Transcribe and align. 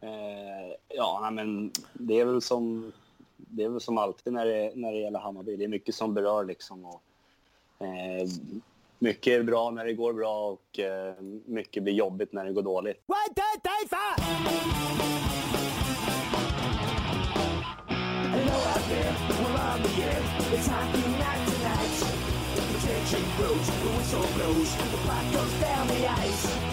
Eh, 0.00 0.74
ja, 0.88 1.30
men 1.32 1.70
det 1.92 2.20
är 2.20 2.24
väl 2.24 2.42
som, 2.42 2.92
det 3.36 3.64
är 3.64 3.68
väl 3.68 3.80
som 3.80 3.98
alltid 3.98 4.32
när 4.32 4.46
det, 4.46 4.72
när 4.74 4.92
det 4.92 4.98
gäller 4.98 5.18
Hammarby. 5.18 5.56
Det 5.56 5.64
är 5.64 5.68
mycket 5.68 5.94
som 5.94 6.14
berör 6.14 6.44
liksom. 6.44 6.84
Och, 6.84 7.02
eh, 7.86 8.28
mycket 8.98 9.32
är 9.32 9.42
bra 9.42 9.70
när 9.70 9.84
det 9.84 9.92
går 9.92 10.12
bra 10.12 10.48
och 10.48 10.78
eh, 10.78 11.14
mycket 11.46 11.82
blir 11.82 11.94
jobbigt 11.94 12.32
när 12.32 12.44
det 12.44 12.52
går 12.52 12.62
dåligt. 12.62 13.02
One, 13.06 13.34
two, 13.34 13.60
three, 13.62 13.88
four! 13.88 15.18
Hello 18.30 18.56
out 18.74 18.88
there, 18.88 19.16
we're 19.28 19.60
on 19.60 19.82
the 19.82 20.02
air. 20.02 20.22
It's 20.52 20.66
hockey 20.66 21.08
night 21.10 21.48
tonight. 21.48 21.94
The 22.54 22.86
tension 22.86 23.24
grows, 23.36 23.66
the 23.66 23.88
whistle 23.96 24.26
blows, 24.36 24.76
the 24.76 24.98
puck 25.06 25.32
goes 25.32 25.60
down 25.60 25.86
the 25.88 26.08
ice. 26.08 26.67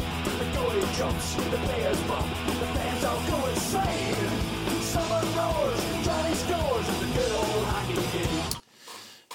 The 0.65 0.81
jumps, 0.97 1.35
the 1.35 1.57
players 1.57 2.01
bump, 2.07 2.25
the 2.59 2.65
fans 2.65 3.03
all 3.05 3.21
go 3.29 3.47
insane. 3.49 4.15
Summer 4.81 5.21
roars, 5.37 5.81
Johnny 6.05 6.35
scores, 6.35 6.87
the 6.99 7.05
good 7.05 7.31
old 7.31 7.65
hockey 7.65 8.17
game. 8.17 8.43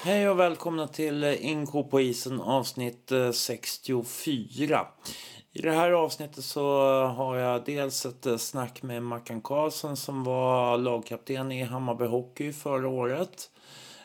Hej 0.03 0.29
och 0.29 0.39
välkomna 0.39 0.87
till 0.87 1.23
Inko 1.23 1.83
på 1.83 2.01
isen 2.01 2.41
avsnitt 2.41 3.11
eh, 3.11 3.31
64. 3.31 4.87
I 5.53 5.61
det 5.61 5.71
här 5.71 5.91
avsnittet 5.91 6.43
så 6.43 6.63
har 7.05 7.37
jag 7.37 7.65
dels 7.65 8.05
ett 8.05 8.25
eh, 8.25 8.37
snack 8.37 8.83
med 8.83 9.03
Mackan 9.03 9.41
Karlsson 9.41 9.97
som 9.97 10.23
var 10.23 10.77
lagkapten 10.77 11.51
i 11.51 11.63
Hammarby 11.63 12.05
Hockey 12.05 12.53
förra 12.53 12.87
året. 12.87 13.49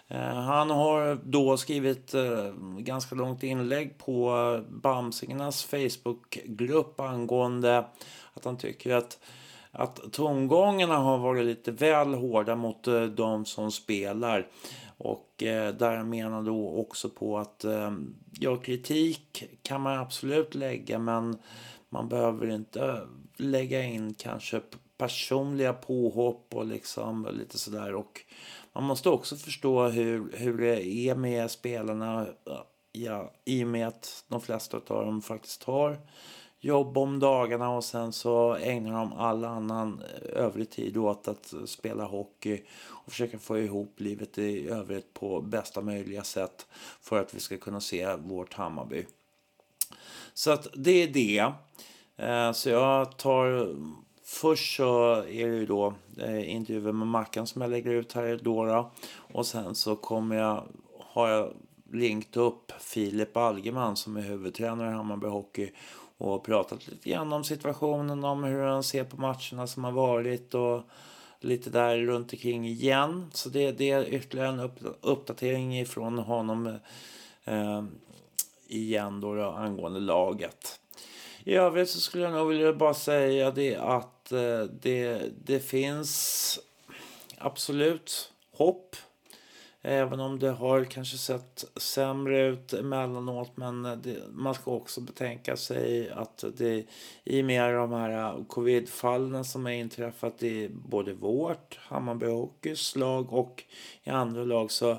Eh, 0.08 0.34
han 0.34 0.70
har 0.70 1.18
då 1.24 1.56
skrivit 1.56 2.14
eh, 2.14 2.52
ganska 2.78 3.14
långt 3.14 3.42
inlägg 3.42 3.98
på 3.98 4.60
Bamsingarnas 4.68 5.64
Facebookgrupp 5.64 7.00
angående 7.00 7.78
att 8.34 8.44
han 8.44 8.58
tycker 8.58 8.94
att 8.94 9.18
att 9.78 10.12
tongångarna 10.12 10.96
har 10.96 11.18
varit 11.18 11.46
lite 11.46 11.70
väl 11.70 12.14
hårda 12.14 12.56
mot 12.56 12.86
eh, 12.86 13.02
de 13.02 13.44
som 13.44 13.72
spelar. 13.72 14.46
Och 14.98 15.32
där 15.38 16.02
menar 16.02 16.42
då 16.42 16.68
också 16.68 17.08
på 17.08 17.38
att 17.38 17.64
ja, 18.40 18.56
kritik 18.56 19.44
kan 19.62 19.80
man 19.80 19.98
absolut 19.98 20.54
lägga 20.54 20.98
men 20.98 21.38
man 21.88 22.08
behöver 22.08 22.50
inte 22.50 23.00
lägga 23.36 23.82
in 23.82 24.14
kanske 24.14 24.60
personliga 24.98 25.72
påhopp 25.72 26.54
och 26.54 26.66
liksom 26.66 27.28
lite 27.32 27.58
sådär. 27.58 27.94
Och 27.94 28.20
man 28.76 28.84
måste 28.84 29.08
också 29.10 29.36
förstå 29.36 29.88
hur, 29.88 30.32
hur 30.32 30.58
det 30.58 30.86
är 30.86 31.14
med 31.14 31.50
spelarna 31.50 32.26
ja, 32.92 33.32
i 33.44 33.64
och 33.64 33.68
med 33.68 33.88
att 33.88 34.24
de 34.28 34.40
flesta 34.40 34.76
av 34.76 35.04
dem 35.04 35.22
faktiskt 35.22 35.64
har 35.64 35.98
jobb 36.60 36.98
om 36.98 37.20
dagarna 37.20 37.70
och 37.70 37.84
sen 37.84 38.12
så 38.12 38.54
ägnar 38.54 38.92
de 38.92 39.12
all 39.12 39.44
annan 39.44 40.02
eh, 40.02 40.42
övrig 40.44 40.70
tid 40.70 40.96
åt 40.96 41.28
att 41.28 41.54
spela 41.66 42.04
hockey 42.04 42.62
och 42.86 43.12
försöka 43.12 43.38
få 43.38 43.58
ihop 43.58 44.00
livet 44.00 44.38
i 44.38 44.68
övrigt 44.68 45.14
på 45.14 45.40
bästa 45.40 45.80
möjliga 45.80 46.22
sätt 46.22 46.66
för 47.00 47.20
att 47.20 47.34
vi 47.34 47.40
ska 47.40 47.58
kunna 47.58 47.80
se 47.80 48.16
vårt 48.16 48.54
Hammarby. 48.54 49.06
Så 50.34 50.50
att 50.50 50.66
det 50.74 51.02
är 51.02 51.08
det. 51.08 51.52
Eh, 52.16 52.52
så 52.52 52.70
jag 52.70 53.16
tar 53.16 53.74
Först 54.28 54.76
så 54.76 55.12
är 55.14 55.46
det 55.46 55.56
ju 55.56 55.66
då 55.66 55.94
eh, 56.18 56.54
intervjuer 56.54 56.92
med 56.92 57.06
Mackan 57.06 57.46
som 57.46 57.62
jag 57.62 57.70
lägger 57.70 57.90
ut 57.90 58.12
här 58.12 58.26
idag. 58.26 58.90
Och 59.32 59.46
sen 59.46 59.74
så 59.74 59.96
kommer 59.96 60.36
jag, 60.36 60.64
har 61.00 61.28
jag 61.28 61.52
ringt 61.92 62.36
upp 62.36 62.72
Filip 62.80 63.36
Algeman 63.36 63.96
som 63.96 64.16
är 64.16 64.20
huvudtränare 64.20 64.90
i 64.90 64.92
Hammarby 64.92 65.26
Hockey 65.26 65.70
och 66.18 66.44
pratat 66.44 66.88
lite 66.88 67.10
grann 67.10 67.32
om 67.32 67.44
situationen, 67.44 68.24
om 68.24 68.44
hur 68.44 68.62
han 68.62 68.82
ser 68.82 69.04
på 69.04 69.16
matcherna 69.16 69.66
som 69.66 69.84
har 69.84 69.92
varit 69.92 70.54
och 70.54 70.82
lite 71.40 71.70
där 71.70 71.98
runt 71.98 72.32
omkring 72.32 72.66
igen. 72.66 73.30
Så 73.32 73.48
det, 73.48 73.72
det 73.72 73.90
är 73.90 74.14
ytterligare 74.14 74.48
en 74.48 74.60
upp, 74.60 74.78
uppdatering 75.00 75.78
ifrån 75.78 76.18
honom 76.18 76.78
eh, 77.44 77.84
igen 78.68 79.20
då, 79.20 79.34
då 79.34 79.50
angående 79.50 80.00
laget. 80.00 80.80
I 81.44 81.54
övrigt 81.54 81.90
så 81.90 82.00
skulle 82.00 82.24
jag 82.24 82.32
nog 82.32 82.48
vilja 82.48 82.72
bara 82.72 82.94
säga 82.94 83.50
det 83.50 83.76
att 83.76 84.15
Eh, 84.32 84.62
det, 84.62 85.22
det 85.44 85.60
finns 85.60 86.58
absolut 87.38 88.32
hopp 88.52 88.96
Även 89.88 90.20
om 90.20 90.38
det 90.38 90.50
har 90.50 90.84
kanske 90.84 91.16
sett 91.18 91.64
sämre 91.76 92.46
ut 92.46 92.72
emellanåt. 92.72 93.50
Men 93.54 93.82
det, 93.82 94.16
man 94.30 94.54
ska 94.54 94.70
också 94.70 95.00
betänka 95.00 95.56
sig 95.56 96.10
att 96.10 96.44
det 96.56 96.84
i 97.24 97.42
och 97.42 97.44
med 97.44 97.74
de 97.74 97.92
här 97.92 98.10
eh, 98.10 98.44
covidfallen 98.44 99.44
som 99.44 99.64
har 99.64 99.72
inträffat 99.72 100.42
i 100.42 100.68
både 100.68 101.14
vårt 101.14 101.78
Hammarby 101.78 102.26
Hockeys 102.26 102.96
lag 102.96 103.32
och 103.32 103.64
i 104.04 104.10
andra 104.10 104.44
lag 104.44 104.70
så 104.70 104.98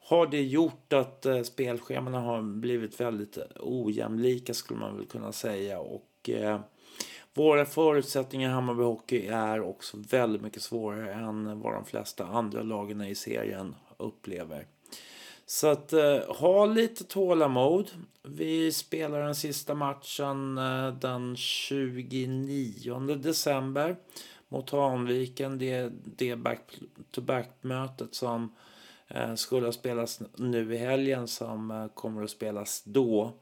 har 0.00 0.26
det 0.26 0.42
gjort 0.42 0.92
att 0.92 1.26
eh, 1.26 1.42
spelscheman 1.42 2.14
har 2.14 2.42
blivit 2.42 3.00
väldigt 3.00 3.38
ojämlika 3.60 4.54
skulle 4.54 4.80
man 4.80 4.96
väl 4.96 5.06
kunna 5.06 5.32
säga. 5.32 5.78
Och 5.80 6.30
eh, 6.30 6.60
våra 7.34 7.64
förutsättningar 7.64 8.50
i 8.50 8.52
Hammarby 8.52 8.82
Hockey 8.82 9.26
är 9.26 9.60
också 9.60 9.96
väldigt 10.10 10.42
mycket 10.42 10.62
svårare 10.62 11.12
än 11.12 11.60
vad 11.60 11.74
de 11.74 11.84
flesta 11.84 12.26
andra 12.26 12.62
lagen 12.62 13.00
i 13.00 13.14
serien 13.14 13.74
upplever. 13.96 14.66
Så 15.46 15.68
att 15.68 15.92
eh, 15.92 16.18
ha 16.28 16.66
lite 16.66 17.04
tålamod. 17.04 17.90
Vi 18.22 18.72
spelar 18.72 19.20
den 19.20 19.34
sista 19.34 19.74
matchen 19.74 20.58
eh, 20.58 20.94
den 20.94 21.36
29 21.36 23.00
december 23.00 23.96
mot 24.48 24.70
Hanviken. 24.70 25.58
Det, 25.58 25.92
det 26.04 26.36
back-to-back-mötet 26.36 28.14
som 28.14 28.54
eh, 29.08 29.34
skulle 29.34 29.66
ha 29.66 29.72
spelats 29.72 30.20
nu 30.36 30.74
i 30.74 30.76
helgen 30.76 31.28
som 31.28 31.70
eh, 31.70 31.86
kommer 31.88 32.22
att 32.22 32.30
spelas 32.30 32.82
då. 32.84 33.32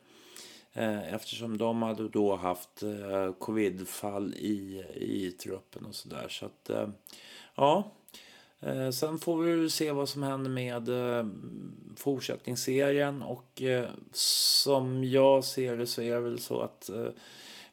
Eh, 0.78 1.15
eftersom 1.15 1.59
de 1.59 1.83
hade 1.83 2.09
då 2.09 2.37
haft 2.37 2.83
eh, 2.83 3.33
covidfall 3.33 4.34
i, 4.34 4.84
i 4.94 5.31
truppen 5.31 5.84
och 5.84 5.94
sådär. 5.94 6.27
Så 6.28 6.47
att 6.47 6.71
eh, 6.71 6.89
ja, 7.55 7.93
Eh, 8.61 8.91
sen 8.91 9.19
får 9.19 9.43
vi 9.43 9.71
se 9.71 9.93
vad 9.93 10.09
som 10.09 10.22
händer 10.22 10.50
med 10.50 10.88
eh, 10.88 11.27
fortsättningsserien 11.97 13.22
och 13.22 13.62
eh, 13.62 13.88
som 14.12 15.05
jag 15.05 15.44
ser 15.44 15.77
det 15.77 15.87
så 15.87 16.03
är 16.03 16.15
det 16.15 16.21
väl 16.21 16.38
så 16.38 16.61
att 16.61 16.88
eh, 16.88 17.09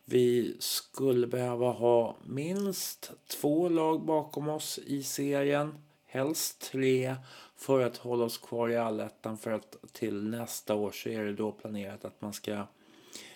vi 0.06 0.56
skulle 0.60 1.28
behöva 1.28 1.72
ha 1.72 2.16
minst 2.26 3.12
två 3.28 3.70
lag 3.70 4.02
bakom 4.02 4.50
oss 4.50 4.80
i 4.86 5.04
serien. 5.04 5.74
Helst 6.06 6.72
tre 6.72 7.16
för 7.56 7.84
att 7.84 7.98
hålla 7.98 8.26
oss 8.26 8.38
kvar 8.38 8.70
i 8.70 8.78
allettan 8.78 9.38
för 9.38 9.52
att 9.52 9.76
till 9.92 10.30
nästa 10.30 10.76
år 10.76 10.92
så 10.92 11.10
är 11.10 11.24
det 11.24 11.34
då 11.34 11.52
planerat 11.52 12.06
att 12.06 12.22
man 12.22 12.34
ska 12.34 12.66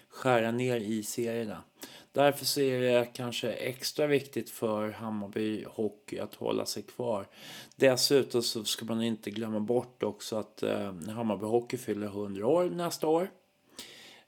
skära 0.09 0.51
ner 0.51 0.77
i 0.77 1.03
serierna. 1.03 1.63
Därför 2.11 2.45
så 2.45 2.61
är 2.61 2.81
det 2.81 3.05
kanske 3.13 3.51
extra 3.51 4.07
viktigt 4.07 4.49
för 4.49 4.89
Hammarby 4.89 5.65
Hockey 5.67 6.19
att 6.19 6.35
hålla 6.35 6.65
sig 6.65 6.83
kvar. 6.83 7.27
Dessutom 7.75 8.43
så 8.43 8.63
ska 8.63 8.85
man 8.85 9.03
inte 9.03 9.31
glömma 9.31 9.59
bort 9.59 10.03
också 10.03 10.35
att 10.35 10.63
eh, 10.63 10.93
Hammarby 11.09 11.45
Hockey 11.45 11.77
fyller 11.77 12.07
100 12.07 12.47
år 12.47 12.69
nästa 12.69 13.07
år. 13.07 13.29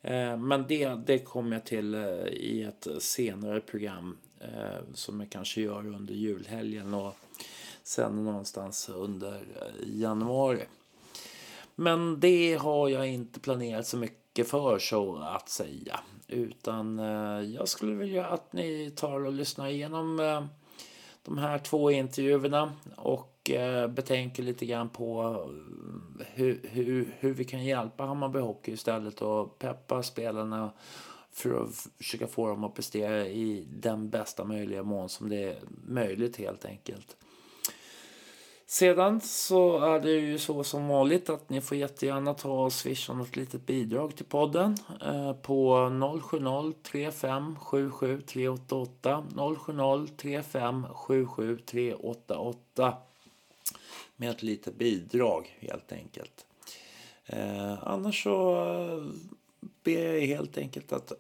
Eh, 0.02 0.38
men 0.38 0.66
det, 0.68 0.90
det 1.06 1.19
kommer 1.19 1.56
jag 1.56 1.66
till 1.66 1.94
eh, 1.94 2.28
i 2.28 2.63
ett 2.63 2.88
senare 3.00 3.62
program 3.62 4.18
eh, 4.40 4.94
som 4.94 5.19
jag 5.19 5.30
kanske 5.30 5.62
gör 5.62 5.88
under 5.88 6.13
julhelgen 6.13 6.94
och 6.94 7.16
sen 7.84 8.24
någonstans 8.24 8.90
under 8.90 9.36
eh, 9.36 10.00
januari. 10.00 10.63
Men 11.75 12.19
det 12.19 12.56
har 12.56 12.90
jag 12.90 13.08
inte 13.08 13.40
planerat 13.40 13.88
så 13.88 13.98
mycket 13.98 14.21
för 14.36 14.80
så 14.80 15.18
att 15.18 15.50
säga. 15.50 16.00
Utan 16.28 17.00
eh, 17.00 17.42
jag 17.42 17.68
skulle 17.68 17.96
vilja 17.96 18.25
att 18.25 18.53
ni 18.53 18.92
tar 18.96 19.25
och 19.25 19.34
lyssnar 19.34 19.68
igenom 19.68 20.19
eh, 20.19 20.44
de 21.24 21.38
här 21.38 21.60
två 21.60 21.92
intervjuerna 21.92 22.74
och 22.98 23.50
eh, 23.50 23.88
betänker 23.88 24.44
lite 24.44 24.66
grann 24.66 24.89
på 24.89 25.36
hur, 26.19 26.62
hur, 26.63 27.16
hur 27.19 27.33
vi 27.33 27.45
kan 27.45 27.63
hjälpa 27.63 28.06
Hammarby 28.06 28.39
Hockey 28.39 28.72
istället 28.72 29.22
och 29.22 29.60
peppa 29.60 30.04
spelarna 30.04 30.72
för 31.31 31.63
att 31.63 31.88
försöka 31.98 32.28
få 32.28 32.48
dem 32.48 32.63
att 32.63 32.75
prestera 32.75 33.28
i 33.28 33.68
den 33.69 34.10
bästa 34.10 34.44
möjliga 34.45 34.83
mån 34.83 35.10
som 35.10 35.30
det 35.30 35.44
är 35.44 35.60
möjligt 35.88 36.38
helt 36.38 36.66
enkelt. 36.66 37.18
Sedan 38.71 39.21
så 39.21 39.79
är 39.79 40.00
det 40.00 40.12
ju 40.12 40.38
så 40.38 40.63
som 40.63 40.88
vanligt 40.88 41.29
att 41.29 41.50
ni 41.50 41.62
får 41.62 41.77
jättegärna 41.77 42.33
ta 42.33 42.63
och 42.65 42.73
swisha 42.73 43.13
något 43.13 43.35
litet 43.35 43.65
bidrag 43.65 44.15
till 44.15 44.25
podden 44.25 44.77
eh, 45.06 45.33
på 45.33 45.89
070 46.21 46.73
35 46.83 47.56
77 47.59 48.21
388 48.21 49.23
070 49.57 50.13
35 50.18 50.85
77 50.94 51.57
388 51.57 52.97
med 54.15 54.29
ett 54.29 54.44
litet 54.44 54.75
bidrag 54.75 55.57
helt 55.59 55.91
enkelt. 55.91 56.45
Eh, 57.25 57.88
annars 57.88 58.23
så 58.23 58.65
eh, 58.65 59.03
ber 59.83 60.13
jag 60.13 60.22
helt 60.22 60.57
enkelt 60.57 60.92
att, 60.92 61.12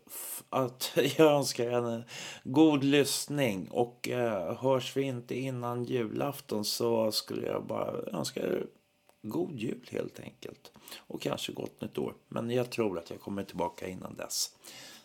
att 0.49 0.91
jag 1.17 1.31
önskar 1.31 1.71
en 1.71 2.03
god 2.43 2.83
lyssning. 2.83 3.67
Och 3.71 4.09
eh, 4.09 4.57
hörs 4.57 4.97
vi 4.97 5.01
inte 5.01 5.35
innan 5.35 5.83
julafton 5.83 6.65
så 6.65 7.11
skulle 7.11 7.47
jag 7.47 7.65
bara 7.65 7.91
önska 7.91 8.39
er 8.39 8.65
god 9.21 9.59
jul 9.59 9.87
helt 9.91 10.19
enkelt. 10.19 10.71
Och 10.97 11.21
kanske 11.21 11.51
gott 11.51 11.81
nytt 11.81 11.97
år. 11.97 12.13
Men 12.27 12.51
jag 12.51 12.69
tror 12.69 12.97
att 12.97 13.09
jag 13.09 13.21
kommer 13.21 13.43
tillbaka 13.43 13.87
innan 13.87 14.15
dess. 14.15 14.49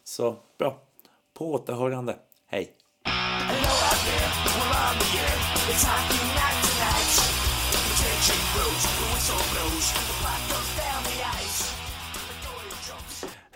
Så 0.05 0.37
bra. 0.59 0.83
På 1.33 1.53
återhörande. 1.53 2.17
Hej! 2.47 2.77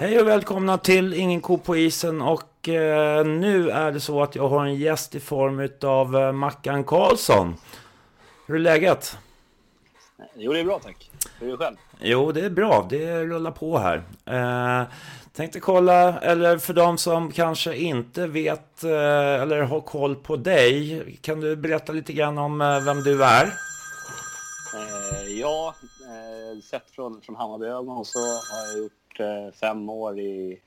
Hej 0.01 0.21
och 0.21 0.27
välkomna 0.27 0.79
till 0.79 1.15
Ingen 1.15 1.41
ko 1.41 1.59
på 1.59 1.77
isen 1.77 2.23
och 2.23 2.69
eh, 2.69 3.27
nu 3.27 3.71
är 3.71 3.93
det 3.93 4.01
så 4.01 4.23
att 4.23 4.35
jag 4.35 4.49
har 4.49 4.67
en 4.67 4.75
gäst 4.75 5.15
i 5.15 5.21
form 5.21 5.69
av 5.83 6.17
eh, 6.17 6.33
Mackan 6.33 6.85
Karlsson. 6.85 7.55
Hur 8.47 8.55
är 8.55 8.59
läget? 8.59 9.17
Jo, 10.35 10.53
det 10.53 10.61
är 10.61 10.65
bra 10.65 10.79
tack. 10.79 11.11
Hur 11.39 11.47
är 11.47 11.51
det 11.51 11.57
själv? 11.57 11.77
Jo, 12.01 12.33
det 12.33 12.41
är 12.41 12.51
bra. 12.51 12.87
Det 12.91 13.25
rullar 13.25 13.51
på 13.51 13.79
här. 13.79 14.03
Eh, 14.25 14.89
tänkte 15.33 15.61
kolla, 15.61 16.21
eller 16.21 16.59
för 16.59 16.75
de 16.75 16.99
som 16.99 17.33
kanske 17.33 17.77
inte 17.77 18.27
vet 18.27 18.85
eh, 18.85 19.43
eller 19.43 19.63
har 19.63 19.81
koll 19.81 20.17
på 20.17 20.37
dig. 20.37 21.19
Kan 21.23 21.41
du 21.41 21.57
berätta 21.57 21.93
lite 21.93 22.13
grann 22.13 22.39
om 22.39 22.61
eh, 22.61 22.85
vem 22.85 23.03
du 23.03 23.25
är? 23.25 23.45
Eh, 24.75 25.33
ja, 25.41 25.75
eh, 26.01 26.61
sett 26.63 26.91
från, 26.91 27.21
från 27.21 27.37
Hammarbyögon 27.37 28.05
så 28.05 28.19
har 28.19 28.67
jag 28.67 28.79
gjort 28.79 29.00
eh, 29.21 29.51
fem 29.53 29.89
år 29.89 30.19
i, 30.19 30.61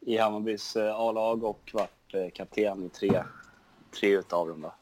i 0.00 0.18
Hammarbys 0.18 0.76
A-lag 0.76 1.44
och 1.44 1.70
varit 1.72 2.34
kapten 2.34 2.84
i 2.84 2.88
tre, 2.88 3.22
tre 4.00 4.18
utav 4.18 4.48
dem. 4.48 4.60
Då. 4.60 4.72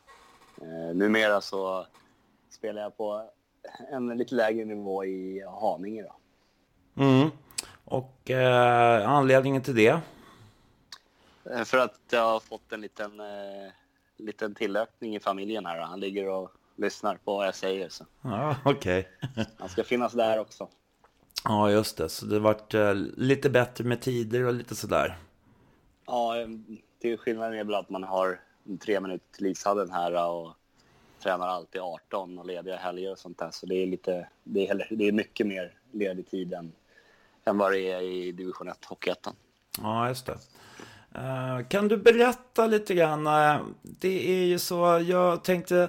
numera 0.95 1.41
så 1.41 1.87
spelar 2.51 2.83
jag 2.83 2.97
på 2.97 3.31
en 3.91 4.09
lite 4.09 4.35
lägre 4.35 4.65
nivå 4.65 5.05
i 5.05 5.45
Haninge. 5.61 6.03
Då. 6.03 6.15
Mm. 7.03 7.31
Och 7.85 8.31
eh, 8.31 9.11
anledningen 9.11 9.63
till 9.63 9.75
det? 9.75 10.01
Eh, 11.51 11.65
för 11.65 11.79
att 11.79 12.01
jag 12.11 12.23
har 12.23 12.41
fått 12.41 12.73
en 12.73 12.81
liten, 12.81 13.21
eh, 13.21 13.73
liten 14.17 14.55
tillökning 14.55 15.17
i 15.17 15.21
familjen 15.21 15.67
här. 15.67 15.81
Han 15.81 16.01
ligger 16.01 16.29
och 16.29 16.53
lyssnar 16.77 17.17
på 17.17 17.37
vad 17.37 17.47
jag 17.47 17.55
säger. 17.55 17.89
Så. 17.89 18.05
Okej. 18.65 19.09
Okay. 19.21 19.45
Han 19.59 19.69
ska 19.69 19.85
finnas 19.85 20.13
där 20.13 20.39
också. 20.39 20.69
Ja, 21.45 21.71
just 21.71 21.97
det. 21.97 22.09
Så 22.09 22.27
det 22.27 22.39
varit 22.39 22.75
eh, 22.75 22.95
lite 23.17 23.51
bättre 23.51 23.85
med 23.85 24.01
tider 24.01 24.45
och 24.45 24.55
lite 24.55 24.75
sådär? 24.75 25.19
Ja, 26.07 26.35
det 27.01 27.13
är 27.13 27.17
skillnaden 27.17 27.59
är 27.59 27.65
väl 27.65 27.75
att 27.75 27.91
man 27.91 28.05
har 28.05 28.41
tre 28.81 29.01
minuter 29.01 29.37
till 29.37 29.47
ishallen 29.47 29.91
här 29.91 30.31
och 30.31 30.53
tränar 31.23 31.49
alltid 31.49 31.81
18 31.81 32.39
och 32.39 32.47
lediga 32.47 32.77
helger 32.77 33.13
och 33.13 33.19
sånt 33.19 33.39
där. 33.39 33.51
Så 33.51 33.67
det 33.67 33.75
är, 33.75 33.87
lite, 33.87 34.29
det 34.45 34.69
är, 34.69 34.87
det 34.91 35.09
är 35.09 35.13
mycket 35.13 35.47
mer 35.47 35.73
ledig 35.93 36.31
tid 36.31 36.53
än, 36.53 36.73
än 37.45 37.59
vad 37.59 37.73
det 37.73 37.81
är 37.81 38.03
i 38.03 38.33
division 38.33 38.69
1, 38.69 38.85
Hockeyettan. 38.85 39.35
Ja, 39.83 40.09
just 40.09 40.27
det. 40.27 40.39
Uh, 41.15 41.69
kan 41.69 41.89
du 41.89 41.97
berätta 41.97 42.67
lite 42.67 42.95
grann? 42.95 43.27
Uh, 43.27 43.67
det 43.83 44.31
är 44.31 44.45
ju 44.45 44.59
så, 44.59 45.05
jag 45.09 45.45
tänkte... 45.45 45.89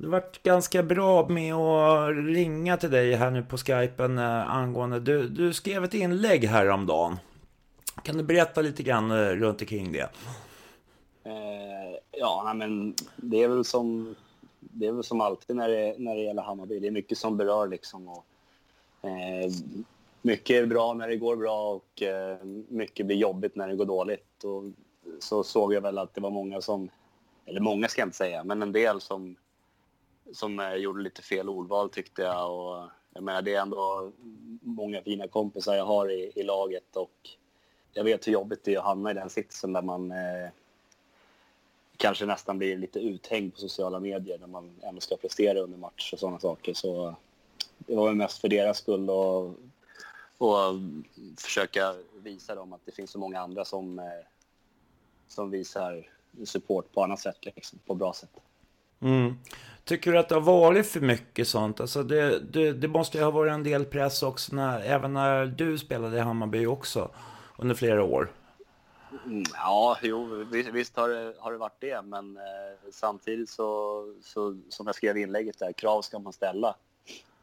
Det 0.00 0.06
varit 0.06 0.42
ganska 0.42 0.82
bra 0.82 1.28
med 1.28 1.54
att 1.54 2.16
ringa 2.16 2.76
till 2.76 2.90
dig 2.90 3.14
här 3.14 3.30
nu 3.30 3.42
på 3.42 3.58
skypen 3.58 4.18
eh, 4.18 4.50
angående... 4.50 5.00
Du, 5.00 5.28
du 5.28 5.52
skrev 5.52 5.84
ett 5.84 5.94
inlägg 5.94 6.44
häromdagen. 6.44 7.16
Kan 8.02 8.16
du 8.16 8.22
berätta 8.22 8.60
lite 8.60 8.82
grann 8.82 9.10
eh, 9.10 9.16
runt 9.16 9.60
omkring 9.60 9.92
det? 9.92 10.10
Eh, 11.24 11.98
ja, 12.10 12.52
men 12.54 12.94
det 13.16 13.42
är 13.42 13.48
väl 13.48 13.64
som 13.64 14.14
det 14.60 14.86
är 14.86 14.92
väl 14.92 15.04
som 15.04 15.20
alltid 15.20 15.56
när 15.56 15.68
det, 15.68 15.94
när 15.98 16.14
det 16.14 16.22
gäller 16.22 16.42
Hammarby. 16.42 16.80
Det 16.80 16.86
är 16.86 16.90
mycket 16.90 17.18
som 17.18 17.36
berör 17.36 17.66
liksom. 17.66 18.08
Och, 18.08 18.24
eh, 19.08 19.50
mycket 20.22 20.56
är 20.56 20.66
bra 20.66 20.92
när 20.92 21.08
det 21.08 21.16
går 21.16 21.36
bra 21.36 21.72
och 21.72 22.02
eh, 22.02 22.36
mycket 22.68 23.06
blir 23.06 23.16
jobbigt 23.16 23.56
när 23.56 23.68
det 23.68 23.76
går 23.76 23.86
dåligt. 23.86 24.44
Och 24.44 24.62
så 25.18 25.44
såg 25.44 25.74
jag 25.74 25.80
väl 25.80 25.98
att 25.98 26.14
det 26.14 26.20
var 26.20 26.30
många 26.30 26.60
som, 26.60 26.88
eller 27.46 27.60
många 27.60 27.88
ska 27.88 28.00
jag 28.00 28.06
inte 28.06 28.16
säga, 28.16 28.44
men 28.44 28.62
en 28.62 28.72
del 28.72 29.00
som, 29.00 29.36
som 30.32 30.60
eh, 30.60 30.74
gjorde 30.74 31.02
lite 31.02 31.22
fel 31.22 31.48
ordval 31.48 31.90
tyckte 31.90 32.22
jag. 32.22 32.58
Och, 32.58 32.88
jag 33.12 33.22
menar, 33.22 33.42
det 33.42 33.54
är 33.54 33.62
ändå 33.62 34.12
många 34.62 35.02
fina 35.02 35.28
kompisar 35.28 35.74
jag 35.74 35.84
har 35.84 36.10
i, 36.10 36.32
i 36.34 36.42
laget 36.42 36.96
och 36.96 37.30
jag 37.92 38.04
vet 38.04 38.26
hur 38.26 38.32
jobbigt 38.32 38.64
det 38.64 38.74
är 38.74 38.78
att 38.78 38.84
hamna 38.84 39.10
i 39.10 39.14
den 39.14 39.30
sitsen 39.30 39.72
där 39.72 39.82
man 39.82 40.10
eh, 40.10 40.50
kanske 41.96 42.26
nästan 42.26 42.58
blir 42.58 42.76
lite 42.76 43.00
uthängd 43.00 43.54
på 43.54 43.60
sociala 43.60 44.00
medier 44.00 44.38
när 44.38 44.46
man 44.46 44.70
ändå 44.82 45.00
ska 45.00 45.16
prestera 45.16 45.60
under 45.60 45.78
match 45.78 46.12
och 46.12 46.18
sådana 46.18 46.38
saker. 46.38 46.74
Så 46.74 47.14
det 47.78 47.96
var 47.96 48.06
väl 48.06 48.16
mest 48.16 48.40
för 48.40 48.48
deras 48.48 48.78
skull 48.78 49.10
och, 49.10 49.54
och 50.38 50.74
försöka 51.38 51.94
visa 52.22 52.54
dem 52.54 52.72
att 52.72 52.80
det 52.84 52.92
finns 52.92 53.10
så 53.10 53.18
många 53.18 53.40
andra 53.40 53.64
som, 53.64 53.98
eh, 53.98 54.04
som 55.28 55.50
visar 55.50 56.08
support 56.44 56.92
på 56.92 57.04
annat 57.04 57.20
sätt, 57.20 57.44
liksom, 57.44 57.78
på 57.86 57.94
bra 57.94 58.12
sätt. 58.12 58.40
Mm. 59.00 59.38
Tycker 59.90 60.12
du 60.12 60.18
att 60.18 60.28
det 60.28 60.34
har 60.34 60.42
varit 60.42 60.86
för 60.86 61.00
mycket 61.00 61.48
sånt? 61.48 61.80
Alltså 61.80 62.02
det, 62.02 62.38
det, 62.38 62.72
det 62.72 62.88
måste 62.88 63.18
ju 63.18 63.24
ha 63.24 63.30
varit 63.30 63.52
en 63.52 63.62
del 63.62 63.84
press 63.84 64.22
också, 64.22 64.56
när, 64.56 64.80
även 64.80 65.12
när 65.12 65.46
du 65.46 65.78
spelade 65.78 66.16
i 66.16 66.20
Hammarby 66.20 66.66
också, 66.66 67.10
under 67.58 67.74
flera 67.74 68.04
år. 68.04 68.32
Mm, 69.26 69.44
ja, 69.54 69.98
jo, 70.02 70.44
visst, 70.52 70.68
visst, 70.68 70.96
har, 70.96 71.08
det, 71.08 71.34
har 71.38 71.52
det 71.52 71.58
varit 71.58 71.80
det, 71.80 72.02
men 72.02 72.36
eh, 72.36 72.42
samtidigt 72.92 73.50
så, 73.50 74.02
så, 74.22 74.60
som 74.68 74.86
jag 74.86 74.94
skrev 74.94 75.18
i 75.18 75.22
inlägget 75.22 75.58
där, 75.58 75.72
krav 75.72 76.02
ska 76.02 76.18
man 76.18 76.32
ställa 76.32 76.74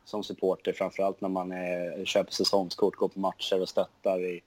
som 0.06 0.24
supporter, 0.24 0.74
framförallt 0.74 1.22
när 1.22 1.30
man 1.30 1.52
eh, 1.52 2.04
köper 2.04 2.32
säsongskort, 2.32 2.96
går 2.96 3.08
på 3.08 3.20
matcher 3.20 3.62
och 3.62 3.70
stöttar 3.70 4.26
i, 4.26 4.42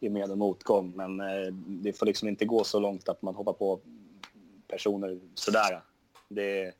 i 0.00 0.08
med 0.08 0.30
och 0.30 0.38
motgång. 0.38 0.92
Men 0.96 1.20
eh, 1.20 1.52
det 1.66 1.92
får 1.92 2.06
liksom 2.06 2.28
inte 2.28 2.44
gå 2.44 2.64
så 2.64 2.80
långt 2.80 3.08
att 3.08 3.22
man 3.22 3.34
hoppar 3.34 3.52
på 3.52 3.80
personer 4.68 5.20
sådär. 5.34 5.82
Det, 6.28 6.74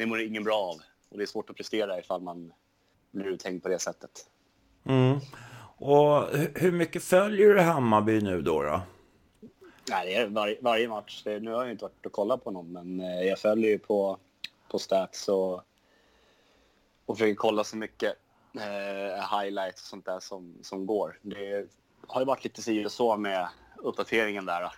det 0.00 0.06
mår 0.06 0.20
ingen 0.20 0.44
bra 0.44 0.56
av 0.56 0.80
och 1.08 1.18
det 1.18 1.24
är 1.24 1.26
svårt 1.26 1.50
att 1.50 1.56
prestera 1.56 1.98
ifall 1.98 2.22
man 2.22 2.52
blir 3.10 3.26
uthängd 3.26 3.62
på 3.62 3.68
det 3.68 3.78
sättet. 3.78 4.26
Mm. 4.84 5.18
Och 5.76 6.28
hur 6.54 6.72
mycket 6.72 7.04
följer 7.04 7.54
du 7.54 7.60
Hammarby 7.60 8.20
nu 8.20 8.42
då? 8.42 8.62
då? 8.62 8.80
Nej, 9.90 10.06
det 10.06 10.14
är 10.14 10.26
var, 10.26 10.56
varje 10.60 10.88
match. 10.88 11.22
Det, 11.24 11.40
nu 11.40 11.50
har 11.50 11.62
jag 11.62 11.70
inte 11.70 11.84
varit 11.84 12.06
och 12.06 12.12
kollat 12.12 12.44
på 12.44 12.50
någon, 12.50 12.72
men 12.72 13.00
eh, 13.00 13.22
jag 13.22 13.38
följer 13.38 13.70
ju 13.70 13.78
på, 13.78 14.18
på 14.68 14.78
stats 14.78 15.28
och, 15.28 15.62
och 17.06 17.16
försöker 17.18 17.34
kolla 17.34 17.64
så 17.64 17.76
mycket 17.76 18.14
eh, 18.56 19.40
highlights 19.40 19.82
och 19.82 19.88
sånt 19.88 20.04
där 20.04 20.20
som, 20.20 20.54
som 20.62 20.86
går. 20.86 21.18
Det 21.22 21.66
har 22.06 22.20
ju 22.20 22.24
varit 22.24 22.44
lite 22.44 22.62
si 22.62 22.86
och 22.86 22.92
så 22.92 23.16
med 23.16 23.48
uppdateringen 23.76 24.46
där 24.46 24.72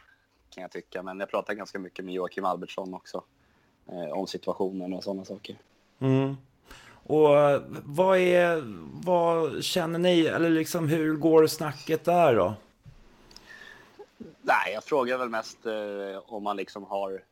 kan 0.50 0.62
jag 0.62 0.70
tycka. 0.70 1.02
Men 1.02 1.20
jag 1.20 1.30
pratar 1.30 1.54
ganska 1.54 1.78
mycket 1.78 2.04
med 2.04 2.14
Joakim 2.14 2.44
Albertsson 2.44 2.94
också 2.94 3.24
om 4.12 4.26
situationen 4.26 4.92
och 4.92 5.04
sådana 5.04 5.24
saker. 5.24 5.56
Mm. 5.98 6.36
Och 7.06 7.38
eh, 7.38 7.62
vad 7.84 8.18
är, 8.18 8.62
vad 9.04 9.64
känner 9.64 9.98
ni, 9.98 10.20
eller 10.26 10.50
liksom 10.50 10.88
hur 10.88 11.16
går 11.16 11.46
snacket 11.46 12.04
där 12.04 12.34
då? 12.34 12.54
Nej, 14.42 14.72
jag 14.74 14.84
frågar 14.84 15.18
väl 15.18 15.28
mest 15.28 15.66
eh, 15.66 16.22
om 16.26 16.42
man 16.42 16.56
liksom 16.56 16.84
har, 16.84 17.22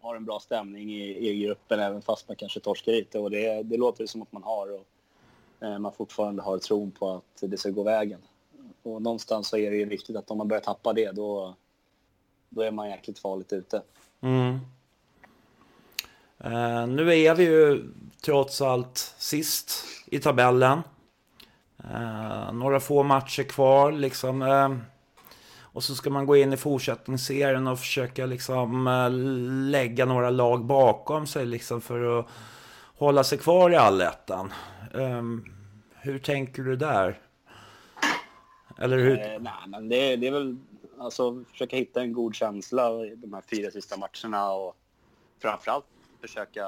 har 0.00 0.16
en 0.16 0.24
bra 0.24 0.40
stämning 0.40 0.92
i, 0.92 1.28
i 1.28 1.42
gruppen 1.44 1.80
även 1.80 2.02
fast 2.02 2.28
man 2.28 2.36
kanske 2.36 2.60
torskar 2.60 2.92
lite 2.92 3.18
och 3.18 3.30
det, 3.30 3.62
det 3.62 3.76
låter 3.76 4.06
som 4.06 4.22
att 4.22 4.32
man 4.32 4.42
har 4.42 4.68
och 4.72 4.86
eh, 5.66 5.78
man 5.78 5.92
fortfarande 5.92 6.42
har 6.42 6.58
tron 6.58 6.90
på 6.90 7.10
att 7.10 7.50
det 7.50 7.56
ska 7.56 7.70
gå 7.70 7.82
vägen. 7.82 8.20
Och 8.82 9.02
någonstans 9.02 9.48
så 9.48 9.56
är 9.56 9.70
det 9.70 9.76
ju 9.76 9.84
viktigt 9.84 10.16
att 10.16 10.30
om 10.30 10.38
man 10.38 10.48
börjar 10.48 10.62
tappa 10.62 10.92
det 10.92 11.12
då, 11.12 11.54
då 12.48 12.62
är 12.62 12.70
man 12.70 12.90
jäkligt 12.90 13.18
farligt 13.18 13.52
ute. 13.52 13.82
Mm. 14.20 14.58
Eh, 16.38 16.86
nu 16.86 17.18
är 17.18 17.34
vi 17.34 17.44
ju 17.44 17.82
trots 18.24 18.60
allt 18.60 19.14
sist 19.18 19.84
i 20.06 20.18
tabellen. 20.18 20.82
Eh, 21.94 22.52
några 22.52 22.80
få 22.80 23.02
matcher 23.02 23.42
kvar 23.42 23.92
liksom. 23.92 24.42
Eh, 24.42 24.76
och 25.60 25.84
så 25.84 25.94
ska 25.94 26.10
man 26.10 26.26
gå 26.26 26.36
in 26.36 26.52
i 26.52 26.56
fortsättningsserien 26.56 27.66
och 27.66 27.78
försöka 27.78 28.26
liksom 28.26 28.88
lägga 29.70 30.04
några 30.04 30.30
lag 30.30 30.64
bakom 30.64 31.26
sig 31.26 31.46
liksom 31.46 31.80
för 31.80 32.18
att 32.18 32.26
hålla 32.96 33.24
sig 33.24 33.38
kvar 33.38 33.70
i 33.70 33.76
allettan. 33.76 34.52
Ehm, 34.94 35.44
hur 35.94 36.18
tänker 36.18 36.62
du 36.62 36.76
där? 36.76 37.18
Eller 38.78 38.98
hur? 38.98 39.20
Eh, 39.20 39.40
nej, 39.40 39.52
men 39.66 39.88
det, 39.88 40.16
det 40.16 40.26
är 40.26 40.32
väl 40.32 40.56
alltså 40.98 41.44
försöka 41.50 41.76
hitta 41.76 42.00
en 42.00 42.12
god 42.12 42.34
känsla 42.34 43.04
i 43.04 43.14
de 43.14 43.32
här 43.32 43.42
fyra 43.50 43.70
sista 43.70 43.96
matcherna 43.96 44.52
och 44.52 44.76
framförallt 45.42 45.84
försöka 46.28 46.66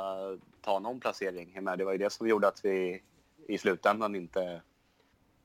ta 0.60 0.78
någon 0.78 1.00
placering. 1.00 1.64
Det 1.78 1.84
var 1.84 1.92
ju 1.92 1.98
det 1.98 2.10
som 2.10 2.28
gjorde 2.28 2.48
att 2.48 2.64
vi 2.64 3.02
i 3.48 3.58
slutändan 3.58 4.14
inte 4.14 4.62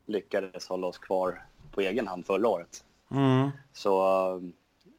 lyckades 0.06 0.68
hålla 0.68 0.88
oss 0.88 0.98
kvar 0.98 1.46
på 1.72 1.82
egen 1.82 2.08
hand 2.08 2.26
förra 2.26 2.48
året. 2.48 2.84
Mm. 3.12 3.50
Så 3.74 4.52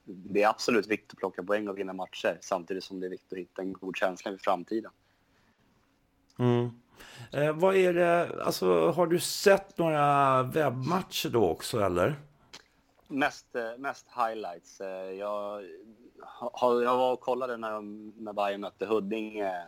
det 0.04 0.42
är 0.42 0.49
absolut 0.49 0.87
viktigt 0.87 1.12
att 1.12 1.19
plocka 1.19 1.42
poäng 1.42 1.69
och 1.69 1.78
vinna 1.78 1.92
matcher 1.92 2.38
samtidigt 2.40 2.85
som 2.85 3.00
det 3.00 3.07
är 3.07 3.11
viktigt 3.11 3.33
att 3.33 3.38
hitta 3.38 3.62
en 3.62 3.73
god 3.73 3.97
känsla 3.97 4.31
för 4.31 4.38
framtiden. 4.38 4.90
Mm. 6.38 6.71
Eh, 7.33 7.52
vad 7.52 7.76
är 7.76 7.95
det, 7.95 8.42
alltså 8.42 8.90
har 8.90 9.07
du 9.07 9.21
sett 9.21 9.78
några 9.78 10.42
webbmatcher 10.42 11.28
då 11.28 11.49
också 11.49 11.81
eller? 11.81 12.16
Mest, 13.09 13.54
eh, 13.54 13.78
mest 13.78 14.07
highlights. 14.16 14.81
Eh, 14.81 15.12
jag, 15.12 15.62
jag 16.61 16.97
var 16.97 17.12
och 17.12 17.21
kollade 17.21 17.57
när, 17.57 17.73
de, 17.73 18.12
när 18.17 18.33
Bayern 18.33 18.61
mötte 18.61 18.87
Huddinge 18.87 19.62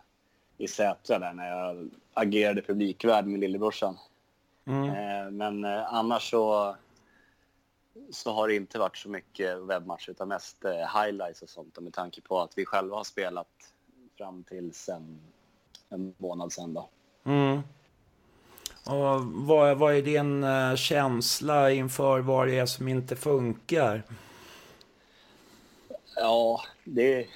i 0.59 0.69
Sätra 0.69 1.19
där 1.19 1.33
när 1.33 1.51
jag 1.51 1.91
agerade 2.15 2.63
publikvärd 2.63 3.27
med 3.27 3.41
lillebrorsan. 3.41 3.99
Mm. 4.65 4.89
Eh, 4.89 5.31
Men 5.31 5.65
eh, 5.65 5.95
annars 5.95 6.31
så, 6.31 6.77
så 8.11 8.33
har 8.33 8.49
det 8.49 8.55
inte 8.55 8.79
varit 8.79 8.97
så 8.97 9.09
mycket 9.09 9.59
webbmatcher 9.59 10.11
utan 10.11 10.29
mest 10.29 10.65
eh, 10.65 11.03
highlights 11.03 11.43
och 11.43 11.49
sånt. 11.49 11.77
Och 11.77 11.83
med 11.83 11.93
tanke 11.93 12.21
på 12.21 12.41
att 12.41 12.59
vi 12.59 12.65
själva 12.65 12.97
har 12.97 13.05
spelat 13.05 13.73
fram 14.19 14.43
till 14.43 14.75
sen 14.75 15.21
en 15.89 16.15
månad 16.19 16.53
sen 16.53 16.75
då. 16.75 16.89
Mm. 17.25 17.61
Och 18.87 19.23
vad, 19.25 19.79
vad 19.79 19.95
är 19.95 20.03
din 20.03 20.47
känsla 20.77 21.71
inför 21.71 22.21
vad 22.21 22.47
det 22.47 22.59
är 22.59 22.67
som 22.67 22.89
inte 22.89 23.17
funkar? 23.17 24.03
Ja, 26.17 26.63
det, 26.85 27.27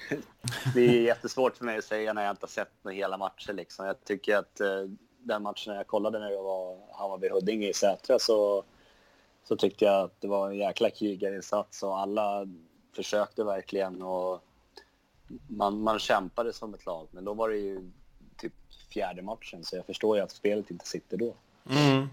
det 0.75 0.81
är 0.81 1.03
jättesvårt 1.03 1.57
för 1.57 1.65
mig 1.65 1.79
att 1.79 1.85
säga 1.85 2.13
när 2.13 2.23
jag 2.23 2.33
inte 2.33 2.43
har 2.43 2.49
sett 2.49 2.73
hela 2.93 3.17
matcher. 3.17 3.53
Liksom. 3.53 3.87
Jag 3.87 4.05
tycker 4.05 4.37
att 4.37 4.61
eh, 4.61 4.85
den 5.19 5.43
matchen 5.43 5.75
jag 5.75 5.87
kollade 5.87 6.19
när 6.19 6.31
det 6.31 6.37
var 6.37 6.77
Hammarby-Huddinge 6.93 7.69
i 7.69 7.73
Sätra 7.73 8.19
så, 8.19 8.65
så 9.45 9.57
tyckte 9.57 9.85
jag 9.85 10.05
att 10.05 10.21
det 10.21 10.29
var 10.29 10.51
en 10.51 10.57
jäkla 10.57 10.91
krigarinsats 10.91 11.83
och 11.83 11.99
alla 11.99 12.47
försökte 12.97 13.45
verkligen. 13.45 14.03
Och 14.03 14.43
man, 15.49 15.81
man 15.81 15.99
kämpade 15.99 16.53
som 16.53 16.75
ett 16.75 16.87
lag, 16.87 17.09
men 17.11 17.25
då 17.25 17.35
var 17.35 17.49
det 17.49 17.57
ju 17.57 17.91
typ 18.37 18.53
fjärde 18.93 19.23
matchen 19.23 19.65
så 19.65 19.77
jag 19.77 19.87
förstår 19.87 20.17
ju 20.17 20.23
att 20.23 20.31
spelet 20.31 20.71
inte 20.71 20.87
sitter 20.87 21.17
då. 21.17 21.35
Mm. 21.71 22.09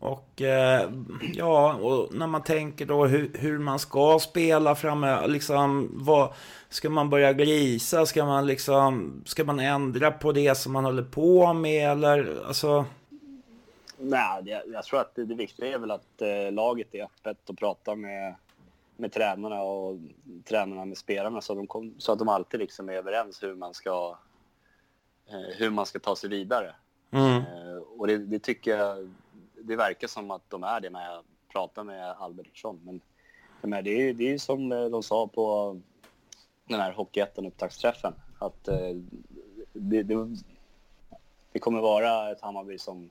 Och 0.00 0.42
eh, 0.42 0.90
ja, 1.34 1.74
och 1.74 2.14
när 2.14 2.26
man 2.26 2.42
tänker 2.42 2.86
då 2.86 3.06
hur, 3.06 3.30
hur 3.34 3.58
man 3.58 3.78
ska 3.78 4.18
spela 4.18 4.74
framme, 4.74 5.26
liksom 5.26 5.90
vad 5.94 6.32
ska 6.68 6.90
man 6.90 7.10
börja 7.10 7.32
grisa? 7.32 8.06
Ska 8.06 8.24
man 8.24 8.46
liksom, 8.46 9.22
ska 9.26 9.44
man 9.44 9.60
ändra 9.60 10.10
på 10.10 10.32
det 10.32 10.54
som 10.54 10.72
man 10.72 10.84
håller 10.84 11.02
på 11.02 11.52
med 11.52 11.90
eller 11.90 12.42
alltså? 12.46 12.84
Nej, 13.96 14.42
jag, 14.44 14.62
jag 14.68 14.84
tror 14.84 15.00
att 15.00 15.14
det, 15.14 15.24
det 15.24 15.34
viktiga 15.34 15.74
är 15.74 15.78
väl 15.78 15.90
att 15.90 16.22
eh, 16.22 16.52
laget 16.52 16.94
är 16.94 17.04
öppet 17.04 17.50
och 17.50 17.58
pratar 17.58 17.96
med, 17.96 18.34
med 18.96 19.12
tränarna 19.12 19.62
och 19.62 19.98
tränarna 20.44 20.84
med 20.84 20.98
spelarna 20.98 21.40
så, 21.40 21.54
de 21.54 21.66
kom, 21.66 21.94
så 21.98 22.12
att 22.12 22.18
de 22.18 22.28
alltid 22.28 22.60
liksom 22.60 22.88
är 22.88 22.92
överens 22.92 23.42
hur 23.42 23.54
man 23.54 23.74
ska, 23.74 24.18
eh, 25.28 25.56
hur 25.56 25.70
man 25.70 25.86
ska 25.86 25.98
ta 25.98 26.16
sig 26.16 26.30
vidare. 26.30 26.74
Mm. 27.10 27.36
Eh, 27.36 27.82
och 27.98 28.06
det, 28.06 28.18
det 28.18 28.38
tycker 28.38 28.76
jag, 28.76 29.10
det 29.62 29.76
verkar 29.76 30.08
som 30.08 30.30
att 30.30 30.50
de 30.50 30.64
är 30.64 30.80
det 30.80 30.90
när 30.90 31.12
jag 31.12 31.24
pratar 31.48 31.84
med 31.84 32.10
Albertsson. 32.10 32.80
Men, 32.84 33.00
men 33.60 33.84
det 33.84 33.90
är 33.90 33.98
ju 33.98 34.12
det 34.12 34.32
är 34.32 34.38
som 34.38 34.72
eh, 34.72 34.84
de 34.84 35.02
sa 35.02 35.26
på 35.26 35.76
den 36.64 36.80
här 36.80 36.92
Hockeyettan 36.92 37.46
upptaktsträffen 37.46 38.14
att 38.38 38.68
eh, 38.68 38.96
det, 39.72 40.02
det, 40.02 40.28
det 41.52 41.58
kommer 41.58 41.80
vara 41.80 42.30
ett 42.30 42.40
Hammarby 42.40 42.78
som 42.78 43.10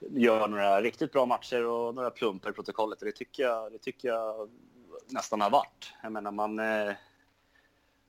gör 0.00 0.48
några 0.48 0.80
riktigt 0.82 1.12
bra 1.12 1.26
matcher 1.26 1.66
och 1.66 1.94
några 1.94 2.10
plumper 2.10 2.50
i 2.50 2.52
protokollet. 2.52 2.98
Och 2.98 3.06
det 3.06 3.12
tycker 3.12 3.42
jag, 3.42 3.72
det 3.72 3.78
tycker 3.78 4.08
jag 4.08 4.50
nästan 5.06 5.40
har 5.40 5.50
varit. 5.50 5.92
Jag 6.02 6.12
menar, 6.12 6.32
man, 6.32 6.58
eh, 6.58 6.94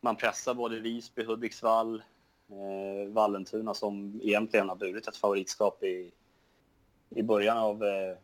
man 0.01 0.15
pressar 0.15 0.53
både 0.53 0.79
Visby, 0.79 1.23
Hudiksvall, 1.23 2.03
eh, 2.49 3.11
Vallentuna 3.11 3.73
som 3.73 4.19
egentligen 4.23 4.69
har 4.69 4.75
burit 4.75 5.07
ett 5.07 5.17
favoritskap 5.17 5.83
i, 5.83 6.11
i 7.09 7.23
början 7.23 7.57
av 7.57 7.83
eh, 7.83 8.17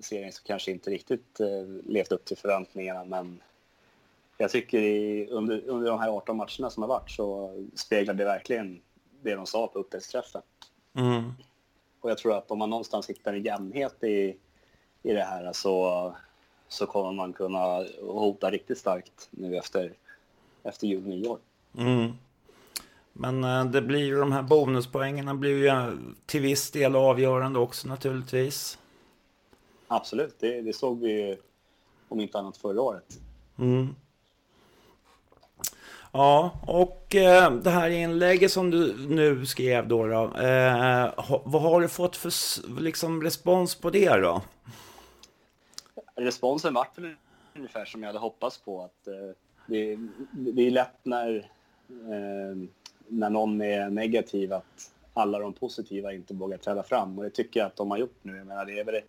serien 0.00 0.32
som 0.32 0.44
kanske 0.46 0.70
inte 0.70 0.90
riktigt 0.90 1.40
eh, 1.40 1.64
levt 1.86 2.12
upp 2.12 2.24
till 2.24 2.36
förväntningarna. 2.36 3.04
Men 3.04 3.40
jag 4.38 4.50
tycker 4.50 4.78
i, 4.78 5.28
under, 5.30 5.68
under 5.68 5.90
de 5.90 6.00
här 6.00 6.08
18 6.08 6.36
matcherna 6.36 6.70
som 6.70 6.82
har 6.82 6.88
varit 6.88 7.10
så 7.10 7.54
speglar 7.74 8.14
det 8.14 8.24
verkligen 8.24 8.80
det 9.22 9.34
de 9.34 9.46
sa 9.46 9.66
på 9.66 9.78
upptäcktsträffen. 9.78 10.42
Mm. 10.94 11.32
Och 12.00 12.10
jag 12.10 12.18
tror 12.18 12.36
att 12.36 12.50
om 12.50 12.58
man 12.58 12.70
någonstans 12.70 13.10
hittar 13.10 13.32
en 13.32 13.42
jämnhet 13.42 14.04
i, 14.04 14.36
i 15.02 15.12
det 15.12 15.22
här 15.22 15.52
så, 15.52 16.14
så 16.68 16.86
kommer 16.86 17.12
man 17.12 17.32
kunna 17.32 17.84
hota 18.00 18.50
riktigt 18.50 18.78
starkt 18.78 19.28
nu 19.30 19.56
efter, 19.56 19.92
efter 20.62 20.86
jul 20.86 21.02
och 21.02 21.08
nyår. 21.08 21.38
Mm. 21.78 22.12
Men 23.20 23.44
eh, 23.44 23.64
det 23.64 23.82
blir 23.82 24.04
ju 24.04 24.18
de 24.18 24.32
här 24.32 24.42
bonuspoängerna 24.42 25.34
blir 25.34 25.56
ju 25.56 25.66
eh, 25.66 25.90
till 26.26 26.40
viss 26.40 26.70
del 26.70 26.96
avgörande 26.96 27.58
också 27.58 27.88
naturligtvis. 27.88 28.78
Absolut, 29.88 30.36
det, 30.40 30.62
det 30.62 30.72
såg 30.72 31.00
vi 31.00 31.12
ju 31.12 31.36
om 32.08 32.20
inte 32.20 32.38
annat 32.38 32.56
förra 32.56 32.80
året. 32.80 33.18
Mm. 33.58 33.94
Ja, 36.12 36.50
och 36.66 37.14
eh, 37.14 37.52
det 37.52 37.70
här 37.70 37.90
inlägget 37.90 38.52
som 38.52 38.70
du 38.70 39.08
nu 39.08 39.46
skrev 39.46 39.88
då, 39.88 40.06
då 40.06 40.24
eh, 40.24 41.12
vad 41.44 41.62
har 41.62 41.80
du 41.80 41.88
fått 41.88 42.16
för 42.16 42.32
liksom, 42.80 43.22
respons 43.22 43.74
på 43.74 43.90
det 43.90 44.16
då? 44.16 44.42
Responsen 46.14 46.74
vart 46.74 46.98
väl 46.98 47.14
ungefär 47.56 47.84
som 47.84 48.02
jag 48.02 48.08
hade 48.08 48.18
hoppats 48.18 48.58
på. 48.58 48.82
Att, 48.82 49.06
eh, 49.06 49.36
det, 49.66 49.98
det 50.30 50.66
är 50.66 50.70
lätt 50.70 50.98
när, 51.02 51.50
när 53.08 53.30
någon 53.30 53.60
är 53.60 53.90
negativ 53.90 54.52
att 54.52 54.92
alla 55.12 55.38
de 55.38 55.52
positiva 55.52 56.12
inte 56.12 56.34
vågar 56.34 56.58
träda 56.58 56.82
fram. 56.82 57.18
Och 57.18 57.24
det 57.24 57.30
tycker 57.30 57.60
jag 57.60 57.66
att 57.66 57.76
de 57.76 57.90
har 57.90 57.98
gjort 57.98 58.18
nu. 58.22 58.36
Jag 58.36 58.46
menar, 58.46 58.64
det 58.64 58.78
är 58.78 58.84
väl 58.84 59.00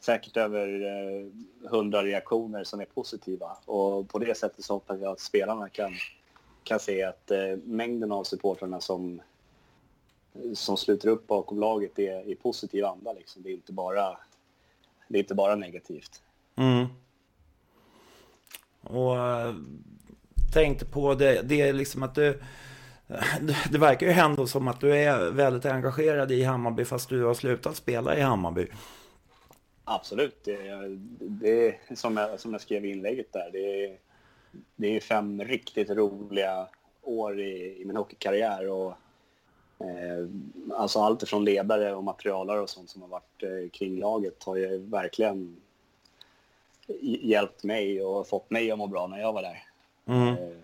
säkert 0.00 0.36
över 0.36 0.68
eh, 0.84 1.26
hundra 1.70 2.04
reaktioner 2.04 2.64
som 2.64 2.80
är 2.80 2.84
positiva. 2.84 3.56
Och 3.64 4.08
på 4.08 4.18
det 4.18 4.38
sättet 4.38 4.64
så 4.64 4.74
hoppas 4.74 5.00
jag 5.00 5.12
att 5.12 5.20
spelarna 5.20 5.68
kan, 5.68 5.92
kan 6.64 6.80
se 6.80 7.02
att 7.02 7.30
eh, 7.30 7.56
mängden 7.64 8.12
av 8.12 8.24
supportrarna 8.24 8.80
som, 8.80 9.22
som 10.54 10.76
sluter 10.76 11.08
upp 11.08 11.26
bakom 11.26 11.60
laget 11.60 11.98
är 11.98 12.28
i 12.28 12.34
positiv 12.34 12.84
anda. 12.84 13.12
Liksom. 13.12 13.42
Det, 13.42 13.50
är 13.50 13.54
inte 13.54 13.72
bara, 13.72 14.16
det 15.08 15.18
är 15.18 15.22
inte 15.22 15.34
bara 15.34 15.54
negativt. 15.54 16.22
Mm. 16.56 16.86
Och 18.80 19.18
eh, 19.18 19.54
tänkte 20.52 20.84
på 20.84 21.14
det, 21.14 21.42
det 21.42 21.60
är 21.60 21.72
liksom 21.72 22.02
att 22.02 22.14
du... 22.14 22.42
Det, 23.70 23.78
verkar 23.78 24.06
ju 24.06 24.12
ändå 24.12 24.46
som 24.46 24.68
att 24.68 24.80
du 24.80 24.96
är 24.96 25.30
väldigt 25.30 25.64
engagerad 25.64 26.32
i 26.32 26.42
Hammarby 26.42 26.84
fast 26.84 27.08
du 27.08 27.24
har 27.24 27.34
slutat 27.34 27.76
spela 27.76 28.16
i 28.16 28.20
Hammarby. 28.20 28.66
Absolut. 29.84 30.44
Det, 30.44 30.58
det 31.18 31.76
som 31.94 32.16
jag, 32.16 32.40
som 32.40 32.52
jag 32.52 32.60
skrev 32.60 32.84
i 32.84 32.90
inlägget 32.90 33.32
där. 33.32 33.50
Det 33.52 33.84
är, 33.84 33.96
det 34.76 34.96
är 34.96 35.00
fem 35.00 35.44
riktigt 35.44 35.90
roliga 35.90 36.68
år 37.02 37.40
i, 37.40 37.80
i 37.80 37.84
min 37.84 37.96
hockeykarriär. 37.96 38.68
Och, 38.68 38.92
eh, 39.78 40.26
alltså 40.76 40.98
allt 40.98 41.28
från 41.28 41.44
ledare 41.44 41.94
och 41.94 42.04
materialare 42.04 42.60
och 42.60 42.70
sånt 42.70 42.90
som 42.90 43.02
har 43.02 43.08
varit 43.08 43.42
eh, 43.42 43.70
kring 43.72 43.98
laget 43.98 44.44
har 44.44 44.56
ju 44.56 44.78
verkligen 44.78 45.56
hj- 46.86 47.26
hjälpt 47.26 47.64
mig 47.64 48.02
och 48.02 48.28
fått 48.28 48.50
mig 48.50 48.70
att 48.70 48.78
må 48.78 48.86
bra 48.86 49.06
när 49.06 49.20
jag 49.20 49.32
var 49.32 49.42
där. 49.42 49.62
Mm. 50.06 50.28
Eh, 50.28 50.56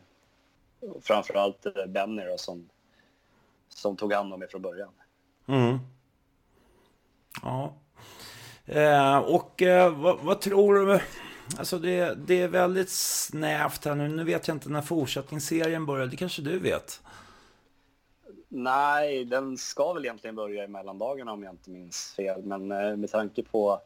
framförallt 1.03 1.67
eh, 1.67 1.87
Benny 1.87 2.25
då, 2.25 2.39
som, 2.39 2.69
som 3.69 3.97
tog 3.97 4.13
hand 4.13 4.33
om 4.33 4.41
mig 4.41 4.49
från 4.49 4.63
början. 4.63 4.93
Mm. 5.47 5.79
Ja. 7.43 7.75
Eh, 8.67 9.19
och 9.19 9.63
eh, 9.63 9.99
vad, 9.99 10.19
vad 10.21 10.41
tror 10.41 10.75
du? 10.75 11.01
Alltså 11.59 11.79
det, 11.79 12.15
det 12.27 12.43
är 12.43 12.49
väldigt 12.49 12.91
snävt 12.91 13.85
här 13.85 13.95
nu. 13.95 14.09
Nu 14.09 14.25
vet 14.25 14.49
jag 14.49 14.55
inte 14.55 14.69
när 14.69 14.83
fortsättningsserien 14.83 15.87
börjar. 15.87 16.07
Det 16.07 16.17
kanske 16.17 16.43
du 16.43 16.59
vet? 16.59 17.03
Nej, 18.49 19.25
den 19.25 19.57
ska 19.57 19.93
väl 19.93 20.05
egentligen 20.05 20.37
börja 20.37 20.65
i 20.65 20.69
mellandagarna 20.69 21.33
om 21.33 21.43
jag 21.43 21.53
inte 21.53 21.71
minns 21.71 22.15
fel. 22.17 22.43
Men 22.43 22.73
eh, 22.73 22.97
med 22.97 23.11
tanke 23.11 23.43
på 23.43 23.81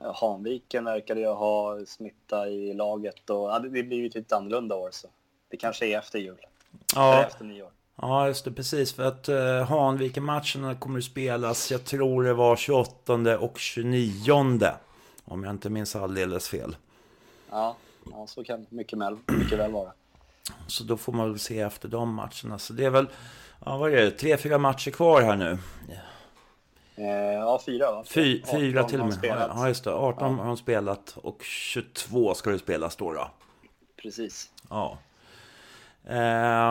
eh, 0.00 0.14
Hanviken 0.14 0.84
verkade 0.84 1.20
jag 1.20 1.34
ha 1.34 1.84
smitta 1.86 2.48
i 2.48 2.74
laget 2.74 3.30
och 3.30 3.50
ja, 3.50 3.58
det 3.58 3.68
det 3.68 3.82
blir 3.82 3.98
ju 3.98 4.06
ett 4.06 4.14
lite 4.14 4.36
annorlunda 4.36 4.74
år 4.74 4.88
så 4.92 5.08
det 5.50 5.56
kanske 5.56 5.86
är 5.86 5.98
efter 5.98 6.18
jul. 6.18 6.28
Eller 6.32 6.40
Ja, 6.94 7.24
efter 7.24 7.44
nyår. 7.44 7.70
ja 7.96 8.26
just 8.26 8.44
det. 8.44 8.52
Precis. 8.52 8.92
För 8.92 9.04
att 9.04 9.28
eh, 9.28 9.64
Hanviken-matcherna 9.68 10.74
kommer 10.74 10.98
att 10.98 11.04
spelas, 11.04 11.70
jag 11.70 11.84
tror 11.84 12.24
det 12.24 12.34
var 12.34 12.56
28 12.56 13.38
och 13.38 13.58
29. 13.58 14.70
Om 15.24 15.44
jag 15.44 15.50
inte 15.50 15.70
minns 15.70 15.96
alldeles 15.96 16.48
fel. 16.48 16.76
Ja, 17.50 17.76
ja, 18.12 18.26
så 18.26 18.44
kan 18.44 18.66
mycket 18.68 18.98
väl, 18.98 19.16
mycket 19.26 19.58
väl 19.58 19.72
vara. 19.72 19.92
Så 20.66 20.84
då 20.84 20.96
får 20.96 21.12
man 21.12 21.30
väl 21.30 21.38
se 21.38 21.60
efter 21.60 21.88
de 21.88 22.14
matcherna. 22.14 22.58
Så 22.58 22.72
det 22.72 22.84
är 22.84 22.90
väl, 22.90 23.06
ja 23.64 23.76
vad 23.76 23.92
är 23.92 23.96
det, 24.04 24.10
tre, 24.10 24.36
fyra 24.36 24.58
matcher 24.58 24.90
kvar 24.90 25.22
här 25.22 25.36
nu. 25.36 25.58
Eh, 26.96 27.06
ja, 27.34 27.60
fyra 27.66 27.92
va? 27.92 28.04
Fy, 28.06 28.42
fyra 28.50 28.80
18 28.80 28.90
till 28.90 29.00
och 29.00 29.06
med. 29.06 29.18
Ja, 29.54 29.68
just 29.68 29.84
det. 29.84 29.92
18 29.92 30.38
har 30.38 30.46
de 30.46 30.56
spelat 30.56 31.16
och 31.16 31.42
22 31.42 32.34
ska 32.34 32.50
det 32.50 32.58
spelas 32.58 32.96
då. 32.96 33.12
då. 33.12 33.30
Precis. 34.02 34.50
Ja. 34.70 34.98
Eh, 36.04 36.18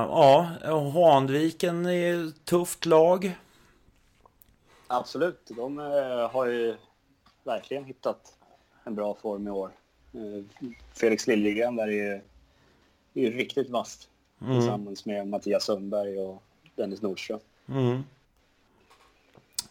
ja, 0.10 0.48
Hanviken 0.94 1.86
är 1.86 2.28
ett 2.28 2.46
tufft 2.46 2.86
lag. 2.86 3.38
Absolut, 4.88 5.52
de 5.56 5.80
eh, 5.80 6.32
har 6.32 6.46
ju 6.46 6.76
verkligen 7.44 7.86
hittat 7.86 8.38
en 8.84 8.96
bra 8.96 9.16
form 9.22 9.48
i 9.48 9.52
år. 9.52 9.72
Eh, 10.14 10.68
Felix 10.94 11.28
Liljegren 11.28 11.76
där 11.76 11.88
är 11.88 11.92
ju, 11.92 12.14
är 13.14 13.22
ju 13.30 13.32
riktigt 13.32 13.70
vasst 13.70 14.10
tillsammans 14.40 15.06
med 15.06 15.28
Mattias 15.28 15.64
Sundberg 15.64 16.20
och 16.20 16.44
Dennis 16.76 17.02
Nordström. 17.02 17.40
Mm. 17.70 18.04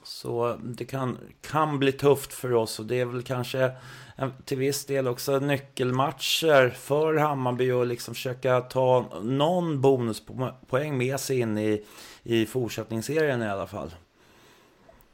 Så 0.09 0.57
det 0.62 0.85
kan, 0.85 1.19
kan 1.41 1.79
bli 1.79 1.93
tufft 1.93 2.33
för 2.33 2.53
oss 2.55 2.79
och 2.79 2.87
det 2.87 3.00
är 3.00 3.05
väl 3.05 3.23
kanske 3.23 3.73
en- 4.17 4.33
till 4.45 4.59
viss 4.59 4.85
del 4.85 5.09
också 5.09 5.38
nyckelmatcher 5.38 6.69
för 6.71 7.15
Hammarby 7.15 7.71
och 7.71 7.87
liksom 7.87 8.15
försöka 8.15 8.61
ta 8.61 9.21
någon 9.23 9.81
bonuspoäng 9.81 10.99
med 10.99 11.21
sig 11.21 11.41
in 11.41 11.59
i, 11.59 11.85
i 12.23 12.47
fortsättningsserien 12.47 13.43
i 13.43 13.49
alla 13.49 13.67
fall. 13.67 13.95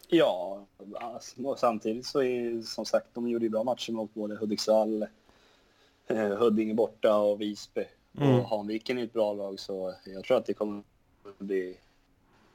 Ja, 0.09 0.67
alltså, 1.01 1.43
och 1.43 1.59
samtidigt 1.59 2.07
så 2.07 2.23
är 2.23 2.63
som 2.63 2.87
sagt, 2.87 3.07
de 3.15 3.29
gjorde 3.29 3.45
ju 3.45 3.51
bra 3.51 3.65
matcher 3.65 3.93
mot 3.93 4.15
både 4.15 4.37
Hudiksvall, 4.37 5.07
eh, 6.07 6.29
Huddinge 6.29 6.75
borta 6.75 7.17
och 7.17 7.41
Visby. 7.41 7.85
Mm. 8.19 8.41
Och 8.41 8.49
Hanviken 8.49 8.99
är 8.99 9.05
ett 9.05 9.13
bra 9.13 9.33
lag 9.33 9.61
så 9.61 9.95
jag 10.05 10.25
tror 10.25 10.37
att 10.37 10.47
det 10.47 10.55
kommer 10.55 10.83
bli, 11.39 11.77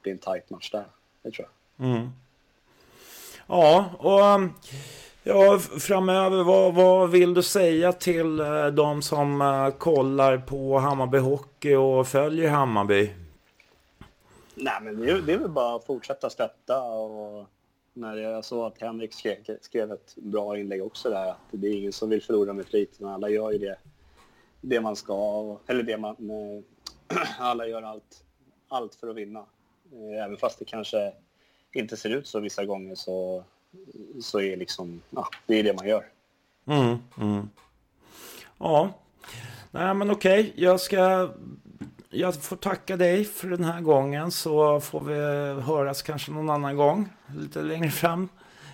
bli 0.02 0.12
en 0.12 0.18
tight 0.18 0.50
match 0.50 0.70
där. 0.70 0.84
Det 1.22 1.30
tror 1.30 1.48
jag. 1.48 1.86
Mm. 1.86 2.08
Ja, 3.52 3.90
och 3.98 4.20
um, 4.20 4.52
ja, 5.22 5.58
framöver, 5.58 6.42
vad, 6.42 6.74
vad 6.74 7.10
vill 7.10 7.34
du 7.34 7.42
säga 7.42 7.92
till 7.92 8.40
eh, 8.40 8.66
de 8.66 9.02
som 9.02 9.40
eh, 9.40 9.70
kollar 9.70 10.38
på 10.38 10.78
Hammarby 10.78 11.18
Hockey 11.18 11.74
och 11.74 12.08
följer 12.08 12.50
Hammarby? 12.50 13.10
Nej, 14.54 14.74
men 14.82 15.00
det 15.00 15.10
är, 15.10 15.18
det 15.18 15.32
är 15.32 15.38
väl 15.38 15.48
bara 15.48 15.76
att 15.76 15.84
fortsätta 15.84 16.30
stötta 16.30 16.82
och 16.82 17.46
när 17.92 18.16
jag 18.16 18.44
såg 18.44 18.66
att 18.66 18.80
Henrik 18.80 19.14
skrev, 19.14 19.36
skrev 19.60 19.92
ett 19.92 20.16
bra 20.16 20.58
inlägg 20.58 20.84
också 20.84 21.10
där 21.10 21.30
att 21.30 21.38
det 21.50 21.68
är 21.68 21.76
ingen 21.76 21.92
som 21.92 22.10
vill 22.10 22.22
förlora 22.22 22.52
med 22.52 22.66
flit, 22.66 22.98
alla 23.02 23.28
gör 23.28 23.50
ju 23.50 23.58
det, 23.58 23.76
det 24.60 24.80
man 24.80 24.96
ska, 24.96 25.56
eller 25.66 25.82
det 25.82 25.96
man, 25.96 26.30
eh, 26.30 27.18
alla 27.38 27.66
gör 27.66 27.82
allt, 27.82 28.24
allt 28.68 28.94
för 28.94 29.08
att 29.08 29.16
vinna. 29.16 29.44
Även 30.24 30.36
fast 30.36 30.58
det 30.58 30.64
kanske 30.64 31.12
inte 31.72 31.96
ser 31.96 32.10
ut 32.10 32.26
så 32.26 32.40
vissa 32.40 32.64
gånger 32.64 32.94
så, 32.94 33.44
så 34.22 34.40
är 34.40 34.56
liksom, 34.56 35.02
ja, 35.10 35.28
det 35.46 35.54
är 35.54 35.62
det 35.62 35.72
man 35.72 35.88
gör. 35.88 36.04
Mm, 36.66 36.98
mm. 37.18 37.50
Ja, 38.58 38.92
nej 39.70 39.94
men 39.94 40.10
okej, 40.10 40.52
jag 40.56 40.80
ska... 40.80 41.30
Jag 42.12 42.42
får 42.42 42.56
tacka 42.56 42.96
dig 42.96 43.24
för 43.24 43.48
den 43.48 43.64
här 43.64 43.80
gången 43.80 44.30
så 44.30 44.80
får 44.80 45.00
vi 45.00 45.14
höras 45.62 46.02
kanske 46.02 46.30
någon 46.32 46.50
annan 46.50 46.76
gång 46.76 47.08
lite 47.38 47.62
längre 47.62 47.90
fram. 47.90 48.28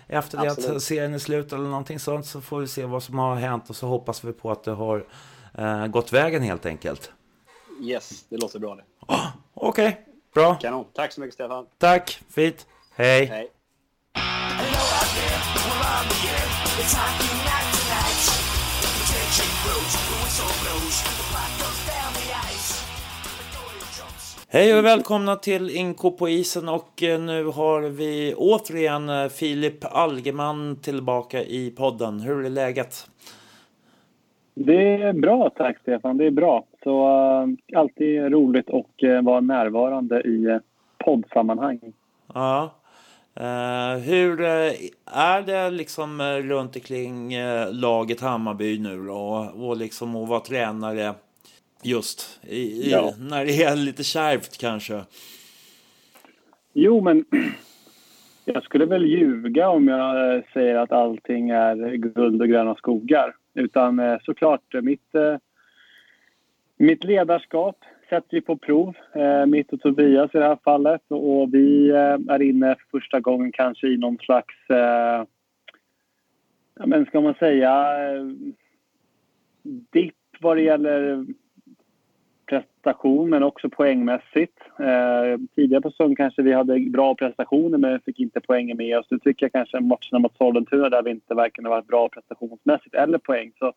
Efter 0.07 0.37
det 0.37 0.51
att 0.51 0.81
serien 0.81 1.13
är 1.13 1.19
slut 1.19 1.53
eller 1.53 1.69
någonting 1.69 1.99
sånt 1.99 2.25
så 2.25 2.41
får 2.41 2.59
vi 2.59 2.67
se 2.67 2.85
vad 2.85 3.03
som 3.03 3.17
har 3.17 3.35
hänt 3.35 3.69
och 3.69 3.75
så 3.75 3.87
hoppas 3.87 4.23
vi 4.23 4.33
på 4.33 4.51
att 4.51 4.63
det 4.63 4.71
har 4.71 5.05
eh, 5.53 5.87
gått 5.87 6.13
vägen 6.13 6.43
helt 6.43 6.65
enkelt. 6.65 7.11
Yes, 7.81 8.25
det 8.29 8.37
låter 8.37 8.59
bra 8.59 8.75
det. 8.75 8.83
Okej, 9.53 10.05
bra. 10.33 10.55
Kanon. 10.55 10.85
Tack 10.93 11.11
så 11.11 11.21
mycket 11.21 11.33
Stefan. 11.33 11.65
Tack, 11.77 12.21
fint. 12.29 12.65
Hej. 12.99 13.47
Hej. 24.49 24.79
Och 24.79 24.85
välkomna 24.85 25.35
till 25.35 25.69
Inko 25.69 26.11
på 26.11 26.29
isen 26.29 26.69
och 26.69 27.03
eh, 27.03 27.21
nu 27.21 27.45
har 27.45 27.81
vi 27.81 28.33
återigen 28.37 29.09
eh, 29.09 29.27
Filip 29.27 29.85
Algeman 29.91 30.75
tillbaka 30.81 31.43
i 31.43 31.73
podden. 31.77 32.19
Hur 32.19 32.45
är 32.45 32.49
läget? 32.49 33.09
Det 34.53 35.01
är 35.01 35.13
bra, 35.13 35.49
tack 35.49 35.77
Stefan. 35.81 36.17
Det 36.17 36.25
är 36.25 36.31
bra. 36.31 36.65
Så 36.83 37.07
uh, 37.07 37.79
alltid 37.79 38.21
roligt 38.21 38.69
att 38.69 39.03
uh, 39.03 39.21
vara 39.21 39.41
närvarande 39.41 40.21
i 40.21 40.47
uh, 40.47 40.57
poddsammanhang. 40.97 41.79
Ja. 42.33 42.76
Eh, 43.39 43.97
hur 43.97 44.41
eh, 44.41 44.73
är 45.05 45.41
det 45.41 45.69
liksom 45.69 46.21
eh, 46.21 46.35
runt 46.35 46.75
omkring 46.75 47.33
laget 47.71 48.21
Hammarby 48.21 48.79
nu 48.79 49.05
då? 49.05 49.17
Och, 49.17 49.67
och 49.67 49.77
liksom 49.77 50.15
att 50.15 50.29
vara 50.29 50.39
tränare 50.39 51.13
just 51.83 52.39
i, 52.43 52.57
i, 52.57 52.91
Ja. 52.91 53.13
när 53.19 53.45
det 53.45 53.63
är 53.63 53.75
lite 53.75 54.03
kärvt 54.03 54.57
kanske? 54.57 55.01
Jo, 56.73 57.01
men 57.01 57.25
jag 58.45 58.63
skulle 58.63 58.85
väl 58.85 59.05
ljuga 59.05 59.69
om 59.69 59.87
jag 59.87 60.43
säger 60.53 60.75
att 60.75 60.91
allting 60.91 61.49
är 61.49 61.95
guld 61.95 62.41
och 62.41 62.47
gröna 62.47 62.75
skogar. 62.75 63.35
Utan 63.53 64.19
såklart, 64.23 64.61
mitt, 64.81 65.11
mitt 66.77 67.03
ledarskap 67.03 67.77
sätter 68.09 68.27
vi 68.31 68.41
på 68.41 68.57
prov. 68.57 68.95
Eh, 69.15 69.45
mitt 69.45 69.73
och 69.73 69.81
Tobias 69.81 70.35
i 70.35 70.37
det 70.37 70.47
här 70.47 70.59
fallet. 70.63 71.01
Och, 71.07 71.53
vi 71.53 71.89
eh, 71.89 72.33
är 72.33 72.41
inne 72.41 72.75
för 72.75 72.99
första 72.99 73.19
gången 73.19 73.51
kanske 73.51 73.87
i 73.87 73.97
någon 73.97 74.17
slags... 74.17 74.69
Eh, 74.69 75.25
ja, 76.79 76.85
men 76.85 77.05
ska 77.05 77.21
man 77.21 77.33
säga... 77.33 77.71
Eh, 78.13 78.25
dipp 79.91 80.15
vad 80.39 80.57
det 80.57 80.61
gäller 80.61 81.25
prestation 82.45 83.29
men 83.29 83.43
också 83.43 83.69
poängmässigt. 83.69 84.59
Eh, 84.79 85.39
tidigare 85.55 85.81
på 85.81 85.91
säsongen 85.91 86.15
kanske 86.15 86.41
vi 86.41 86.53
hade 86.53 86.79
bra 86.79 87.15
prestationer 87.15 87.77
men 87.77 87.99
fick 87.99 88.19
inte 88.19 88.41
poängen 88.41 88.77
med 88.77 88.97
oss. 88.99 89.07
Nu 89.09 89.19
tycker 89.19 89.45
jag 89.45 89.51
kanske 89.51 89.79
matcherna 89.79 90.19
mot 90.19 90.37
Sollentuna 90.37 90.89
där 90.89 91.03
vi 91.03 91.11
inte 91.11 91.33
varken 91.33 91.65
har 91.65 91.71
varit 91.71 91.87
bra 91.87 92.09
prestationsmässigt 92.09 92.95
eller 92.95 93.17
poäng. 93.17 93.51
Så, 93.59 93.67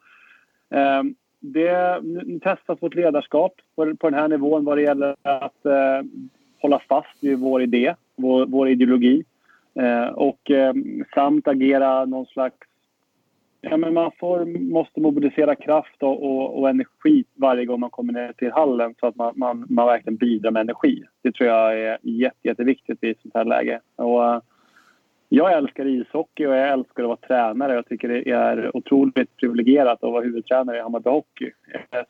eh, 0.76 1.02
det, 1.40 2.00
nu, 2.02 2.38
testas 2.38 2.82
vårt 2.82 2.94
ledarskap 2.94 3.52
på, 3.76 3.96
på 3.96 4.10
den 4.10 4.20
här 4.20 4.28
nivån 4.28 4.64
vad 4.64 4.78
det 4.78 4.82
gäller 4.82 5.16
att 5.22 5.66
eh, 5.66 6.02
hålla 6.62 6.78
fast 6.88 7.16
vid 7.20 7.38
vår 7.38 7.62
idé, 7.62 7.94
vår, 8.16 8.46
vår 8.46 8.68
ideologi 8.68 9.24
eh, 9.74 10.08
och 10.08 10.50
eh, 10.50 10.74
samt 11.14 11.48
agera 11.48 12.04
någon 12.04 12.26
slags 12.26 12.56
Ja, 13.62 13.76
men 13.76 13.94
man 13.94 14.10
får, 14.18 14.44
måste 14.70 15.00
mobilisera 15.00 15.54
kraft 15.54 16.02
och, 16.02 16.22
och, 16.22 16.60
och 16.60 16.68
energi 16.68 17.24
varje 17.34 17.64
gång 17.64 17.80
man 17.80 17.90
kommer 17.90 18.12
ner 18.12 18.32
till 18.32 18.52
hallen 18.52 18.94
så 19.00 19.06
att 19.06 19.16
man, 19.16 19.32
man, 19.36 19.66
man 19.68 19.86
verkligen 19.86 20.16
bidrar 20.16 20.50
med 20.50 20.60
energi. 20.60 21.02
Det 21.22 21.32
tror 21.32 21.48
jag 21.48 21.80
är 21.80 21.98
jätte, 22.02 22.48
jätteviktigt 22.48 23.04
i 23.04 23.10
ett 23.10 23.20
sånt 23.22 23.34
här 23.34 23.44
läge. 23.44 23.80
Och, 23.96 24.24
eh, 24.24 24.40
jag 25.32 25.52
älskar 25.52 25.86
ishockey 25.86 26.46
och 26.46 26.54
jag 26.54 26.68
älskar 26.68 27.02
att 27.02 27.08
vara 27.08 27.16
tränare. 27.16 27.74
Jag 27.74 27.86
tycker 27.86 28.08
det 28.08 28.30
är 28.30 28.76
otroligt 28.76 29.36
privilegierat 29.36 30.04
att 30.04 30.12
vara 30.12 30.24
huvudtränare 30.24 30.76
i 30.76 30.80
Hammarby 30.80 31.10
Hockey. 31.10 31.50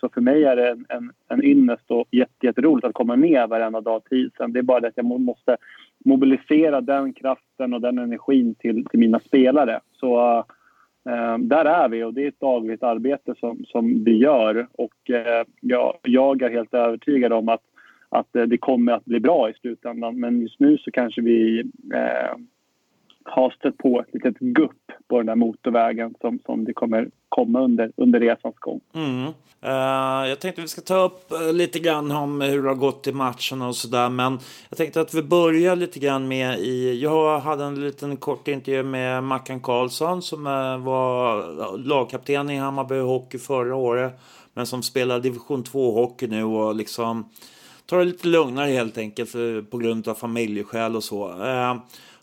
Så 0.00 0.08
för 0.08 0.20
mig 0.20 0.44
är 0.44 0.56
det 0.56 0.68
en, 0.70 0.86
en, 0.88 1.12
en 1.28 1.44
ynnest 1.44 1.90
och 1.90 2.08
jätteroligt 2.40 2.86
att 2.86 2.94
komma 2.94 3.16
ner 3.16 3.46
varenda 3.46 3.80
dag 3.80 4.04
till 4.04 4.26
isen. 4.26 4.52
Det 4.52 4.58
är 4.58 4.62
bara 4.62 4.80
det 4.80 4.88
att 4.88 4.96
jag 4.96 5.20
måste 5.20 5.56
mobilisera 6.04 6.80
den 6.80 7.12
kraften 7.12 7.74
och 7.74 7.80
den 7.80 7.98
energin 7.98 8.54
till, 8.54 8.86
till 8.86 8.98
mina 8.98 9.20
spelare. 9.20 9.80
Så 9.92 10.38
äh, 11.08 11.38
där 11.38 11.64
är 11.64 11.88
vi 11.88 12.04
och 12.04 12.14
det 12.14 12.24
är 12.24 12.28
ett 12.28 12.40
dagligt 12.40 12.82
arbete 12.82 13.34
som, 13.40 13.64
som 13.64 14.04
vi 14.04 14.16
gör. 14.16 14.66
Och 14.72 15.10
äh, 15.10 15.46
jag, 15.60 15.96
jag 16.02 16.42
är 16.42 16.50
helt 16.50 16.74
övertygad 16.74 17.32
om 17.32 17.48
att, 17.48 17.62
att 18.08 18.28
det 18.32 18.58
kommer 18.58 18.92
att 18.92 19.04
bli 19.04 19.20
bra 19.20 19.50
i 19.50 19.54
slutändan. 19.54 20.20
Men 20.20 20.40
just 20.40 20.60
nu 20.60 20.78
så 20.78 20.90
kanske 20.90 21.20
vi 21.20 21.60
eh, 21.94 22.36
har 23.24 23.50
stött 23.50 23.78
på 23.78 24.00
ett 24.00 24.14
litet 24.14 24.38
gupp 24.38 24.92
på 25.08 25.16
den 25.16 25.26
där 25.26 25.34
motorvägen 25.34 26.14
som, 26.20 26.38
som 26.46 26.64
det 26.64 26.72
kommer 26.72 27.08
komma 27.28 27.60
under, 27.60 27.92
under 27.96 28.20
resans 28.20 28.56
gång. 28.58 28.80
Mm. 28.94 29.32
Uh, 29.64 30.28
jag 30.28 30.40
tänkte 30.40 30.62
vi 30.62 30.68
ska 30.68 30.80
ta 30.80 30.96
upp 30.96 31.32
uh, 31.32 31.52
lite 31.52 31.78
grann 31.78 32.10
om 32.10 32.40
hur 32.40 32.62
det 32.62 32.68
har 32.68 32.76
gått 32.76 33.06
i 33.06 33.12
matchen 33.12 33.62
och 33.62 33.76
sådär. 33.76 34.08
Men 34.08 34.38
jag 34.68 34.78
tänkte 34.78 35.00
att 35.00 35.14
vi 35.14 35.22
börjar 35.22 35.76
lite 35.76 35.98
grann 35.98 36.28
med 36.28 36.58
i... 36.58 37.00
Jag 37.02 37.40
hade 37.40 37.64
en 37.64 37.80
liten 37.80 38.16
kort 38.16 38.48
intervju 38.48 38.82
med 38.82 39.24
Mackan 39.24 39.60
Karlsson 39.60 40.22
som 40.22 40.46
uh, 40.46 40.78
var 40.78 41.78
lagkapten 41.78 42.50
i 42.50 42.56
Hammarby 42.56 42.98
Hockey 42.98 43.38
förra 43.38 43.76
året. 43.76 44.20
Men 44.54 44.66
som 44.66 44.82
spelar 44.82 45.20
division 45.20 45.64
2-hockey 45.64 46.28
nu 46.28 46.44
och 46.44 46.74
liksom 46.74 47.28
tar 47.86 47.98
det 47.98 48.04
lite 48.04 48.28
lugnare 48.28 48.70
helt 48.70 48.98
enkelt 48.98 49.30
för, 49.30 49.62
på 49.62 49.78
grund 49.78 50.08
av 50.08 50.14
familjeskäl 50.14 50.96
och 50.96 51.04
så. 51.04 51.34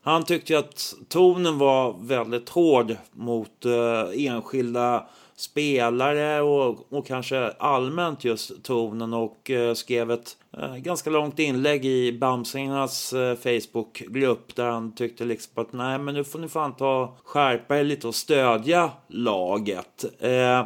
Han 0.08 0.24
tyckte 0.24 0.58
att 0.58 0.94
tonen 1.10 1.58
var 1.58 1.96
väldigt 2.02 2.50
hård 2.50 2.96
mot 3.12 3.66
eh, 3.66 4.26
enskilda 4.26 5.08
spelare 5.36 6.42
och, 6.42 6.94
och 6.94 7.08
kanske 7.08 7.48
allmänt 7.48 8.24
just 8.24 8.64
tonen 8.64 9.14
och 9.14 9.52
eh, 9.52 9.74
skrev 9.74 10.12
ett 10.12 10.38
eh, 10.58 10.76
ganska 10.76 11.10
långt 11.10 11.40
inlägg 11.40 11.86
i 11.86 12.14
Bamsingarnas 12.14 13.14
eh, 13.14 13.36
Facebookgrupp 13.36 14.56
där 14.56 14.70
han 14.70 14.96
tyckte 14.96 15.26
liksom 15.26 15.64
att 15.64 15.74
nej 15.74 16.00
men 16.00 16.16
nu 16.16 16.24
får 16.24 16.40
ni 16.40 16.48
fan 16.48 16.76
ta 16.76 17.18
skärpa 17.24 17.78
er 17.78 17.84
lite 17.84 18.08
och 18.08 18.16
stödja 18.16 18.92
laget. 19.08 20.06
Eh, 20.20 20.66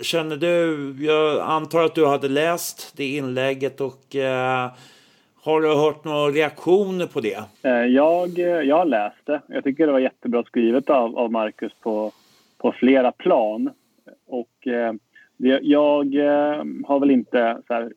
känner 0.00 0.36
du, 0.36 0.96
jag 1.04 1.40
antar 1.40 1.84
att 1.84 1.94
du 1.94 2.06
hade 2.06 2.28
läst 2.28 2.92
det 2.96 3.06
inlägget 3.06 3.80
och 3.80 4.16
eh, 4.16 4.70
har 5.46 5.60
du 5.60 5.68
hört 5.68 6.04
några 6.04 6.30
reaktioner 6.30 7.06
på 7.06 7.20
det? 7.20 7.44
Eh, 7.62 7.72
jag, 7.72 8.38
eh, 8.38 8.46
jag 8.46 8.76
har 8.76 8.84
läst 8.84 9.26
det. 9.26 9.40
Jag 9.46 9.64
tycker 9.64 9.86
det 9.86 9.92
var 9.92 9.98
jättebra 9.98 10.42
skrivet 10.44 10.90
av, 10.90 11.18
av 11.18 11.32
Marcus 11.32 11.72
på, 11.82 12.12
på 12.58 12.72
flera 12.72 13.12
plan. 13.12 13.70
Och 14.26 14.66
eh, 14.66 14.92
jag 15.62 16.14
eh, 16.14 16.64
har 16.86 17.00
väl 17.00 17.10
inte 17.10 17.62
här, 17.68 17.92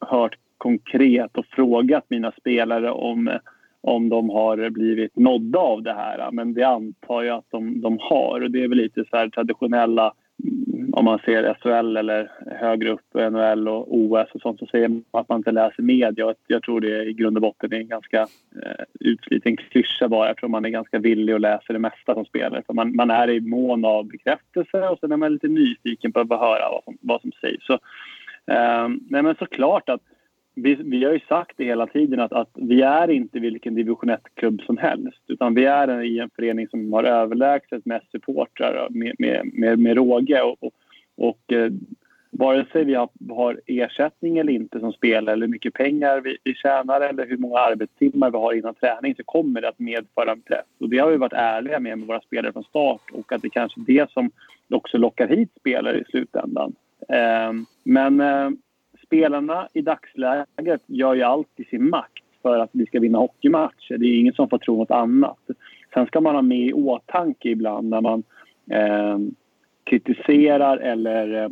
hört 0.00 0.38
konkret 0.58 1.38
och 1.38 1.46
frågat 1.46 2.04
mina 2.08 2.32
spelare 2.32 2.90
om, 2.90 3.38
om 3.80 4.08
de 4.08 4.30
har 4.30 4.70
blivit 4.70 5.16
nådda 5.16 5.58
av 5.58 5.82
det 5.82 5.92
här. 5.92 6.30
Men 6.32 6.54
det 6.54 6.64
antar 6.64 7.22
jag 7.22 7.38
att 7.38 7.50
de, 7.50 7.80
de 7.80 7.98
har. 8.00 8.40
Och 8.40 8.50
det 8.50 8.64
är 8.64 8.68
väl 8.68 8.78
lite 8.78 9.04
så 9.10 9.30
traditionella 9.34 10.12
Mm, 10.44 10.94
om 10.94 11.04
man 11.04 11.18
ser 11.18 11.54
SHL 11.54 11.96
eller 11.96 12.30
högre 12.60 12.90
upp, 12.90 13.14
NHL 13.14 13.68
och 13.68 13.94
OS 13.96 14.28
och 14.34 14.40
sånt 14.40 14.58
så 14.58 14.66
säger 14.66 14.88
man 14.88 15.02
att 15.10 15.28
man 15.28 15.38
inte 15.38 15.52
läser 15.52 15.82
media. 15.82 16.34
Jag 16.46 16.62
tror 16.62 16.80
det 16.80 17.04
i 17.04 17.12
grund 17.12 17.36
och 17.36 17.42
botten 17.42 17.72
är 17.72 17.76
en 17.76 17.88
ganska 17.88 18.20
eh, 18.62 18.84
utsliten 19.00 19.56
klyscha 19.56 20.08
bara. 20.08 20.26
Jag 20.26 20.36
tror 20.36 20.48
man 20.48 20.64
är 20.64 20.68
ganska 20.68 20.98
villig 20.98 21.32
att 21.32 21.40
läsa 21.40 21.72
det 21.72 21.78
mesta 21.78 22.14
som 22.14 22.24
spelare. 22.24 22.62
För 22.66 22.74
man, 22.74 22.96
man 22.96 23.10
är 23.10 23.30
i 23.30 23.40
mån 23.40 23.84
av 23.84 24.06
bekräftelse 24.06 24.88
och 24.88 24.98
sen 24.98 25.12
är 25.12 25.16
man 25.16 25.32
lite 25.32 25.48
nyfiken 25.48 26.12
på 26.12 26.20
att 26.20 26.28
höra 26.30 26.70
vad 26.70 26.84
som, 26.84 26.98
vad 27.00 27.20
som 27.20 27.32
sägs. 27.40 27.66
Så, 27.66 27.72
eh, 28.46 28.88
nej 29.10 29.22
men 29.22 29.34
såklart 29.38 29.88
att 29.88 30.02
vi, 30.54 30.74
vi 30.74 31.04
har 31.04 31.12
ju 31.12 31.20
sagt 31.28 31.52
det 31.56 31.64
hela 31.64 31.86
tiden 31.86 32.20
att, 32.20 32.32
att 32.32 32.50
vi 32.54 32.82
är 32.82 33.10
inte 33.10 33.38
vilken 33.38 33.74
division 33.74 34.10
1-klubb 34.10 34.62
som 34.62 34.76
helst. 34.76 35.22
Utan 35.26 35.54
vi 35.54 35.64
är 35.64 35.88
en, 35.88 36.04
i 36.04 36.18
en 36.18 36.30
förening 36.36 36.68
som 36.68 36.92
har 36.92 37.04
överlägset 37.04 37.86
mest 37.86 38.10
supportrar 38.10 38.88
med, 38.90 39.14
med, 39.18 39.50
med, 39.54 39.78
med 39.78 39.96
råge. 39.96 40.42
Och, 40.42 40.56
och, 40.60 40.72
och 41.16 41.52
eh, 41.52 41.72
vare 42.30 42.66
sig 42.72 42.84
vi 42.84 42.94
har, 42.94 43.08
har, 43.30 43.60
ersättning 43.66 44.38
eller 44.38 44.52
inte 44.52 44.80
som 44.80 44.92
spelare 44.92 45.32
eller 45.32 45.46
hur 45.46 45.52
mycket 45.52 45.74
pengar 45.74 46.20
vi, 46.20 46.38
vi 46.44 46.54
tjänar 46.54 47.00
eller 47.00 47.26
hur 47.26 47.36
många 47.36 47.58
arbetstimmar 47.58 48.30
vi 48.30 48.36
har 48.36 48.52
innan 48.52 48.74
träning 48.74 49.14
så 49.14 49.22
kommer 49.24 49.60
det 49.60 49.68
att 49.68 49.78
medföra 49.78 50.32
en 50.32 50.40
press. 50.40 50.66
Och 50.80 50.88
det 50.88 50.98
har 50.98 51.10
vi 51.10 51.16
varit 51.16 51.32
ärliga 51.32 51.80
med 51.80 51.98
med 51.98 52.06
våra 52.08 52.20
spelare 52.20 52.52
från 52.52 52.64
start 52.64 53.00
och 53.12 53.32
att 53.32 53.42
det 53.42 53.50
kanske 53.50 53.80
är 53.80 53.84
det 53.84 54.10
som 54.10 54.30
också 54.70 54.98
lockar 54.98 55.28
hit 55.28 55.50
spelare 55.60 55.98
i 55.98 56.04
slutändan. 56.04 56.74
Eh, 57.08 57.52
men 57.84 58.20
eh, 58.20 58.50
spelarna 59.12 59.68
i 59.72 59.80
dagsläget 59.82 60.82
gör 60.86 61.14
ju 61.14 61.22
allt 61.22 61.48
i 61.56 61.64
sin 61.64 61.90
makt 61.90 62.24
för 62.42 62.58
att 62.58 62.70
vi 62.72 62.86
ska 62.86 63.00
vinna 63.00 63.18
hockeymatcher. 63.18 63.98
Det 63.98 64.06
är 64.06 64.18
ingen 64.18 64.34
som 64.34 64.48
får 64.48 64.58
tro 64.58 64.76
något 64.76 64.90
annat. 64.90 65.38
Sen 65.94 66.06
ska 66.06 66.20
man 66.20 66.34
ha 66.34 66.42
med 66.42 66.58
i 66.58 66.72
åtanke 66.72 67.48
ibland 67.48 67.88
när 67.88 68.00
man 68.00 68.22
eh, 68.70 69.18
kritiserar 69.84 70.76
eller 70.76 71.42
eh, 71.42 71.48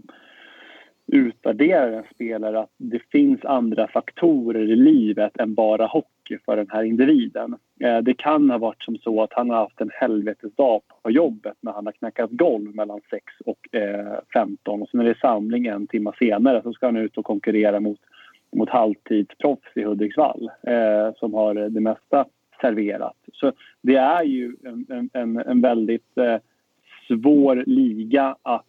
utvärderar 1.13 1.93
en 1.93 2.05
spelare 2.15 2.61
att 2.61 2.71
det 2.77 3.03
finns 3.13 3.45
andra 3.45 3.89
faktorer 3.89 4.71
i 4.71 4.77
livet 4.77 5.41
än 5.41 5.55
bara 5.55 5.87
hockey 5.87 6.39
för 6.45 6.57
den 6.57 6.71
här 6.71 6.83
individen. 6.83 7.57
Eh, 7.81 7.99
det 7.99 8.15
kan 8.15 8.51
ha 8.51 8.59
varit 8.59 8.83
som 8.83 8.99
så 8.99 9.23
att 9.23 9.33
han 9.33 9.51
har 9.51 9.57
haft 9.57 9.81
en 9.81 9.91
helvetesdag 9.93 10.83
på 11.03 11.11
jobbet 11.11 11.57
när 11.61 11.73
han 11.73 11.87
har 11.87 11.93
knackat 11.93 12.31
golv 12.31 12.75
mellan 12.75 13.01
6 13.11 13.25
och 13.45 13.75
eh, 13.75 14.19
15 14.33 14.83
och 14.83 14.89
sen 14.89 15.01
är 15.01 15.05
det 15.05 15.19
samling 15.19 15.67
en 15.67 15.87
timme 15.87 16.13
senare 16.19 16.63
så 16.63 16.73
ska 16.73 16.87
han 16.87 16.97
ut 16.97 17.19
och 17.19 17.25
konkurrera 17.25 17.81
mot, 17.81 18.01
mot 18.57 18.71
halvtidsproffs 18.71 19.77
i 19.77 19.83
Hudiksvall 19.83 20.51
eh, 20.63 21.15
som 21.17 21.35
har 21.35 21.55
det 21.55 21.81
mesta 21.81 22.25
serverat. 22.61 23.17
Så 23.33 23.53
det 23.83 23.97
är 23.97 24.23
ju 24.23 24.57
en, 24.65 25.11
en, 25.13 25.37
en 25.37 25.61
väldigt 25.61 26.19
svår 27.09 27.65
liga 27.67 28.37
att 28.43 28.65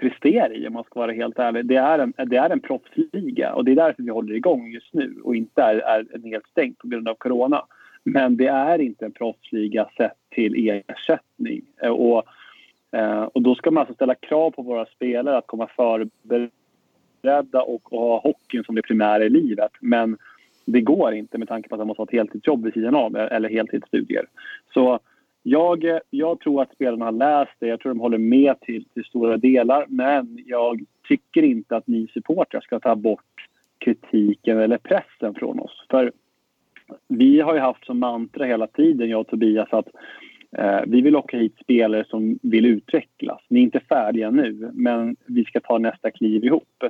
prestera 0.00 0.54
i 0.54 0.66
om 0.66 0.72
man 0.72 0.84
ska 0.84 1.00
vara 1.00 1.12
helt 1.12 1.38
ärlig. 1.38 1.66
Det 1.66 1.76
är 1.76 1.98
en, 1.98 2.12
det 2.16 2.36
är 2.36 2.50
en 2.50 2.60
proffsliga 2.60 3.54
och 3.54 3.64
det 3.64 3.72
är 3.72 3.76
därför 3.76 4.02
vi 4.02 4.10
håller 4.10 4.34
igång 4.34 4.70
just 4.70 4.94
nu 4.94 5.16
och 5.24 5.36
inte 5.36 5.62
är, 5.62 5.76
är 5.76 6.30
helt 6.30 6.46
stängt 6.46 6.78
på 6.78 6.88
grund 6.88 7.08
av 7.08 7.14
corona. 7.14 7.64
Men 8.04 8.36
det 8.36 8.46
är 8.46 8.78
inte 8.78 9.04
en 9.04 9.12
proffsliga 9.12 9.90
sett 9.96 10.16
till 10.30 10.68
ersättning. 10.68 11.62
Och, 11.82 12.22
eh, 12.92 13.22
och 13.22 13.42
då 13.42 13.54
ska 13.54 13.70
man 13.70 13.80
alltså 13.80 13.94
ställa 13.94 14.14
krav 14.14 14.50
på 14.50 14.62
våra 14.62 14.86
spelare 14.86 15.38
att 15.38 15.46
komma 15.46 15.68
förberedda 15.76 17.62
och, 17.62 17.92
och 17.92 18.00
ha 18.00 18.20
hockeyn 18.20 18.64
som 18.64 18.74
det 18.74 18.82
primära 18.82 19.24
i 19.24 19.30
livet. 19.30 19.72
Men 19.80 20.16
det 20.64 20.80
går 20.80 21.14
inte 21.14 21.38
med 21.38 21.48
tanke 21.48 21.68
på 21.68 21.74
att 21.74 21.78
man 21.78 21.86
måste 21.86 22.00
ha 22.00 22.06
ett 22.06 22.12
heltidsjobb 22.12 22.64
vid 22.64 22.74
sidan 22.74 22.94
av 22.94 23.16
eller 23.16 23.48
heltidsstudier. 23.48 24.26
Så 24.74 25.00
jag, 25.42 25.84
eh, 25.84 25.98
jag 26.10 26.40
tror 26.40 26.62
att 26.62 26.72
spelarna 26.72 27.04
har 27.04 27.12
läst 27.12 27.52
det. 27.58 27.66
Jag 27.66 27.80
tror 27.80 27.94
de 27.94 28.00
håller 28.00 28.18
med 28.18 28.60
till, 28.60 28.84
till 28.84 29.04
stora 29.04 29.36
delar. 29.36 29.86
Men 29.88 30.38
jag 30.46 30.80
tycker 31.08 31.42
inte 31.42 31.76
att 31.76 31.86
ni 31.86 32.06
supportrar 32.06 32.60
ska 32.60 32.80
ta 32.80 32.96
bort 32.96 33.48
kritiken 33.78 34.58
eller 34.58 34.78
pressen 34.78 35.34
från 35.34 35.60
oss. 35.60 35.86
För 35.90 36.12
vi 37.08 37.40
har 37.40 37.54
ju 37.54 37.60
haft 37.60 37.86
som 37.86 37.98
mantra 37.98 38.44
hela 38.44 38.66
tiden, 38.66 39.10
jag 39.10 39.20
och 39.20 39.28
Tobias, 39.28 39.68
att 39.72 39.88
eh, 40.58 40.80
vi 40.86 41.00
vill 41.00 41.12
locka 41.12 41.36
hit 41.36 41.56
spelare 41.62 42.04
som 42.04 42.38
vill 42.42 42.66
utvecklas. 42.66 43.40
Ni 43.48 43.60
är 43.60 43.64
inte 43.64 43.80
färdiga 43.80 44.30
nu, 44.30 44.70
men 44.74 45.16
vi 45.26 45.44
ska 45.44 45.60
ta 45.60 45.78
nästa 45.78 46.10
kliv 46.10 46.44
ihop 46.44 46.82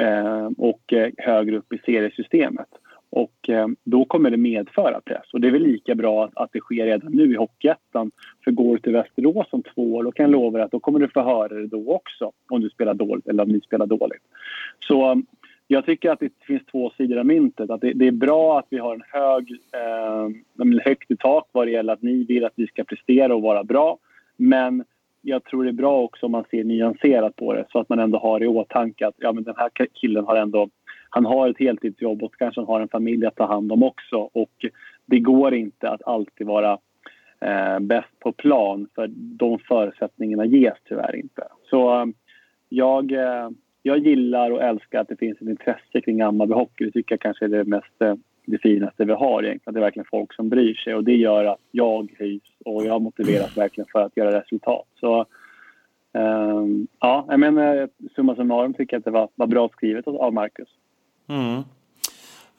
eh, 0.00 0.50
och 0.58 0.92
eh, 0.92 1.10
högre 1.18 1.56
upp 1.56 1.72
i 1.72 1.78
seriesystemet. 1.78 2.68
Och 3.16 3.48
eh, 3.48 3.68
då 3.84 4.04
kommer 4.04 4.30
det 4.30 4.36
medföra 4.36 5.00
press. 5.00 5.32
Och 5.32 5.40
det 5.40 5.46
är 5.46 5.52
väl 5.52 5.62
lika 5.62 5.94
bra 5.94 6.24
att, 6.24 6.30
att 6.34 6.52
det 6.52 6.60
sker 6.60 6.86
redan 6.86 7.12
nu 7.12 7.32
i 7.32 7.36
Hockeyettan. 7.36 8.10
För 8.44 8.50
går 8.50 8.72
du 8.72 8.80
till 8.80 8.92
Västerås 8.92 9.46
om 9.50 9.62
två 9.62 9.94
år, 9.94 10.02
då 10.02 10.12
kan 10.12 10.22
jag 10.22 10.30
lova 10.30 10.64
att 10.64 10.70
då 10.70 10.80
kommer 10.80 10.98
du 10.98 11.08
få 11.08 11.22
höra 11.22 11.48
det 11.48 11.66
då 11.66 11.92
också. 11.92 12.32
Om 12.50 12.60
du 12.60 12.70
spelar 12.70 12.94
dåligt 12.94 13.28
eller 13.28 13.42
om 13.42 13.48
ni 13.48 13.60
spelar 13.60 13.86
dåligt. 13.86 14.22
Så 14.88 15.10
eh, 15.10 15.16
jag 15.66 15.86
tycker 15.86 16.10
att 16.10 16.20
det 16.20 16.32
finns 16.46 16.62
två 16.66 16.92
sidor 16.96 17.18
av 17.18 17.26
myntet. 17.26 17.70
Att 17.70 17.80
det, 17.80 17.92
det 17.92 18.06
är 18.06 18.12
bra 18.12 18.58
att 18.58 18.66
vi 18.70 18.78
har 18.78 18.94
en 18.94 19.02
hög, 19.08 19.50
eh, 19.72 20.80
högt 20.84 21.10
i 21.10 21.16
tak 21.16 21.48
vad 21.52 21.66
det 21.66 21.70
gäller 21.70 21.92
att 21.92 22.02
ni 22.02 22.24
vill 22.24 22.44
att 22.44 22.52
vi 22.56 22.66
ska 22.66 22.84
prestera 22.84 23.34
och 23.34 23.42
vara 23.42 23.64
bra. 23.64 23.98
Men 24.36 24.84
jag 25.22 25.44
tror 25.44 25.64
det 25.64 25.70
är 25.70 25.72
bra 25.72 26.02
också 26.02 26.26
om 26.26 26.32
man 26.32 26.44
ser 26.50 26.64
nyanserat 26.64 27.36
på 27.36 27.52
det 27.52 27.64
så 27.72 27.78
att 27.78 27.88
man 27.88 27.98
ändå 27.98 28.18
har 28.18 28.42
i 28.42 28.46
åtanke 28.46 29.06
att 29.06 29.14
ja, 29.18 29.32
men 29.32 29.44
den 29.44 29.54
här 29.56 29.70
killen 29.94 30.24
har 30.24 30.36
ändå 30.36 30.68
han 31.16 31.24
har 31.24 31.48
ett 31.48 31.58
heltidsjobb 31.58 32.22
och 32.22 32.34
kanske 32.38 32.60
han 32.60 32.68
har 32.68 32.80
en 32.80 32.88
familj 32.88 33.26
att 33.26 33.36
ta 33.36 33.46
hand 33.46 33.72
om 33.72 33.82
också. 33.82 34.16
Och 34.32 34.66
det 35.06 35.18
går 35.18 35.54
inte 35.54 35.90
att 35.90 36.02
alltid 36.02 36.46
vara 36.46 36.78
eh, 37.40 37.78
bäst 37.80 38.18
på 38.20 38.32
plan 38.32 38.88
för 38.94 39.06
de 39.16 39.58
förutsättningarna 39.58 40.44
ges 40.44 40.74
tyvärr 40.88 41.16
inte. 41.16 41.42
Så 41.70 42.00
eh, 42.00 42.06
jag, 42.68 43.12
eh, 43.12 43.50
jag 43.82 43.98
gillar 43.98 44.50
och 44.50 44.62
älskar 44.62 45.00
att 45.00 45.08
det 45.08 45.16
finns 45.16 45.36
ett 45.40 45.48
intresse 45.48 46.00
kring 46.00 46.22
Hammarby 46.22 46.54
Hockey. 46.54 46.84
Det 46.84 46.90
tycker 46.90 47.12
jag 47.12 47.20
kanske 47.20 47.44
är 47.44 47.48
det 47.48 47.64
mest 47.64 48.02
eh, 48.02 48.14
det 48.46 48.58
finaste 48.58 49.04
vi 49.04 49.12
har 49.12 49.42
egentligen. 49.42 49.74
Det 49.74 49.80
är 49.80 49.84
verkligen 49.84 50.08
folk 50.10 50.34
som 50.34 50.48
bryr 50.48 50.74
sig 50.74 50.94
och 50.94 51.04
det 51.04 51.16
gör 51.16 51.44
att 51.44 51.60
jag 51.70 52.14
höjs 52.18 52.42
och 52.64 52.84
jag 52.84 53.02
motiveras 53.02 53.56
verkligen 53.56 53.88
för 53.92 54.02
att 54.02 54.16
göra 54.16 54.40
resultat. 54.40 54.86
Så 55.00 55.26
um, 56.12 56.86
ja, 57.00 57.36
men 57.36 57.88
summa 58.16 58.36
summarum 58.36 58.74
tycker 58.74 58.96
jag 58.96 58.98
att 58.98 59.04
det 59.04 59.10
var, 59.10 59.28
var 59.34 59.46
bra 59.46 59.68
skrivet 59.68 60.06
av 60.06 60.34
Marcus. 60.34 60.68
Mm. 61.28 61.64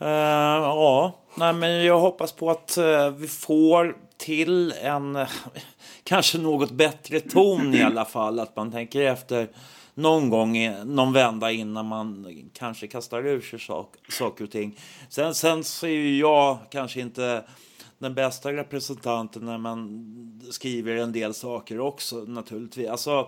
Uh, 0.01 0.07
ja, 0.07 1.15
nej, 1.35 1.53
men 1.53 1.85
jag 1.85 1.99
hoppas 1.99 2.31
på 2.31 2.51
att 2.51 2.77
uh, 2.77 3.09
vi 3.09 3.27
får 3.27 3.97
till 4.17 4.71
en 4.71 5.15
uh, 5.15 5.27
kanske 6.03 6.37
något 6.37 6.71
bättre 6.71 7.19
ton 7.19 7.73
i 7.73 7.83
alla 7.83 8.05
fall. 8.05 8.39
Att 8.39 8.55
man 8.55 8.71
tänker 8.71 9.01
efter 9.01 9.47
någon 9.97 10.29
gång, 10.29 10.57
eh, 10.57 10.85
någon 10.85 11.13
vända 11.13 11.51
innan 11.51 11.85
man 11.85 12.27
kanske 12.53 12.87
kastar 12.87 13.25
ur 13.25 13.41
sig 13.41 13.59
sak, 13.59 13.95
saker 14.09 14.43
och 14.43 14.51
ting. 14.51 14.79
Sen, 15.09 15.35
sen 15.35 15.63
så 15.63 15.85
är 15.85 15.91
ju 15.91 16.17
jag 16.17 16.57
kanske 16.69 16.99
inte 16.99 17.43
den 17.97 18.13
bästa 18.13 18.53
representanten 18.53 19.45
när 19.45 19.57
man 19.57 20.41
skriver 20.51 20.95
en 20.95 21.11
del 21.11 21.33
saker 21.33 21.79
också 21.79 22.15
naturligtvis. 22.15 22.89
Alltså, 22.89 23.27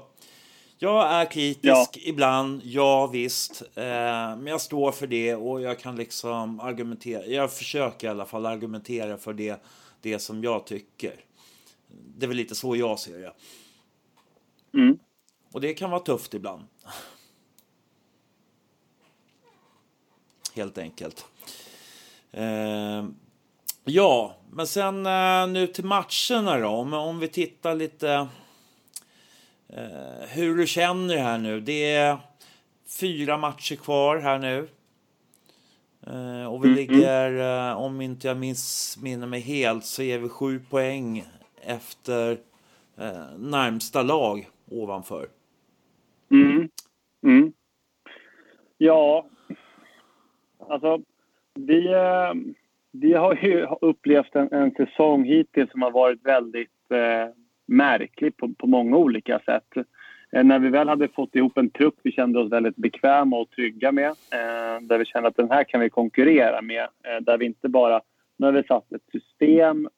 jag 0.82 1.12
är 1.12 1.32
kritisk 1.32 1.66
ja. 1.66 1.88
ibland, 1.94 2.62
ja 2.64 3.08
visst. 3.08 3.62
Eh, 3.62 3.84
men 4.38 4.48
jag 4.48 4.62
står 4.62 4.92
för 4.92 5.08
det 5.08 5.36
och 5.36 5.62
jag 5.62 5.80
kan 5.80 5.96
liksom 5.96 6.60
argumentera. 6.60 7.26
Jag 7.26 7.54
försöker 7.54 8.08
i 8.08 8.10
alla 8.10 8.26
fall 8.26 8.46
argumentera 8.46 9.18
för 9.18 9.34
det, 9.34 9.64
det 10.02 10.20
som 10.20 10.44
jag 10.44 10.66
tycker. 10.66 11.14
Det 11.88 12.26
är 12.26 12.28
väl 12.28 12.38
lite 12.38 12.56
så 12.56 12.76
jag 12.76 13.00
ser 13.00 13.20
det. 13.20 13.34
Mm. 14.74 15.00
Och 15.52 15.62
det 15.62 15.74
kan 15.74 15.92
vara 15.92 16.02
tufft 16.02 16.34
ibland. 16.34 16.64
Helt 20.56 20.78
enkelt. 20.78 21.26
Eh, 22.32 23.06
ja, 23.84 24.36
men 24.52 24.68
sen 24.68 25.06
eh, 25.06 25.48
nu 25.48 25.68
till 25.68 25.86
matcherna 25.86 26.58
då. 26.58 26.68
Om, 26.68 26.94
om 26.94 27.20
vi 27.20 27.28
tittar 27.28 27.76
lite 27.76 28.28
hur 30.30 30.56
du 30.56 30.68
känner 30.68 31.18
här 31.18 31.38
nu. 31.38 31.60
Det 31.60 31.94
är 31.96 32.18
fyra 33.00 33.38
matcher 33.38 33.76
kvar 33.76 34.18
här 34.18 34.40
nu. 34.40 34.68
Eh, 36.08 36.54
och 36.54 36.64
vi 36.64 36.68
mm. 36.68 36.76
ligger, 36.76 37.40
eh, 37.70 37.82
om 37.82 38.02
inte 38.02 38.28
jag 38.28 38.38
missminner 38.38 39.28
mig 39.28 39.40
helt, 39.40 39.86
så 39.86 40.02
är 40.02 40.20
vi 40.20 40.30
sju 40.30 40.60
poäng 40.70 41.24
efter 41.62 42.32
eh, 42.98 43.38
närmsta 43.38 44.02
lag 44.02 44.48
ovanför. 44.72 45.28
Mm. 46.32 46.70
Mm. 47.24 47.54
Ja, 48.78 49.26
alltså 50.70 51.02
vi, 51.54 51.94
eh, 51.94 52.34
vi 52.92 53.14
har 53.14 53.36
ju 53.36 53.68
upplevt 53.82 54.36
en, 54.36 54.54
en 54.54 54.72
säsong 54.72 55.24
hittills 55.24 55.72
som 55.72 55.82
har 55.82 55.92
varit 55.92 56.26
väldigt 56.26 56.92
eh, 56.92 57.36
märklig 57.70 58.38
på, 58.38 58.54
på 58.58 58.68
många 58.68 58.98
olika 58.98 59.40
sätt. 59.40 59.78
Eh, 60.32 60.44
när 60.44 60.60
vi 60.60 60.70
väl 60.70 60.90
hade 60.90 61.08
fått 61.08 61.36
ihop 61.36 61.58
en 61.58 61.70
trupp 61.70 61.96
vi 62.04 62.12
kände 62.12 62.40
oss 62.40 62.52
väldigt 62.52 62.76
bekväma 62.76 63.38
och 63.38 63.50
trygga 63.50 63.92
med, 63.92 64.10
eh, 64.10 64.82
där 64.82 64.98
vi 64.98 65.06
kände 65.06 65.30
att 65.30 65.38
den 65.38 65.52
här 65.52 65.64
kan 65.64 65.82
vi 65.82 65.90
konkurrera 65.90 66.62
med, 66.62 66.84
eh, 66.84 67.22
där 67.22 67.38
vi 67.38 67.46
inte 67.46 67.70
bara 67.70 68.02
nu 68.38 68.46
har 68.46 68.54
vi 68.54 68.64
satt 68.64 68.92
ett 68.92 69.12
system, 69.12 69.90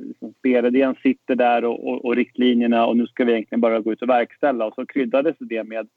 liksom 0.00 0.34
spelidén 0.38 0.94
sitter 1.02 1.34
där 1.34 1.64
och, 1.64 1.88
och, 1.88 2.04
och, 2.04 2.16
riktlinjerna 2.16 2.86
och 2.86 2.96
nu 2.96 3.06
ska 3.06 3.24
vi 3.24 3.32
egentligen 3.32 3.60
bara 3.60 3.80
gå 3.80 3.92
ut 3.92 4.02
och 4.02 4.08
verkställa. 4.08 4.66
Och 4.66 4.74
så 4.74 4.86
kryddades 4.86 5.36
det 5.38 5.64
med, 5.64 5.88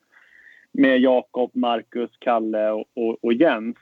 med 0.72 1.00
Jakob, 1.00 1.52
Marcus, 1.54 2.10
Kalle 2.20 2.70
och, 2.70 2.86
och, 2.94 3.18
och 3.22 3.34
Jens. 3.34 3.78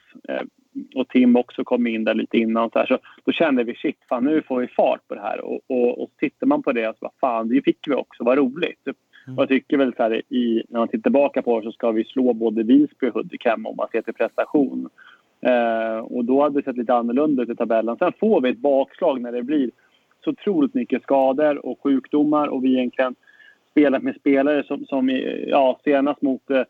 Och 0.95 1.08
Tim 1.08 1.36
också 1.36 1.63
kom 1.63 1.88
in 1.88 2.03
där 2.03 2.13
lite 2.13 2.38
innan. 2.38 2.69
Så, 2.69 2.79
här. 2.79 2.86
så 2.86 2.97
Då 3.25 3.32
kände 3.32 3.63
vi 3.63 3.75
shit, 3.75 3.97
fan 4.10 4.23
nu 4.23 4.41
får 4.41 4.60
vi 4.60 4.67
fart 4.67 5.08
på 5.08 5.15
det 5.15 5.21
här. 5.21 5.41
Och, 5.41 5.60
och, 5.67 6.03
och 6.03 6.10
tittar 6.19 6.47
man 6.47 6.63
på 6.63 6.71
det 6.71 6.88
och 6.88 6.95
så 6.95 6.99
bara, 7.01 7.12
fan 7.21 7.49
det 7.49 7.62
fick 7.62 7.88
vi 7.88 7.93
också, 7.93 8.23
vad 8.23 8.38
roligt. 8.38 8.88
Mm. 8.88 9.38
Och 9.38 9.41
jag 9.41 9.49
tycker 9.49 9.77
väl 9.77 9.93
så 9.97 10.03
här, 10.03 10.21
i, 10.34 10.63
när 10.69 10.79
man 10.79 10.88
tittar 10.88 11.01
tillbaka 11.01 11.41
på 11.41 11.60
det 11.60 11.65
så 11.65 11.71
ska 11.71 11.91
vi 11.91 12.03
slå 12.03 12.34
både 12.34 12.63
Visby 12.63 13.08
och 13.08 13.13
Hudik 13.13 13.45
hemma 13.45 13.69
om 13.69 13.75
man 13.75 13.88
ser 13.91 14.01
till 14.01 14.13
prestation. 14.13 14.89
Eh, 15.41 15.97
och 15.97 16.25
då 16.25 16.41
hade 16.41 16.60
det 16.60 16.65
sett 16.65 16.77
lite 16.77 16.93
annorlunda 16.93 17.43
ut 17.43 17.49
i 17.49 17.55
tabellen. 17.55 17.97
Sen 17.97 18.13
får 18.19 18.41
vi 18.41 18.49
ett 18.49 18.58
bakslag 18.58 19.21
när 19.21 19.32
det 19.32 19.43
blir 19.43 19.71
så 20.23 20.29
otroligt 20.29 20.73
mycket 20.73 21.03
skador 21.03 21.65
och 21.65 21.79
sjukdomar 21.84 22.47
och 22.47 22.63
vi 22.63 22.73
egentligen 22.73 23.15
spelat 23.71 24.03
med 24.03 24.15
spelare 24.15 24.63
som, 24.63 24.86
som 24.86 25.10
ja, 25.47 25.79
senast 25.84 26.21
mot, 26.21 26.49
eh, 26.49 26.63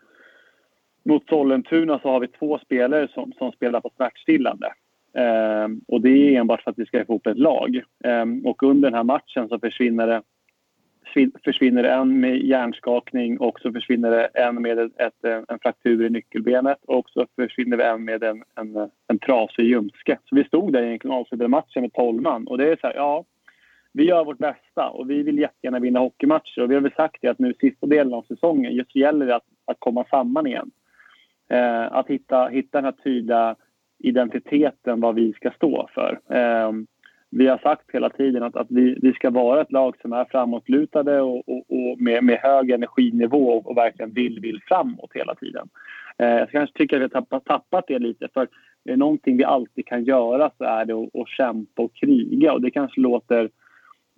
mot 1.04 1.28
Sollentuna 1.30 2.00
så 2.00 2.10
har 2.10 2.20
vi 2.20 2.28
två 2.28 2.60
spelare 2.60 3.08
som, 3.14 3.32
som 3.38 3.52
spelar 3.52 3.82
på 3.82 3.92
smärtstillande. 3.96 4.74
Eh, 5.14 5.68
och 5.88 6.02
det 6.02 6.10
är 6.10 6.40
enbart 6.40 6.62
för 6.62 6.72
att 6.72 6.80
vi 6.80 6.86
ska 6.86 7.06
få 7.06 7.14
ihop 7.14 7.28
ett 7.28 7.38
lag. 7.38 7.82
Eh, 8.04 8.26
och 8.44 8.64
under 8.64 8.90
den 8.90 8.98
här 8.98 9.04
matchen 9.04 9.50
så 9.50 9.60
försvinner 9.60 10.08
det 10.08 10.22
försvinner 11.44 11.84
en 11.84 12.20
med 12.20 12.38
hjärnskakning 12.38 13.40
och 13.40 13.60
så 13.60 13.72
försvinner 13.72 14.12
det 14.12 14.26
en 14.26 14.62
med 14.62 14.80
ett, 14.80 15.00
ett, 15.00 15.24
en 15.24 15.60
fraktur 15.62 16.06
i 16.06 16.10
nyckelbenet 16.10 16.78
och 16.88 17.10
så 17.10 17.26
försvinner 17.36 17.78
det 17.78 17.86
en 17.86 18.06
med 18.06 18.24
en, 18.24 18.44
en, 18.56 18.90
en 19.08 19.20
trasig 19.20 19.64
ljumske. 19.64 20.18
Så 20.26 20.36
vi 20.36 20.44
stod 20.44 20.74
där 20.74 20.84
egentligen 20.84 21.14
och 21.14 21.20
avslutade 21.20 21.48
matchen 21.48 21.82
med 21.82 21.94
12 21.94 22.22
man 22.22 22.48
och 22.48 22.58
det 22.58 22.72
är 22.72 22.76
så 22.82 22.88
här, 22.88 22.96
ja, 22.96 23.26
vi 23.94 24.04
gör 24.04 24.26
vårt 24.26 24.38
bästa 24.38 24.90
och 24.90 25.10
vi 25.10 25.24
vill 25.24 25.40
jättegärna 25.40 25.80
vinna 25.80 26.00
hockeymatcher 26.00 26.62
och 26.62 26.72
vi 26.72 26.76
har 26.76 26.82
väl 26.82 26.94
sagt 26.94 27.18
det 27.22 27.28
att 27.28 27.40
nu 27.40 27.54
sista 27.60 27.88
delen 27.88 28.14
av 28.14 28.22
säsongen 28.22 28.74
just 28.74 28.96
gäller 28.96 29.26
det 29.26 29.36
att, 29.36 29.48
att 29.66 29.80
komma 29.80 30.06
samman 30.10 30.48
igen. 30.48 30.72
Eh, 31.50 31.92
att 31.92 32.08
hitta, 32.08 32.48
hitta 32.48 32.78
den 32.78 32.86
här 32.86 33.04
tydliga 33.04 33.56
identiteten 34.00 35.00
vad 35.00 35.16
vi 35.16 35.34
ska 35.34 35.52
stå 35.52 35.90
för. 35.94 36.20
Eh, 36.30 36.72
vi 37.32 37.48
har 37.48 37.58
sagt 37.58 37.86
hela 37.94 38.10
tiden 38.10 38.44
att, 38.44 38.56
att 38.56 38.68
vi, 38.70 38.98
vi 39.02 39.14
ska 39.14 39.30
vara 39.30 39.62
ett 39.62 39.72
lag 39.72 39.96
som 40.02 40.14
är 40.14 40.26
framåtlutade 40.26 41.22
och, 41.22 41.50
och, 41.50 41.66
och 41.70 42.02
med, 42.02 42.24
med 42.24 42.38
hög 42.38 42.72
energinivå 42.72 43.50
och, 43.50 43.68
och, 43.68 43.78
verkligen 43.78 44.14
vill, 44.14 44.40
vill 44.40 44.62
framåt 44.68 45.12
hela 45.14 45.36
tiden. 45.36 45.70
Eh, 46.18 46.28
jag 46.28 46.50
kanske 46.50 46.78
tycker 46.78 46.96
att 46.96 47.00
vi 47.00 47.04
har 47.04 47.22
tappat, 47.22 47.46
tappat 47.46 47.86
det 47.88 48.00
lite. 48.00 48.28
För 48.34 48.42
är 48.42 48.48
det 48.84 48.96
någonting 48.96 49.38
vi 49.38 49.44
alltid 49.44 49.86
kan 49.86 50.04
göra 50.04 50.52
så 50.58 50.64
är 50.64 50.86
det 50.86 50.94
att, 50.94 51.16
att 51.16 51.30
kämpa 51.30 51.82
och 51.82 51.96
kriga. 51.96 52.54
Och 52.54 52.62
det 52.62 52.72
kanske 52.72 53.02
låter 53.02 53.50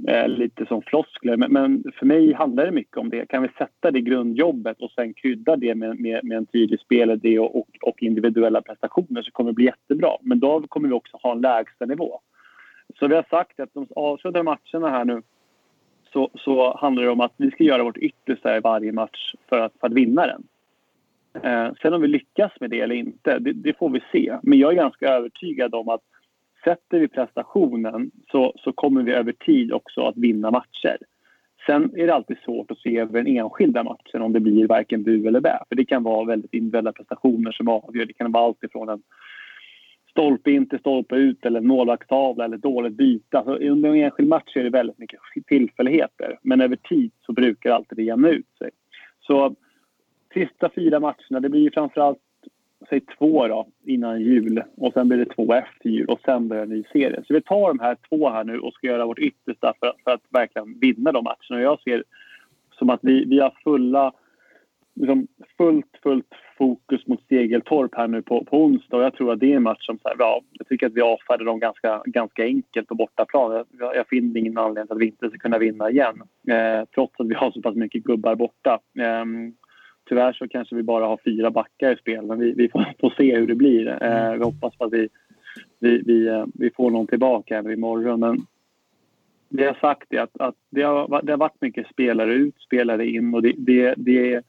eh, 0.08 0.28
lite 0.28 0.66
som 0.66 0.82
floskler, 0.82 1.38
men, 1.38 1.52
men, 1.52 1.84
för 2.00 2.06
mig 2.06 2.34
handlar 2.34 2.66
det 2.66 2.72
mycket 2.72 2.98
om 2.98 3.10
det. 3.10 3.26
Kan 3.26 3.44
vi 3.44 3.50
sätta 3.58 3.92
det 3.92 4.02
grundjobbet 4.02 4.82
och 4.82 4.92
sen 4.92 5.14
krydda 5.14 5.56
det 5.56 5.76
med, 5.76 6.00
med, 6.00 6.24
med 6.24 6.38
en 6.38 6.46
tydlig 6.46 6.80
spelidé 6.80 7.40
och, 7.40 7.56
och, 7.56 7.68
och 7.82 8.04
individuella 8.04 8.62
prestationer 8.62 9.22
så 9.22 9.32
kommer 9.32 9.50
det 9.52 9.56
bli 9.56 9.66
jättebra. 9.66 10.12
Men 10.22 10.40
då 10.40 10.62
kommer 10.68 10.88
vi 10.88 10.94
också 10.94 11.18
ha 11.24 11.32
en 11.32 11.42
lägstanivå. 11.42 12.20
Så 13.00 13.08
vi 13.08 13.16
har 13.16 13.26
sagt 13.30 13.60
att 13.60 13.74
de 13.74 13.88
avslutade 13.96 14.44
matcherna 14.44 14.90
här 14.90 15.06
nu 15.06 15.22
så, 16.14 16.30
så 16.36 16.78
handlar 16.78 17.04
det 17.04 17.10
om 17.10 17.22
att 17.22 17.34
vi 17.38 17.52
ska 17.52 17.64
göra 17.64 17.84
vårt 17.84 17.98
yttersta 17.98 18.58
i 18.58 18.60
varje 18.60 18.92
match 18.92 19.34
för 19.50 19.60
att, 19.60 19.74
för 19.80 19.88
att 19.88 19.94
vinna 19.94 20.28
den. 20.28 20.44
Eh, 21.44 21.74
sen 21.82 21.94
om 21.94 22.02
vi 22.02 22.08
lyckas 22.08 22.52
med 22.60 22.70
det 22.70 22.82
eller 22.82 22.96
inte, 22.96 23.40
det, 23.40 23.54
det, 23.54 23.78
får 23.78 23.90
vi 23.90 24.04
se. 24.12 24.38
Men 24.44 24.60
jag 24.60 24.72
är 24.72 24.76
ganska 24.76 25.08
övertygad 25.08 25.76
om 25.76 25.90
att 25.90 26.02
sätter 26.63 27.00
vi 27.00 27.08
prestationen 27.08 28.12
så, 28.32 28.54
så 28.58 28.71
kommer 28.71 29.04
vi 29.04 29.12
över 29.12 29.32
tid 29.32 29.74
också 29.74 30.02
att 30.02 30.17
vinna 30.17 30.52
matcher. 30.52 30.97
Sen 31.65 31.91
är 31.95 32.08
det 32.08 32.13
alltid 32.13 32.38
svårt 32.38 32.71
att 32.71 32.78
se 32.78 32.97
över 32.97 33.13
den 33.13 33.28
enskilda 33.28 33.84
matchen 33.84 34.21
om 34.21 34.34
det 34.34 34.39
blir 34.39 34.67
varken 34.67 35.04
bu 35.04 35.28
eller 35.28 35.41
bä. 35.41 35.60
För 35.69 35.76
det 35.76 35.86
kan 35.86 36.04
vara 36.04 36.26
väldigt 36.26 36.54
individuella 36.54 36.91
prestationer 36.91 37.52
som 37.52 37.67
avgör. 37.67 38.06
Det 38.06 38.13
kan 38.13 38.32
vara 38.32 38.43
allt 38.43 38.63
ifrån 38.63 38.89
en 38.89 39.02
stolpe 40.12 40.52
in 40.52 40.69
till 40.69 40.80
stolpe 40.80 41.15
ut 41.15 41.45
eller 41.45 41.62
målvaktstavla 41.62 42.45
eller 42.45 42.58
dåligt 42.58 42.93
byte. 42.93 43.38
Alltså, 43.38 43.54
under 43.54 43.89
en 43.89 43.95
enskild 43.95 44.30
match 44.30 44.56
är 44.56 44.63
det 44.63 44.69
väldigt 44.69 44.97
mycket 44.97 45.19
tillfälligheter. 45.47 46.39
Men 46.41 46.62
över 46.62 46.76
tid 46.76 47.12
så 47.26 47.34
brukar 47.34 47.71
alltid 47.71 47.97
det 47.97 48.04
jämna 48.04 48.30
ut 48.30 48.58
sig. 48.58 48.69
Så 49.19 49.56
sista 50.34 50.69
fyra 50.76 51.00
matcherna, 51.00 51.39
det 51.39 51.50
blir 51.50 51.71
framförallt 51.71 52.19
säg 52.89 53.02
två 53.02 53.48
då, 53.48 53.67
innan 53.86 54.22
jul 54.22 54.63
och 54.78 54.94
sen 54.94 55.08
blir 55.08 55.17
det 55.17 55.26
två 55.26 55.54
efter 55.54 55.89
jul 55.89 56.06
och 56.06 56.20
sen 56.26 56.48
börjar 56.48 56.63
en 56.63 56.70
ny 56.70 56.84
serie. 56.94 57.24
Så 57.28 57.34
vi 57.34 57.41
tar 57.41 57.67
de 57.67 57.80
här 57.80 57.98
två 58.10 58.30
här 58.30 58.44
nu 58.44 58.60
och 58.60 58.74
ska 58.74 58.88
göra 58.88 59.06
vårt 59.06 59.20
yttersta 59.20 59.74
för, 59.80 59.94
för 60.04 60.12
att 60.12 60.22
verkligen 60.30 60.80
vinna 60.80 61.12
de 61.12 61.24
matcherna. 61.24 61.63
Jag 61.63 61.82
ser 61.82 62.04
som 62.72 62.89
att 62.89 63.00
vi, 63.04 63.26
vi 63.26 63.39
har 63.39 63.58
fulla 63.63 64.13
liksom 64.96 65.28
fullt, 65.58 66.00
fullt 66.04 66.34
fokus 66.58 67.08
mot 67.08 67.28
Segeltorp 67.30 67.96
här 67.96 68.08
nu 68.08 68.22
på, 68.22 68.46
på 68.46 68.63
onsdag. 68.63 68.98
Och 68.98 69.04
jag 69.04 69.13
tror 69.13 69.34
att 69.34 69.39
det 69.39 69.52
är 69.52 69.56
en 69.56 69.63
match 69.63 69.86
som... 69.86 70.00
Så 70.00 70.10
här, 70.10 70.15
ja, 70.20 70.41
jag 70.52 70.67
tycker 70.67 70.88
att 70.88 70.94
vi 70.94 71.02
avfärdar 71.02 71.46
dem 71.46 71.60
ganska, 71.60 72.02
ganska 72.06 72.44
enkelt 72.44 72.88
på 72.88 72.96
bortaplan. 72.96 73.65
Jag, 73.80 73.96
jag 73.96 74.08
finner 74.08 74.39
ingen 74.39 74.58
anledning 74.58 74.88
till 74.88 74.96
att 74.96 75.02
vi 75.02 75.06
inte 75.06 75.30
ska 75.30 75.38
kunna 75.38 75.58
vinna 75.58 75.89
igen. 75.89 76.22
Eh, 76.48 76.86
trots 76.96 77.20
att 77.20 77.28
vi 77.28 77.34
har 77.34 77.52
så 77.52 77.62
pass 77.62 77.76
mycket 77.76 78.04
gubbar 78.04 78.36
borta. 78.36 78.80
Eh, 79.00 79.26
tyvärr 80.12 80.34
så 80.34 80.47
kanske 80.47 80.76
vi 80.76 80.84
bara 80.84 81.06
har 81.06 81.19
fyra 81.26 81.52
backar 81.52 81.93
i 81.93 81.97
spel, 81.97 82.26
men 82.26 82.39
vi, 82.39 82.52
vi 82.52 82.69
får, 82.69 82.86
får 83.00 83.13
se 83.17 83.36
hur 83.36 83.47
det 83.47 83.56
blir. 83.56 84.04
Eh, 84.04 84.34
vi 84.34 84.43
hoppas 84.43 84.78
på 84.78 84.86
att 84.86 84.93
vi, 84.93 85.10
vi, 85.80 86.02
vi, 86.06 86.28
eh, 86.28 86.45
vi 86.54 86.71
får 86.71 86.91
någon 86.91 87.08
tillbaka 87.08 87.58
även 87.58 87.71
imorgon. 87.71 88.19
Men 88.19 88.38
det 89.50 89.65
har 89.65 89.74
sagt 89.74 90.13
är 90.13 90.19
att, 90.19 90.38
att 90.39 90.56
det, 90.69 90.82
har, 90.82 91.21
det 91.24 91.32
har 91.32 91.38
varit 91.38 91.62
mycket 91.62 91.88
spelare 91.88 92.34
ut, 92.34 92.56
spelare 92.62 93.08
in 93.08 93.34
och 93.34 93.41
det, 93.41 93.54
det, 93.58 93.93
det 93.97 94.41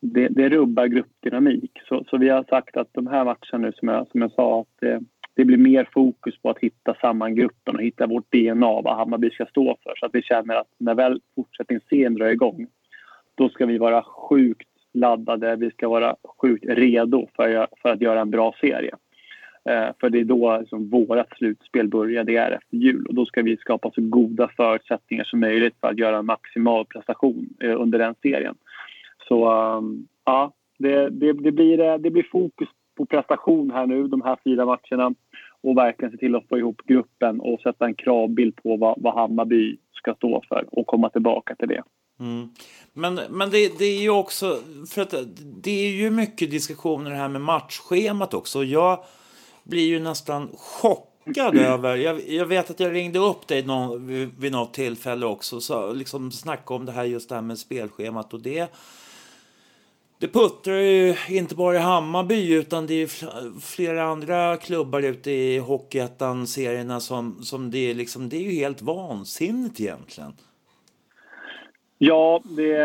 det, 0.00 0.28
det 0.28 0.48
rubbar 0.48 0.86
gruppdynamik. 0.86 1.70
Så, 1.88 2.04
så 2.10 2.16
vi 2.16 2.28
har 2.28 2.44
sagt 2.44 2.76
att 2.76 2.88
de 2.92 3.06
här 3.06 3.24
matcherna 3.24 3.66
nu 3.66 3.72
som 3.72 3.88
jag, 3.88 4.08
som 4.08 4.20
jag 4.20 4.32
sa 4.32 4.60
att 4.60 4.80
det, 4.80 5.00
det 5.34 5.44
blir 5.44 5.58
mer 5.58 5.88
fokus 5.92 6.38
på 6.42 6.50
att 6.50 6.58
hitta 6.58 6.94
samman 6.94 7.34
gruppen 7.34 7.76
och 7.76 7.82
hitta 7.82 8.06
vårt 8.06 8.32
DNA, 8.32 8.80
vad 8.80 8.96
Hammarby 8.96 9.30
ska 9.30 9.46
stå 9.46 9.76
för. 9.82 9.92
Så 9.96 10.06
att 10.06 10.14
vi 10.14 10.22
känner 10.22 10.54
att 10.54 10.70
när 10.78 10.94
väl 10.94 11.20
fortsättningsserien 11.34 12.14
drar 12.14 12.26
igång 12.26 12.66
då 13.36 13.48
ska 13.48 13.66
vi 13.66 13.78
vara 13.78 14.02
sjukt 14.02 14.68
laddade, 14.96 15.56
vi 15.56 15.70
ska 15.70 15.88
vara 15.88 16.16
sjukt 16.40 16.64
redo 16.68 17.28
för, 17.36 17.66
för 17.82 17.88
att 17.88 18.00
göra 18.00 18.20
en 18.20 18.30
bra 18.30 18.54
serie. 18.60 18.94
Eh, 19.68 19.88
för 20.00 20.10
det 20.10 20.20
är 20.20 20.24
då 20.24 20.58
liksom 20.58 20.88
vårt 20.88 21.36
slutspel 21.38 21.88
börjar, 21.88 22.24
det 22.24 22.36
är 22.36 22.50
efter 22.50 22.76
jul. 22.76 23.06
Och 23.06 23.14
då 23.14 23.26
ska 23.26 23.42
vi 23.42 23.56
skapa 23.56 23.90
så 23.90 24.00
goda 24.00 24.48
förutsättningar 24.56 25.24
som 25.24 25.40
möjligt 25.40 25.74
för 25.80 25.88
att 25.88 25.98
göra 25.98 26.16
en 26.16 26.26
maximal 26.26 26.86
prestation 26.86 27.48
eh, 27.60 27.80
under 27.80 27.98
den 27.98 28.14
serien. 28.22 28.54
Så 29.28 29.52
um, 29.52 30.08
ja, 30.24 30.52
det, 30.78 31.08
det, 31.08 31.32
det, 31.32 31.52
blir, 31.52 31.80
eh, 31.80 31.98
det 31.98 32.10
blir 32.10 32.26
fokus 32.32 32.68
på 32.96 33.06
prestation 33.06 33.70
här 33.70 33.86
nu 33.86 34.08
de 34.08 34.22
här 34.22 34.36
fyra 34.44 34.64
matcherna 34.64 35.14
och 35.60 35.76
verkligen 35.76 36.12
se 36.12 36.18
till 36.18 36.36
att 36.36 36.48
få 36.48 36.58
ihop 36.58 36.82
gruppen 36.86 37.40
och 37.40 37.60
sätta 37.60 37.86
en 37.86 37.94
kravbild 37.94 38.56
på 38.62 38.76
vad, 38.76 38.94
vad 39.02 39.14
Hammarby 39.14 39.76
ska 39.92 40.14
stå 40.14 40.42
för 40.48 40.64
och 40.70 40.86
komma 40.86 41.08
tillbaka 41.08 41.54
till 41.54 41.68
det. 41.68 41.82
Mm. 42.20 42.54
Men, 42.92 43.14
men 43.14 43.50
det, 43.50 43.78
det, 43.78 43.84
är 43.84 44.00
ju 44.00 44.10
också, 44.10 44.62
för 44.88 45.02
att 45.02 45.14
det 45.40 45.86
är 45.86 45.90
ju 45.90 46.10
mycket 46.10 46.50
diskussioner 46.50 47.10
här 47.10 47.28
med 47.28 47.40
matchschemat 47.40 48.34
också. 48.34 48.64
Jag 48.64 49.04
blir 49.64 49.86
ju 49.86 49.98
nästan 49.98 50.50
chockad 50.56 51.56
över, 51.58 51.96
jag, 51.96 52.28
jag, 52.28 52.46
vet 52.46 52.70
att 52.70 52.80
jag 52.80 52.94
ringde 52.94 53.18
upp 53.18 53.46
dig 53.46 53.62
någon, 53.62 54.06
vid, 54.06 54.30
vid 54.38 54.52
något 54.52 54.74
tillfälle 54.74 55.26
också, 55.26 55.60
så 55.60 55.92
liksom 55.92 56.32
snacka 56.32 56.74
om 56.74 56.84
det 56.84 56.92
här 56.92 57.04
just 57.04 57.28
det 57.28 57.34
här 57.34 57.42
med 57.42 57.58
spelschemat 57.58 58.34
och 58.34 58.40
det 58.40 58.72
det 60.18 60.28
puttrar 60.28 60.74
ju 60.74 61.16
inte 61.28 61.54
bara 61.54 61.76
i 61.76 61.78
Hammarby 61.78 62.52
utan 62.52 62.86
det 62.86 62.94
är 62.94 63.60
flera 63.60 64.04
andra 64.04 64.56
klubbar 64.56 65.02
ute 65.02 65.30
i 65.30 65.58
Hockeyettan-serierna 65.58 67.00
som, 67.00 67.42
som 67.42 67.70
det 67.70 67.90
är 67.90 67.94
liksom, 67.94 68.28
det 68.28 68.36
är 68.36 68.40
ju 68.40 68.50
helt 68.50 68.82
vansinnigt 68.82 69.80
egentligen. 69.80 70.32
Ja, 71.98 72.40
det, 72.44 72.76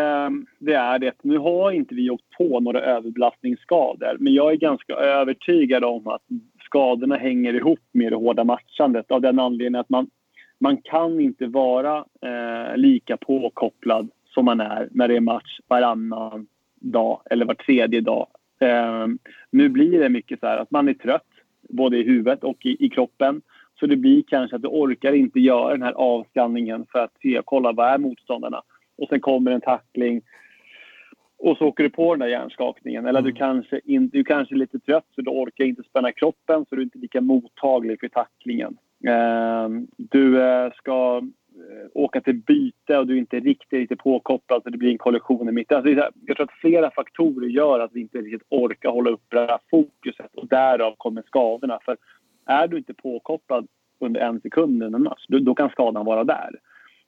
det, 0.60 0.74
är 0.74 1.00
det. 1.00 1.14
Nu 1.22 1.38
har 1.38 1.72
inte 1.72 1.96
vi 1.96 2.10
åkt 2.10 2.30
på 2.38 2.60
några 2.60 2.82
överbelastningsskador 2.82 4.18
men 4.20 4.34
jag 4.34 4.52
är 4.52 4.56
ganska 4.56 4.94
övertygad 4.94 5.84
om 5.84 6.08
att 6.08 6.22
skadorna 6.66 7.16
hänger 7.16 7.54
ihop 7.54 7.80
med 7.92 8.12
det 8.12 8.16
hårda 8.16 8.44
matchandet 8.44 9.12
av 9.12 9.22
den 9.22 9.40
anledningen 9.40 9.80
att 9.80 9.90
man, 9.90 10.10
man 10.60 10.78
kan 10.78 11.20
inte 11.20 11.48
vara 11.48 11.98
eh, 11.98 12.78
lika 12.78 13.18
påkopplad 13.18 14.10
som 14.34 14.46
man 14.46 14.60
är 14.60 14.88
när 14.92 15.08
det 15.08 15.16
är 15.16 15.22
match 15.22 15.60
varannan 15.68 16.48
dag 16.80 17.22
eller 17.30 17.46
var 17.46 17.54
tredje 17.54 18.02
dag. 18.02 18.28
Eh, 18.60 19.08
nu 19.52 19.70
blir 19.70 20.00
det 20.00 20.10
mycket 20.10 20.40
så 20.40 20.48
här 20.48 20.58
att 20.58 20.72
man 20.72 20.90
är 20.90 20.94
trött 20.94 21.28
både 21.70 21.98
i 21.98 22.04
huvudet 22.04 22.44
och 22.44 22.66
i, 22.66 22.86
i 22.86 22.90
kroppen. 22.90 23.42
Så 23.80 23.86
det 23.86 23.96
blir 23.96 24.24
kanske 24.28 24.56
att 24.56 24.62
du 24.62 24.68
orkar 24.68 25.14
inte 25.14 25.40
göra 25.40 25.72
den 25.72 25.82
här 25.82 25.94
avskanningen 25.94 26.86
för 26.92 27.00
att 27.00 27.14
se 27.22 27.40
och 27.40 27.46
kolla 27.46 27.72
vad 27.72 27.94
är 27.94 27.98
motståndarna. 27.98 28.62
Och 28.98 29.10
sen 29.10 29.20
kommer 29.20 29.52
en 29.52 29.62
tackling 29.62 30.22
och 31.44 31.58
så 31.58 31.66
åker 31.66 31.84
du 31.84 31.90
på 31.90 32.14
den 32.14 32.20
där 32.20 32.28
hjärnskakningen. 32.28 33.06
Eller 33.06 33.20
mm. 33.20 33.32
du, 33.32 33.38
kanske 33.38 33.82
in, 33.86 34.10
du 34.10 34.24
kanske 34.24 34.56
är 34.56 34.58
lite 34.58 34.80
trött 34.80 35.06
så 35.16 35.22
du 35.22 35.32
orkar 35.32 35.66
inte 35.66 35.84
spänna 35.84 36.12
kroppen 36.12 36.66
så 36.70 36.76
du 36.76 36.82
är 36.82 36.86
inte 36.86 36.98
lika 36.98 37.22
mottaglig 37.22 38.00
för 38.00 38.08
tacklingen. 38.08 38.78
Uh, 39.08 39.86
du 39.98 40.38
uh, 40.38 40.72
ska 40.72 41.18
uh, 41.18 41.88
åka 41.94 42.22
till 42.22 42.36
byte 42.36 42.98
och 42.98 43.08
du 43.08 43.14
är 43.14 43.20
inte 43.20 43.40
riktigt, 43.40 43.80
riktigt 43.80 44.00
påkopplad 44.00 44.64
så 44.64 44.70
det 44.70 44.78
blir 44.78 44.92
en 44.92 44.98
kollision 44.98 45.50
i 45.50 45.52
mitten. 45.52 45.78
Alltså, 45.78 46.12
jag 46.26 46.38
tror 46.38 46.44
att 46.44 46.60
flera 46.62 46.92
faktorer 46.92 47.48
gör 47.48 47.80
att 47.80 47.92
vi 47.94 48.02
inte 48.02 48.18
riktigt 48.18 48.48
orkar 48.50 48.90
hålla 48.90 49.10
upp 49.10 49.26
det 49.30 49.40
här 49.40 49.60
fokuset 49.70 50.36
och 50.36 50.48
därav 50.48 50.96
kommer 50.98 51.24
skadorna. 51.28 51.80
För 51.86 51.98
är 52.46 52.68
du 52.68 52.78
inte 52.78 52.94
påkopplad 52.94 53.68
under 54.00 54.22
en 54.22 54.42
sekund 54.42 54.84
under 54.84 55.00
en 55.00 55.04
match, 55.04 55.26
då, 55.28 55.40
då 55.40 55.56
kan 55.56 55.70
skadan 55.70 56.06
vara 56.06 56.24
där. 56.24 56.50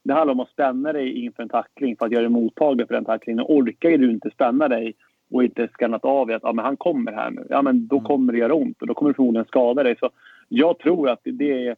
Det 0.03 0.13
handlar 0.13 0.33
om 0.33 0.39
att 0.39 0.49
spänna 0.49 0.93
dig 0.93 1.25
inför 1.25 1.43
en 1.43 1.49
tackling 1.49 1.95
för 1.97 2.05
att 2.05 2.11
göra 2.11 2.21
dig 2.21 2.31
mottaglig 2.31 2.87
för 2.87 2.93
den 2.93 3.05
tacklingen. 3.05 3.45
Orkar 3.47 3.97
du 3.97 4.11
inte 4.11 4.29
spänna 4.29 4.67
dig 4.67 4.93
och 5.31 5.43
inte 5.43 5.67
skannat 5.67 6.05
av 6.05 6.31
att 6.31 6.43
ja, 6.43 6.53
men 6.53 6.65
han 6.65 6.77
kommer 6.77 7.11
här 7.11 7.31
nu, 7.31 7.47
ja, 7.49 7.61
men 7.61 7.87
då 7.87 7.95
mm. 7.95 8.05
kommer 8.05 8.33
det 8.33 8.39
göra 8.39 8.53
ont 8.53 8.81
och 8.81 8.87
då 8.87 8.93
kommer 8.93 9.09
du 9.09 9.15
förmodligen 9.15 9.45
skada 9.45 9.83
dig. 9.83 9.95
Så 9.99 10.09
jag 10.49 10.79
tror 10.79 11.09
att 11.09 11.19
det 11.23 11.67
är... 11.67 11.75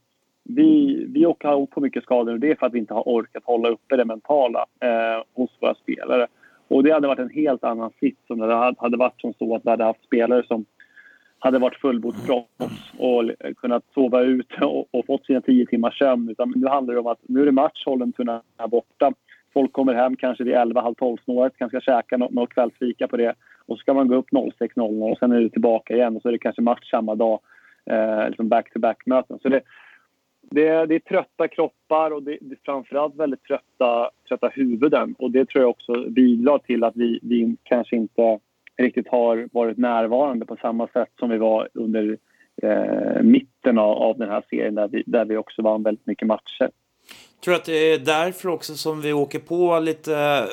Vi, 0.48 1.06
vi 1.10 1.24
har 1.24 1.66
på 1.66 1.82
mycket 1.82 2.04
skador 2.04 2.34
och 2.34 2.40
det 2.40 2.52
är 2.52 2.56
för 2.56 2.66
att 2.66 2.74
vi 2.74 2.80
inte 2.80 2.94
har 2.94 3.04
orkat 3.04 3.44
hålla 3.46 3.70
uppe 3.70 3.98
det 3.98 4.06
mentala 4.06 4.66
eh, 4.80 5.24
hos 5.34 5.50
våra 5.62 5.76
spelare. 5.76 6.28
Och 6.68 6.84
det 6.84 6.92
hade 6.92 7.08
varit 7.08 7.20
en 7.20 7.30
helt 7.30 7.64
annan 7.64 7.92
sits 8.00 8.30
om 8.30 8.40
det 8.40 8.76
hade 8.78 8.98
varit 8.98 9.22
som 9.22 9.34
så 9.34 9.56
att 9.56 9.66
vi 9.66 9.70
hade 9.70 9.84
haft 9.84 10.04
spelare 10.04 10.44
som 10.48 10.66
hade 11.40 11.60
varit 11.60 11.82
fullbordsproffs 11.82 12.92
och 12.98 13.32
kunnat 13.58 13.84
sova 13.94 14.22
ut 14.22 14.62
och, 14.62 14.96
och, 14.96 15.06
fått 15.06 15.26
sina 15.26 15.42
tio 15.42 15.66
timmars 15.66 15.98
sömn. 15.98 16.30
Utan 16.30 16.54
nu 16.56 16.68
handlar 16.68 16.94
det 16.94 17.00
om 17.00 17.08
att 17.08 17.20
nu 17.22 17.42
är 17.42 17.46
det 17.46 17.52
match, 17.52 17.84
Sollentuna 17.84 18.42
här 18.58 18.68
borta. 18.68 19.14
Folk 19.54 19.74
kommer 19.74 19.94
hem 19.94 20.16
kanske 20.16 20.44
vid 20.44 20.54
11, 20.54 20.82
halv 20.82 20.96
12 20.96 21.18
snåret, 21.24 21.54
kanske 21.58 21.82
ska 21.82 21.92
käka 21.92 22.18
något, 22.18 22.32
något 22.32 22.50
kvällsfika 22.50 23.08
på 23.08 23.18
det. 23.18 23.36
Och 23.66 23.78
så 23.78 23.82
ska 23.82 23.94
man 23.94 24.08
gå 24.08 24.16
upp 24.16 24.30
06.00 24.32 25.12
och 25.12 25.18
sen 25.18 25.32
är 25.32 25.42
det 25.42 25.50
tillbaka 25.50 25.96
igen 25.96 26.16
och 26.16 26.22
så 26.22 26.28
är 26.28 26.32
det 26.32 26.40
kanske 26.40 26.62
match 26.62 26.90
samma 26.92 27.16
dag. 27.16 27.40
Eh, 27.86 28.28
liksom 28.28 28.50
back-to-back-möten. 28.50 29.40
Så 29.42 29.50
det, 29.50 29.62
det, 30.42 30.86
det, 30.86 30.96
är 30.96 31.00
trötta 31.00 31.48
kroppar 31.48 32.12
och 32.12 32.24
det, 32.24 32.38
det 32.42 32.54
är 32.54 32.60
framförallt 32.66 33.16
väldigt 33.16 33.44
trötta, 33.44 34.10
trötta 34.28 34.48
huvuden. 34.48 35.16
Och 35.18 35.32
det 35.32 35.50
tror 35.50 35.62
jag 35.64 35.70
också 35.70 36.10
bidrar 36.10 36.58
till 36.58 36.84
att 36.84 36.96
vi, 36.96 37.20
vi 37.22 37.56
kanske 37.64 37.96
inte 37.96 38.40
riktigt 38.78 39.08
har 39.08 39.50
varit 39.52 39.78
närvarande 39.78 40.46
på 40.46 40.56
samma 40.56 40.88
sätt 40.88 41.10
som 41.20 41.30
vi 41.30 41.38
var 41.38 41.70
under 41.74 42.18
eh, 42.64 43.22
mitten 43.22 43.78
av, 43.78 43.98
av 43.98 44.18
den 44.18 44.30
här 44.30 44.44
serien 44.50 44.76
där 44.76 44.88
vi, 44.88 45.04
där 45.06 45.26
vi 45.26 45.38
också 45.38 45.62
vann 45.62 45.84
väldigt 45.84 46.08
mycket 46.08 46.28
matcher. 46.28 46.70
Jag 47.36 47.44
tror 47.44 47.56
att 47.56 47.66
det 47.66 47.94
är 47.94 48.00
därför 48.00 48.50
också 48.50 48.74
som 48.76 49.02
vi 49.02 49.14
åker 49.14 49.40
på 49.40 49.80
lite 49.80 50.46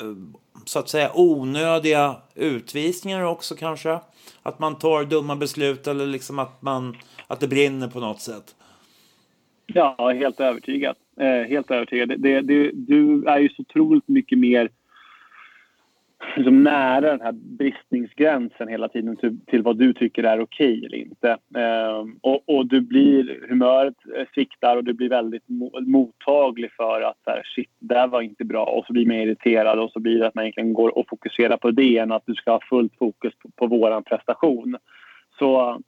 så 0.65 0.79
att 0.79 0.89
säga 0.89 1.11
onödiga 1.15 2.17
utvisningar 2.35 3.25
också 3.25 3.55
kanske. 3.55 3.99
Att 4.43 4.59
man 4.59 4.79
tar 4.79 5.05
dumma 5.05 5.37
beslut 5.37 5.87
eller 5.87 6.07
liksom 6.07 6.39
att, 6.39 6.63
man, 6.63 6.97
att 7.27 7.41
det 7.41 7.49
brinner 7.49 7.89
på 7.89 8.01
något 8.01 8.21
sätt. 8.21 8.55
Ja, 9.67 10.13
helt 10.19 10.41
övertygad. 10.41 10.97
Eh, 11.21 11.49
helt 11.49 11.71
övertygad. 11.71 12.09
Det, 12.09 12.41
det, 12.41 12.71
du 12.75 13.25
är 13.27 13.39
ju 13.39 13.49
så 13.49 13.63
otroligt 13.63 14.09
mycket 14.09 14.39
mer 14.39 14.71
liksom 16.37 16.63
nära 16.63 17.11
den 17.11 17.21
här 17.21 17.33
bristningsgränsen 17.33 18.69
hela 18.69 18.89
tiden 18.89 19.17
till, 19.17 19.41
till 19.47 19.63
vad 19.63 19.79
du 19.79 19.93
tycker 19.93 20.25
är 20.25 20.41
okej 20.41 20.73
okay 20.73 20.87
eller 20.87 20.97
inte. 20.97 21.31
Eh, 21.31 22.05
och, 22.21 22.43
och, 22.47 22.67
du 22.67 22.81
blir, 22.81 23.47
humöret 23.49 23.95
sviktar 24.35 24.77
och 24.77 24.85
du 24.85 24.93
blir 24.93 25.09
väldigt 25.09 25.45
mottaglig 25.81 26.73
för 26.73 27.03
att 27.03 27.19
här, 27.27 27.43
shit, 27.55 27.71
det 27.79 27.95
där 27.95 28.07
var 28.07 28.23
inte 28.23 28.45
bra 28.45 28.65
och 28.65 28.87
så 28.87 28.93
blir 28.93 29.07
man 29.07 29.17
irriterad 29.17 29.79
och 29.79 29.91
så 29.91 30.01
blir 30.01 30.19
det 30.19 30.27
att 30.27 30.35
man 30.35 30.45
egentligen 30.45 30.73
går 30.73 30.99
och 30.99 31.09
fokuserar 31.09 31.57
på 31.57 31.71
det 31.71 31.99
än 31.99 32.13
att 32.13 32.27
du 32.27 32.35
ska 32.35 32.51
ha 32.51 32.61
fullt 32.69 32.99
fokus 32.99 33.35
på, 33.43 33.51
på 33.57 33.67
våran 33.67 34.03
prestation. 34.03 34.77
Så 35.39 35.81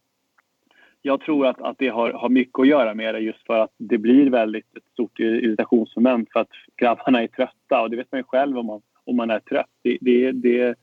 jag 1.03 1.21
tror 1.21 1.47
att, 1.47 1.63
att 1.63 1.79
det 1.79 1.89
har, 1.89 2.13
har 2.13 2.29
mycket 2.29 2.59
att 2.59 2.69
göra 2.69 2.95
med 2.95 3.15
det 3.15 3.21
just 3.21 3.47
för 3.47 3.59
att 3.59 3.73
det 3.77 3.99
blir 3.99 4.31
väldigt 4.31 4.77
ett 4.77 4.93
stort 4.93 5.21
irritationsmoment 5.21 6.29
för 6.33 6.41
att 6.41 6.51
grabbarna 6.77 7.23
är 7.23 7.27
trötta 7.27 7.83
och 7.83 7.91
det 7.91 7.97
vet 7.97 8.13
man 8.13 8.19
ju 8.19 8.25
själv 8.25 8.59
om 8.59 8.67
man 8.67 8.81
om 9.07 9.17
man 9.17 9.31
är 9.31 9.41
trött. 9.41 9.71
Det, 9.83 9.99
det, 10.01 10.33
det, 10.33 10.75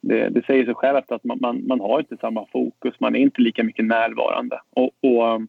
det, 0.00 0.28
det 0.28 0.46
säger 0.46 0.64
sig 0.64 0.74
självt 0.74 1.12
att 1.12 1.24
man, 1.24 1.38
man, 1.40 1.66
man, 1.66 1.80
har 1.80 1.98
inte 1.98 2.16
samma 2.16 2.46
fokus, 2.52 3.00
man 3.00 3.16
är 3.16 3.20
inte 3.20 3.42
lika 3.42 3.64
mycket 3.64 3.84
närvarande. 3.84 4.60
Och, 4.70 4.90
och, 5.00 5.40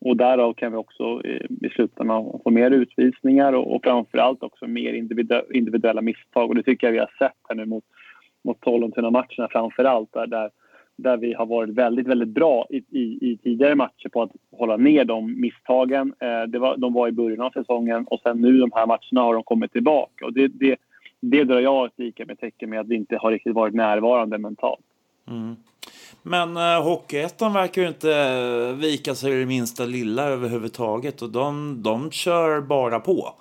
och 0.00 0.16
därav 0.16 0.52
kan 0.54 0.72
vi 0.72 0.78
också 0.78 1.20
eh, 1.24 1.46
i 1.60 1.68
slutändan 1.68 2.40
få 2.44 2.50
mer 2.50 2.70
utvisningar 2.70 3.52
och, 3.52 3.74
och 3.74 3.84
framförallt 3.84 4.42
också 4.42 4.66
mer 4.66 4.92
individuella 5.52 6.02
misstag. 6.02 6.48
Och 6.48 6.54
det 6.54 6.62
tycker 6.62 6.86
jag 6.86 6.92
vi 6.92 6.98
har 6.98 7.10
sett 7.18 7.38
här 7.48 7.56
nu 7.56 7.66
mot, 7.66 7.84
mot 8.44 8.64
Sollentuna-matcherna 8.64 9.48
framförallt 9.50 10.12
där, 10.12 10.26
där, 10.26 10.50
där 10.96 11.16
vi 11.16 11.32
har 11.34 11.46
varit 11.46 11.70
väldigt, 11.70 12.06
väldigt 12.06 12.28
bra 12.28 12.66
i, 12.70 12.76
i, 12.76 13.30
i 13.30 13.38
tidigare 13.42 13.74
matcher 13.74 14.08
på 14.08 14.22
att 14.22 14.32
hålla 14.52 14.76
ner 14.76 15.04
de 15.04 15.40
misstagen. 15.40 16.14
Eh, 16.20 16.42
det 16.42 16.58
var, 16.58 16.76
de 16.76 16.92
var 16.92 17.08
i 17.08 17.12
början 17.12 17.40
av 17.40 17.50
säsongen 17.50 18.04
och 18.04 18.20
sen 18.20 18.40
nu 18.40 18.58
de 18.58 18.72
här 18.74 18.86
matcherna 18.86 19.20
har 19.26 19.34
de 19.34 19.42
kommit 19.42 19.72
tillbaka. 19.72 20.26
Och 20.26 20.32
det, 20.32 20.48
det, 20.48 20.76
det 21.30 21.44
drar 21.44 21.60
jag 21.60 21.86
ett 21.86 21.98
lika 21.98 22.24
med 22.26 22.40
tecken 22.40 22.70
med 22.70 22.80
att 22.80 22.88
vi 22.88 22.94
inte 22.94 23.16
har 23.16 23.30
riktigt 23.30 23.54
varit 23.54 23.74
närvarande 23.74 24.38
mentalt. 24.38 24.84
Mm. 25.28 25.56
Men 26.22 26.56
uh, 26.56 26.82
Hockeyettan 26.82 27.52
verkar 27.52 27.82
ju 27.82 27.88
inte 27.88 28.08
uh, 28.08 28.76
vika 28.76 29.14
sig 29.14 29.38
det 29.38 29.46
minsta 29.46 29.84
lilla 29.84 30.22
överhuvudtaget 30.22 31.22
och 31.22 31.30
de, 31.30 31.76
de 31.82 32.10
kör 32.10 32.60
bara 32.60 33.00
på. 33.00 33.34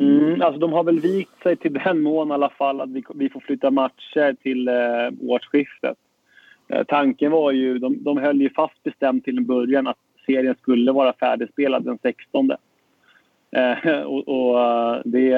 Mm, 0.00 0.42
alltså 0.42 0.60
de 0.60 0.72
har 0.72 0.84
väl 0.84 1.00
vikt 1.00 1.42
sig 1.42 1.56
till 1.56 1.72
den 1.72 2.00
mån 2.00 2.30
i 2.30 2.32
alla 2.32 2.50
fall 2.50 2.80
att 2.80 2.90
vi, 2.90 3.04
vi 3.14 3.28
får 3.28 3.40
flytta 3.40 3.70
matcher 3.70 4.36
till 4.42 4.68
uh, 4.68 5.30
årsskiftet. 5.30 5.96
Uh, 6.74 6.82
tanken 6.88 7.32
var 7.32 7.52
ju, 7.52 7.78
de, 7.78 8.02
de 8.02 8.18
höll 8.18 8.40
ju 8.40 8.50
fast 8.50 8.82
bestämt 8.82 9.24
till 9.24 9.38
en 9.38 9.46
början 9.46 9.86
att 9.86 9.98
serien 10.26 10.54
skulle 10.60 10.92
vara 10.92 11.12
färdigspelad 11.12 11.84
den 11.84 11.98
16. 12.02 12.50
Eh, 13.56 14.02
och, 14.02 14.28
och 14.28 14.60
eh, 14.60 15.00
det, 15.04 15.30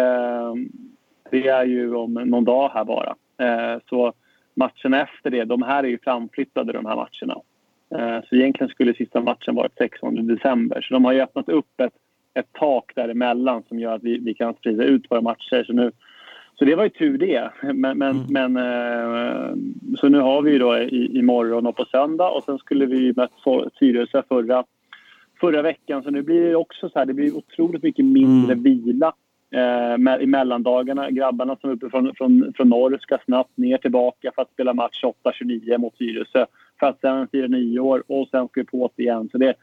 det, 1.31 1.49
är 1.49 1.65
ju 1.65 1.95
om 1.95 2.15
någon 2.15 2.45
dag 2.45 2.71
här 2.75 2.85
bara. 2.85 3.15
Eh, 3.39 3.81
så 3.89 4.13
matcherna 4.55 5.03
efter 5.03 5.31
det, 5.31 5.45
de 5.45 5.63
här 5.63 5.85
är 5.85 5.89
ju 5.89 5.99
framflyttade 5.99 6.73
de 6.73 6.87
här 6.87 6.97
matcherna. 6.97 7.41
Eh, 7.95 8.25
så 8.29 8.37
egentligen 8.37 8.71
skulle 8.71 8.95
sista 8.95 9.21
matchen 9.21 9.55
varit 9.55 9.79
16 9.79 10.27
december. 10.27 10.81
Så 10.81 10.95
de 10.95 11.05
har 11.05 11.13
ju 11.13 11.21
öppnat 11.21 11.49
upp 11.49 11.81
ett, 11.81 11.93
ett 12.35 12.53
tak 12.53 12.93
däremellan 12.95 13.63
som 13.69 13.79
gör 13.79 13.95
att 13.95 14.03
vi, 14.03 14.19
vi 14.19 14.35
kan 14.35 14.55
sprida 14.55 14.85
ut 14.85 15.11
våra 15.11 15.21
matcher. 15.21 15.65
Så, 15.65 15.73
nu, 15.73 15.93
så 16.59 16.65
det 16.65 16.75
var 16.75 16.85
ju 16.85 16.91
tur 16.91 17.19
det. 17.19 17.51
Men, 17.63 17.99
men, 17.99 18.27
mm. 18.31 18.53
men 18.53 18.57
eh, 18.57 19.55
så 19.99 20.09
nu 20.09 20.19
har 20.21 20.43
vi 20.43 20.51
ju 20.51 20.59
då 20.59 20.79
i, 20.79 21.19
imorgon 21.19 21.67
och 21.67 21.77
på 21.77 21.85
söndag 21.85 22.31
och 22.31 22.45
sen 22.45 22.59
skulle 22.59 22.87
vi 22.87 23.13
mött 23.17 23.33
Tyresö 23.79 24.23
förra 24.29 24.65
förra 25.40 25.62
veckan. 25.62 26.03
Så 26.03 26.11
nu 26.11 26.22
blir 26.22 26.42
det 26.42 26.57
också 26.57 26.88
så 26.88 26.98
här, 26.98 27.07
det 27.07 27.14
blir 27.14 27.37
otroligt 27.37 27.83
mycket 27.83 28.05
mindre 28.05 28.53
mm. 28.53 28.62
vila 28.62 29.12
eh, 29.51 30.22
i 30.22 30.27
mellandagarna. 30.27 31.11
Grabbarna 31.11 31.57
som 31.57 31.70
är 31.70 31.74
uppe 31.74 31.90
från, 31.90 32.14
från, 32.14 32.53
från 32.57 32.68
norr 32.68 32.98
ska 33.01 33.18
snabbt 33.24 33.57
ner 33.57 33.79
tillbaka 33.79 34.33
för 34.35 34.42
att 34.42 34.53
spela 34.53 34.74
match 34.74 35.05
8-29 35.24 35.79
mot 35.79 35.98
Tyresö. 35.98 36.46
För 36.81 36.87
att 36.87 37.01
sen 37.01 37.29
fira 37.29 37.46
nyår 37.46 38.03
och 38.07 38.29
sen 38.29 38.48
ska 38.48 38.61
vi 38.61 38.66
på 38.66 38.90
det 38.96 39.03
igen. 39.03 39.29
Så 39.33 39.38
det, 39.38 39.55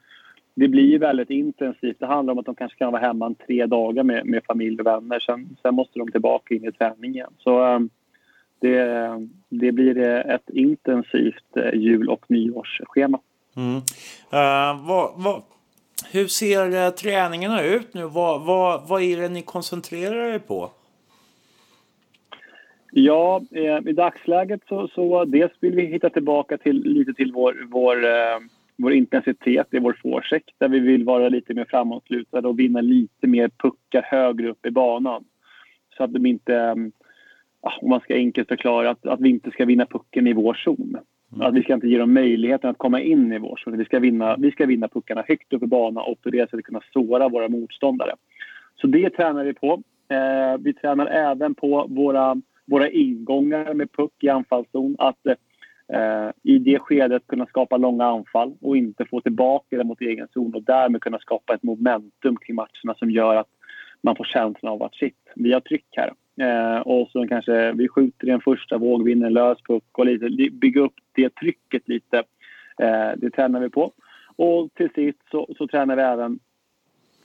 det 0.56 0.68
blir 0.68 1.00
väldigt 1.00 1.30
intensivt. 1.30 2.00
Det 2.00 2.06
handlar 2.06 2.32
om 2.32 2.40
att 2.40 2.46
de 2.46 2.56
kanske 2.56 2.78
kan 2.78 2.92
vara 2.92 3.02
hemma 3.02 3.26
en 3.26 3.36
tre 3.36 3.66
dagar 3.66 4.04
med, 4.04 4.26
med 4.26 4.44
familj 4.48 4.80
och 4.80 4.86
vänner. 4.86 5.20
Sen, 5.20 5.58
sen 5.62 5.76
måste 5.76 6.00
de 6.00 6.12
tillbaka 6.12 6.56
in 6.56 6.66
i 6.66 6.72
träning 6.72 7.16
igen. 7.16 7.34
Så 7.38 7.66
eh, 7.66 7.80
det, 8.60 9.28
det 9.50 9.72
blir 9.72 9.98
ett 9.98 10.50
intensivt 10.50 11.58
eh, 11.58 11.74
jul 11.74 12.10
och 12.10 12.26
nyårsschema. 12.28 13.20
Mm. 13.56 13.76
Uh, 13.76 14.88
vad, 14.88 15.12
vad, 15.16 15.42
hur 16.12 16.28
ser 16.28 16.86
eh, 16.86 16.90
träningarna 16.90 17.64
ut 17.64 17.94
nu? 17.94 18.04
Vad, 18.04 18.46
vad, 18.46 18.88
vad 18.88 19.02
är 19.02 19.18
det 19.18 19.30
ni 19.30 19.42
koncentrerar 19.42 20.34
er 20.34 20.40
på? 20.40 20.72
Ja, 22.92 23.42
eh, 23.52 23.90
i 23.90 23.94
dagsläget 23.94 24.62
så, 24.70 24.88
så 24.88 25.26
dels 25.26 25.52
vill 25.60 25.76
vi 25.76 25.86
hitta 25.86 26.10
tillbaka 26.10 26.58
till, 26.58 26.84
lite 26.84 27.14
till 27.14 27.34
vår, 27.34 27.68
vår, 27.72 28.06
eh, 28.06 28.40
vår 28.76 28.94
intensitet 28.94 29.68
i 29.72 29.80
vår 29.80 30.00
forecheck 30.02 30.44
där 30.58 30.68
vi 30.68 30.80
vill 30.80 31.04
vara 31.04 31.30
lite 31.30 31.54
mer 31.54 31.66
framåtlutade 31.70 32.48
och 32.48 32.60
vinna 32.60 32.82
lite 32.82 33.28
mer 33.28 33.50
puckar 33.58 34.02
högre 34.02 34.50
upp 34.50 34.66
i 34.66 34.72
banan. 34.72 35.24
så 35.98 36.04
att 36.04 36.14
de 36.14 36.26
inte, 36.26 36.56
eh, 36.56 36.76
om 37.62 37.90
man 37.90 38.00
ska 38.00 38.16
enkelt 38.16 38.48
förklara, 38.48 38.90
att, 38.90 39.06
att 39.06 39.22
vi 39.22 39.30
inte 39.30 39.52
ska 39.52 39.66
vinna 39.66 39.86
pucken 39.86 40.28
i 40.28 40.34
vår 40.34 40.54
zon. 40.54 40.98
Mm. 41.36 41.48
Att 41.48 41.54
vi 41.54 41.64
ska 41.64 41.74
inte 41.74 41.88
ge 41.88 41.98
dem 41.98 42.14
möjligheten 42.14 42.70
att 42.70 42.78
komma 42.78 43.02
in 43.02 43.34
i 43.34 43.38
vår 43.38 43.62
zon. 43.64 43.78
Vi 43.78 43.86
ska 43.86 44.00
vinna, 44.00 44.36
vi 44.38 44.52
ska 44.52 44.66
vinna 44.66 44.88
puckarna 44.88 45.24
högt 45.28 45.54
upp 45.54 45.64
i 45.64 45.68
banan 45.68 46.04
och 46.08 46.22
på 46.22 46.30
det 46.30 46.50
sättet 46.50 46.66
kunna 46.66 46.82
såra 46.94 47.30
våra 47.30 47.50
motståndare. 47.50 48.12
Så 48.76 48.88
det 48.88 49.10
tränar 49.10 49.44
vi 49.44 49.54
på. 49.54 49.84
Eh, 50.10 50.58
vi 50.60 50.74
tränar 50.74 51.06
även 51.08 51.56
på 51.56 51.88
våra, 51.90 52.42
våra 52.66 52.90
ingångar 52.90 53.74
med 53.74 53.92
puck 53.92 54.14
i 54.22 54.30
anfallszon. 54.30 54.96
Att 55.00 55.26
eh, 55.26 56.30
i 56.44 56.60
det 56.60 56.80
skedet 56.80 57.28
kunna 57.28 57.46
skapa 57.46 57.78
långa 57.78 58.06
anfall 58.06 58.54
och 58.62 58.78
inte 58.78 59.06
få 59.06 59.22
tillbaka 59.22 59.78
det 59.78 59.84
mot 59.84 60.02
egen 60.02 60.28
zon 60.34 60.56
och 60.56 60.64
därmed 60.64 61.02
kunna 61.02 61.20
skapa 61.20 61.54
ett 61.54 61.64
momentum 61.64 62.38
kring 62.38 62.56
matcherna 62.56 62.96
som 62.96 63.12
gör 63.12 63.36
att 63.36 63.50
man 64.02 64.16
får 64.16 64.24
känslan 64.24 64.74
av 64.74 64.84
att 64.84 64.96
shit, 64.96 65.18
vi 65.36 65.54
har 65.54 65.60
tryck 65.60 65.86
här. 65.92 66.12
Eh, 66.42 66.80
och 66.80 67.10
så 67.12 67.28
kanske 67.28 67.72
vi 67.72 67.88
skjuter 67.88 68.28
i 68.28 68.32
en 68.32 68.42
första 68.42 68.78
våg, 68.78 69.04
vinner 69.04 69.28
en 69.28 69.34
lös 69.34 69.58
puck 69.62 69.84
och 69.92 70.06
lite, 70.06 70.52
bygga 70.52 70.82
upp 70.82 70.94
det 71.16 71.36
trycket 71.36 71.88
lite. 71.88 72.18
Eh, 72.80 73.12
det 73.18 73.30
tränar 73.30 73.60
vi 73.60 73.70
på. 73.70 73.92
Och 74.36 74.70
till 74.74 74.90
sist 74.96 75.20
så, 75.32 75.48
så 75.58 75.68
tränar 75.68 75.96
vi 75.96 76.02
även 76.02 76.40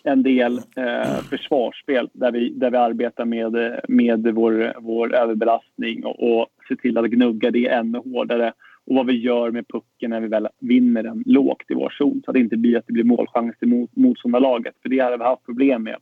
en 0.03 0.23
del 0.23 0.61
eh, 0.77 1.21
försvarsspel 1.31 2.09
där 2.13 2.33
vi, 2.33 2.49
där 2.49 2.71
vi 2.71 2.77
arbetar 2.77 3.25
med, 3.25 3.81
med 3.89 4.35
vår, 4.35 4.75
vår 4.81 5.15
överbelastning 5.15 6.05
och, 6.05 6.41
och 6.41 6.47
ser 6.69 6.75
till 6.75 6.99
att 6.99 7.11
gnugga 7.11 7.51
det 7.51 7.69
ännu 7.69 7.99
hårdare 7.99 8.53
och 8.87 8.97
vad 8.97 9.07
vi 9.07 9.19
gör 9.19 9.51
med 9.51 9.69
pucken 9.69 10.11
när 10.11 10.21
vi 10.21 10.29
väl 10.29 10.49
vinner 10.59 11.03
den 11.03 11.23
lågt 11.27 11.65
i 11.69 11.75
vår 11.75 11.95
zon 11.99 12.23
så 12.25 12.31
att 12.31 12.35
det 12.35 12.41
inte 12.41 12.57
blir 12.57 12.79
att 12.79 12.87
det 12.87 12.93
blir 12.93 13.05
målchans 13.05 13.59
till 13.59 13.69
mot, 13.69 13.97
motståndarlaget. 13.97 14.75
För 14.83 14.89
det 14.89 14.99
har 14.99 15.19
vi 15.19 15.25
haft 15.25 15.47
problem 15.47 15.83
med 15.83 15.97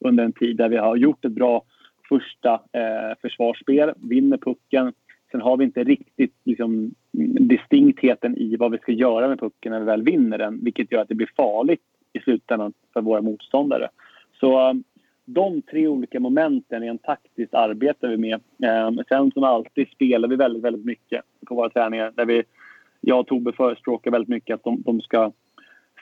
under 0.00 0.24
en 0.24 0.32
tid 0.32 0.56
där 0.56 0.68
vi 0.68 0.76
har 0.76 0.96
gjort 0.96 1.24
ett 1.24 1.32
bra 1.32 1.62
första 2.08 2.52
eh, 2.52 3.16
försvarsspel, 3.20 3.92
vinner 3.96 4.36
pucken. 4.36 4.92
Sen 5.30 5.40
har 5.40 5.56
vi 5.56 5.64
inte 5.64 5.84
riktigt 5.84 6.34
liksom, 6.44 6.90
distinktheten 7.40 8.36
i 8.36 8.56
vad 8.56 8.72
vi 8.72 8.78
ska 8.78 8.92
göra 8.92 9.28
med 9.28 9.40
pucken 9.40 9.72
när 9.72 9.80
vi 9.80 9.86
väl 9.86 10.02
vinner 10.02 10.38
den 10.38 10.64
vilket 10.64 10.92
gör 10.92 11.02
att 11.02 11.08
det 11.08 11.14
blir 11.14 11.30
farligt 11.36 11.82
i 12.12 12.20
slutändan 12.20 12.72
för 12.92 13.00
våra 13.00 13.22
motståndare. 13.22 13.88
Så 14.40 14.68
eh, 14.68 14.74
de 15.24 15.62
tre 15.62 15.88
olika 15.88 16.20
momenten 16.20 16.82
rent 16.82 17.02
taktiskt 17.02 17.54
arbetar 17.54 18.08
vi 18.08 18.16
med. 18.16 18.40
Eh, 18.62 18.90
sen 19.08 19.30
som 19.30 19.44
alltid 19.44 19.88
spelar 19.88 20.28
vi 20.28 20.36
väldigt, 20.36 20.62
väldigt 20.62 20.84
mycket 20.84 21.22
på 21.46 21.54
våra 21.54 21.70
träningar. 21.70 22.12
Där 22.14 22.24
vi, 22.24 22.42
jag 23.00 23.20
och 23.20 23.26
Tobbe 23.26 23.52
förespråkar 23.52 24.10
väldigt 24.10 24.28
mycket 24.28 24.54
att 24.54 24.64
de, 24.64 24.82
de 24.82 25.00
ska 25.00 25.32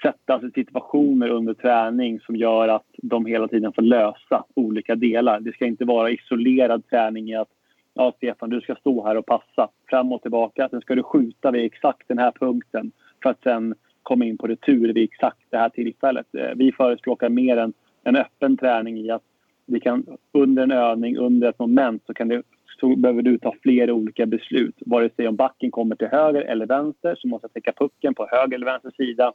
sätta 0.03 0.41
sig 0.41 0.51
situationer 0.53 1.29
under 1.29 1.55
träning 1.55 2.21
som 2.21 2.37
gör 2.37 2.69
att 2.69 2.87
de 2.97 3.27
hela 3.27 3.49
tiden 3.49 3.73
får 3.73 3.83
lösa 3.83 4.45
olika 4.55 4.95
delar. 4.95 5.41
Det 5.41 5.53
ska 5.53 5.67
inte 5.67 5.85
vara 5.85 6.11
isolerad 6.11 6.87
träning 6.87 7.31
i 7.31 7.37
att 7.37 7.49
ja, 7.95 8.13
Stefan, 8.17 8.51
du 8.51 8.61
ska 8.61 8.75
stå 8.75 9.07
här 9.07 9.17
och 9.17 9.27
passa 9.27 9.69
fram 9.87 10.13
och 10.13 10.23
tillbaka. 10.23 10.69
Sen 10.69 10.81
ska 10.81 10.95
du 10.95 11.03
skjuta 11.03 11.51
vid 11.51 11.65
exakt 11.65 12.09
den 12.09 12.19
här 12.19 12.33
punkten 12.33 12.93
för 13.23 13.31
att 13.31 13.43
sen 13.43 13.75
komma 14.03 14.25
in 14.25 14.39
på 14.39 14.47
retur 14.47 14.93
vid 14.93 15.05
exakt 15.05 15.47
det 15.51 15.59
här 15.59 15.69
tillfället. 15.69 16.35
Eh, 16.35 16.51
vi 16.57 16.73
förespråkar 16.73 17.29
mer 17.29 17.57
en, 17.57 17.73
en 18.05 18.17
öppen 18.17 18.57
träning 18.57 18.99
i 18.99 19.11
att 19.11 19.23
vi 19.67 19.81
kan 19.81 20.07
under 20.33 20.63
en 20.63 20.71
övning, 20.71 21.17
under 21.17 21.49
ett 21.49 21.59
moment 21.59 22.03
så, 22.07 22.15
kan 22.15 22.29
det, 22.29 22.43
så 22.81 22.97
behöver 22.97 23.23
du 23.23 23.39
ta 23.39 23.55
flera 23.63 23.93
olika 23.93 24.27
beslut. 24.27 24.75
Vare 24.79 25.11
sig 25.17 25.29
om 25.29 25.37
backen 25.37 25.71
kommer 25.71 25.97
till 25.97 26.09
höger 26.09 26.43
eller 26.43 26.67
vänster 26.67 27.15
så 27.19 27.29
måste 27.29 27.45
jag 27.45 27.53
täcka 27.53 27.73
pucken 27.73 28.15
på 28.15 28.29
höger 28.31 28.55
eller 28.55 28.67
vänster 28.67 28.93
sida. 28.97 29.33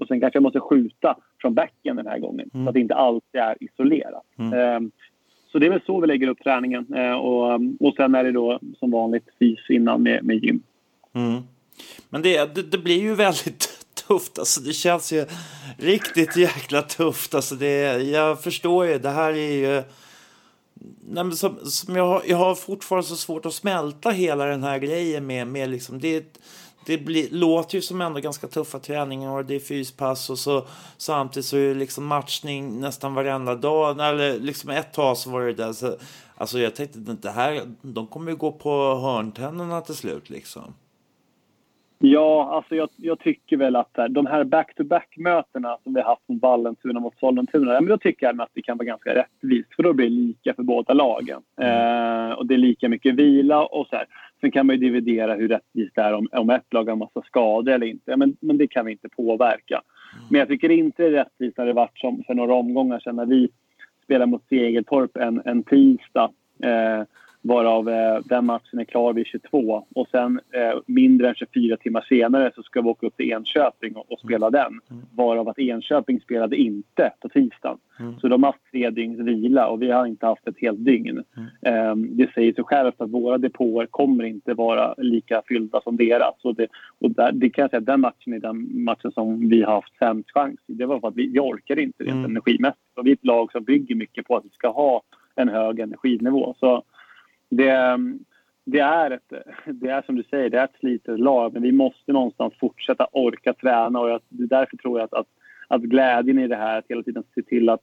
Och 0.00 0.06
sen 0.06 0.20
kanske 0.20 0.36
jag 0.36 0.42
måste 0.42 0.60
skjuta 0.60 1.16
från 1.40 1.54
backen 1.54 1.96
den 1.96 2.06
här 2.06 2.18
gången 2.18 2.50
mm. 2.54 2.66
så 2.66 2.68
att 2.68 2.74
det 2.74 2.80
inte 2.80 2.94
alltid 2.94 3.40
är 3.40 3.56
isolerat. 3.60 4.24
Mm. 4.38 4.76
Um, 4.76 4.90
så 5.52 5.58
det 5.58 5.66
är 5.66 5.70
väl 5.70 5.80
så 5.86 6.00
vi 6.00 6.06
lägger 6.06 6.28
upp 6.28 6.42
träningen. 6.42 6.94
Uh, 6.94 7.12
och, 7.12 7.60
och 7.80 7.94
sen 7.96 8.14
är 8.14 8.24
det 8.24 8.32
då 8.32 8.58
som 8.78 8.90
vanligt 8.90 9.28
fys 9.38 9.70
innan 9.70 10.02
med, 10.02 10.24
med 10.24 10.44
gym. 10.44 10.62
Mm. 11.12 11.42
Men 12.10 12.22
det, 12.22 12.54
det, 12.54 12.62
det, 12.62 12.78
blir 12.78 13.00
ju 13.00 13.14
väldigt 13.14 13.68
tufft. 14.08 14.38
Alltså, 14.38 14.60
det 14.60 14.72
känns 14.72 15.12
ju 15.12 15.26
riktigt 15.78 16.36
jäkla 16.36 16.82
tufft. 16.82 17.34
Alltså, 17.34 17.54
det, 17.54 18.02
jag 18.02 18.42
förstår 18.42 18.86
ju, 18.86 18.98
det 18.98 19.10
här 19.10 19.32
är 19.32 19.52
ju... 19.52 19.82
Nej, 21.10 21.32
som, 21.32 21.56
som 21.64 21.96
jag, 21.96 22.06
har, 22.06 22.22
jag 22.26 22.36
har 22.36 22.54
fortfarande 22.54 23.08
så 23.08 23.16
svårt 23.16 23.46
att 23.46 23.54
smälta 23.54 24.10
hela 24.10 24.44
den 24.44 24.62
här 24.62 24.78
grejen 24.78 25.26
med, 25.26 25.46
med 25.46 25.70
liksom, 25.70 25.98
det, 25.98 26.38
det 26.86 26.98
blir, 26.98 27.28
låter 27.30 27.74
ju 27.74 27.82
som 27.82 28.00
ändå 28.00 28.20
ganska 28.20 28.46
tuffa 28.46 28.78
träningar 28.78 29.30
och 29.30 29.44
det 29.44 29.54
är 29.54 29.60
fyspass 29.60 30.30
och 30.30 30.38
så 30.38 30.66
samtidigt 30.96 31.46
så 31.46 31.56
är 31.56 31.68
det 31.68 31.74
liksom 31.74 32.06
matchning 32.06 32.80
nästan 32.80 33.14
varenda 33.14 33.54
dag. 33.54 34.00
Eller 34.00 34.40
liksom 34.40 34.70
ett 34.70 34.92
tag 34.92 35.16
så 35.16 35.30
var 35.30 35.40
det 35.40 35.52
där. 35.52 35.72
Så, 35.72 35.96
alltså 36.36 36.58
jag 36.58 36.74
tänkte 36.74 36.98
det 36.98 37.30
här, 37.30 37.60
de 37.82 38.06
kommer 38.06 38.30
ju 38.30 38.36
gå 38.36 38.52
på 38.52 38.94
hörntänderna 38.94 39.80
till 39.80 39.94
slut 39.94 40.30
liksom. 40.30 40.74
Ja, 42.02 42.50
alltså 42.52 42.74
jag, 42.74 42.88
jag, 42.96 43.18
tycker 43.18 43.56
väl 43.56 43.76
att 43.76 43.90
här, 43.94 44.08
de 44.08 44.26
här 44.26 44.44
back-to-back-mötena 44.44 45.78
som 45.82 45.94
vi 45.94 46.00
har 46.00 46.08
haft 46.08 46.28
mot 46.28 46.42
Vallentuna 46.42 47.00
mot 47.00 47.18
Sollentuna, 47.18 47.72
ja, 47.72 47.80
men 47.80 47.88
då 47.88 47.98
tycker 47.98 48.26
jag 48.26 48.40
att 48.40 48.48
det 48.54 48.62
kan 48.62 48.78
vara 48.78 48.86
ganska 48.86 49.14
rättvist 49.14 49.74
för 49.76 49.82
då 49.82 49.92
blir 49.92 50.06
det 50.06 50.12
lika 50.12 50.54
för 50.54 50.62
båda 50.62 50.94
lagen. 50.94 51.42
Mm. 51.56 52.30
Eh, 52.30 52.32
och 52.32 52.46
det 52.46 52.54
är 52.54 52.58
lika 52.58 52.88
mycket 52.88 53.14
vila 53.14 53.64
och 53.64 53.86
så 53.86 53.96
här. 53.96 54.06
Sen 54.40 54.50
kan 54.50 54.66
man 54.66 54.76
ju 54.76 54.80
dividera 54.80 55.34
hur 55.34 55.48
rättvist 55.48 55.94
det 55.94 56.02
är 56.02 56.12
om, 56.12 56.28
om 56.32 56.50
ett 56.50 56.72
lag 56.72 56.88
har 56.88 56.96
massa 56.96 57.22
skador 57.22 57.72
eller 57.72 57.86
inte, 57.86 58.16
men, 58.16 58.36
men 58.40 58.58
det 58.58 58.66
kan 58.66 58.86
vi 58.86 58.92
inte 58.92 59.08
påverka. 59.08 59.82
Mm. 60.14 60.26
Men 60.30 60.38
jag 60.38 60.48
tycker 60.48 60.70
inte 60.70 61.02
det 61.02 61.08
är 61.08 61.12
rättvist 61.12 61.58
när 61.58 61.66
det 61.66 61.72
varit 61.72 61.98
som 61.98 62.22
för 62.26 62.34
några 62.34 62.54
omgångar 62.54 63.00
sedan 63.00 63.16
när 63.16 63.26
vi 63.26 63.48
spelade 64.04 64.30
mot 64.30 64.48
Segeltorp 64.48 65.16
en, 65.16 65.42
en 65.44 65.62
tisdag. 65.62 66.30
Eh, 66.62 67.02
varav 67.42 67.88
eh, 67.88 68.18
den 68.24 68.46
matchen 68.46 68.78
är 68.78 68.84
klar 68.84 69.12
vid 69.12 69.26
22. 69.26 69.84
Och 69.94 70.08
sen 70.10 70.40
eh, 70.52 70.78
mindre 70.86 71.28
än 71.28 71.34
24 71.34 71.76
timmar 71.76 72.06
senare 72.08 72.52
så 72.54 72.62
ska 72.62 72.82
vi 72.82 72.88
åka 72.88 73.06
upp 73.06 73.16
till 73.16 73.32
Enköping 73.32 73.96
och, 73.96 74.12
och 74.12 74.18
spela 74.18 74.46
mm. 74.46 74.52
den. 74.52 74.80
Mm. 74.90 75.06
Varav 75.12 75.48
att 75.48 75.58
Enköping 75.58 76.20
spelade 76.20 76.56
inte 76.56 77.12
på 77.20 77.28
tisdagen. 77.28 77.78
Mm. 78.00 78.20
Så 78.20 78.28
de 78.28 78.42
har 78.42 78.52
haft 78.52 78.70
tre 78.72 78.90
dygns 78.90 79.20
vila 79.20 79.68
och 79.68 79.82
vi 79.82 79.90
har 79.90 80.06
inte 80.06 80.26
haft 80.26 80.48
ett 80.48 80.60
helt 80.60 80.84
dygn. 80.84 81.24
Mm. 81.36 81.48
Eh, 81.62 81.96
det 81.96 82.32
säger 82.34 82.52
sig 82.52 82.64
självt 82.64 83.00
att 83.00 83.10
våra 83.10 83.38
depåer 83.38 83.86
kommer 83.86 84.24
inte 84.24 84.54
vara 84.54 84.94
lika 84.98 85.42
fyllda 85.48 85.80
som 85.80 85.96
deras. 85.96 86.44
Och 86.44 86.54
det, 86.54 86.66
och 86.98 87.10
där, 87.10 87.32
det 87.32 87.50
kan 87.50 87.62
jag 87.62 87.70
säga, 87.70 87.80
den 87.80 88.00
matchen 88.00 88.32
är 88.32 88.38
den 88.38 88.84
matchen 88.84 89.12
som 89.12 89.48
vi 89.48 89.62
har 89.62 89.74
haft 89.74 89.98
sämst 89.98 90.30
chans 90.30 90.60
Det 90.66 90.86
var 90.86 91.00
för 91.00 91.08
att 91.08 91.16
vi, 91.16 91.26
vi 91.26 91.38
orkar 91.38 91.78
inte 91.78 92.04
rent 92.04 92.14
mm. 92.14 92.30
energimässigt. 92.30 92.98
Och 92.98 93.06
vi 93.06 93.10
är 93.10 93.14
ett 93.14 93.24
lag 93.24 93.52
som 93.52 93.64
bygger 93.64 93.94
mycket 93.94 94.26
på 94.26 94.36
att 94.36 94.44
vi 94.44 94.50
ska 94.50 94.68
ha 94.68 95.02
en 95.36 95.48
hög 95.48 95.80
energinivå. 95.80 96.54
Så 96.60 96.82
det, 97.50 97.98
det, 98.64 98.78
är 98.78 99.10
ett, 99.10 99.32
det 99.66 99.88
är 99.88 100.02
som 100.02 100.16
du 100.16 100.22
säger, 100.22 100.50
det 100.50 100.58
är 100.58 100.64
ett 100.64 100.80
slitet 100.80 101.20
lag 101.20 101.52
men 101.52 101.62
vi 101.62 101.72
måste 101.72 102.12
någonstans 102.12 102.54
fortsätta 102.60 103.06
orka 103.12 103.52
träna 103.52 104.00
och 104.00 104.10
jag, 104.10 104.20
därför 104.28 104.76
tror 104.76 104.98
jag 104.98 105.04
att, 105.04 105.14
att, 105.14 105.26
att 105.68 105.82
glädjen 105.82 106.38
i 106.38 106.48
det 106.48 106.56
här, 106.56 106.78
att 106.78 106.84
hela 106.88 107.02
tiden 107.02 107.24
se 107.34 107.42
till 107.42 107.68
att 107.68 107.82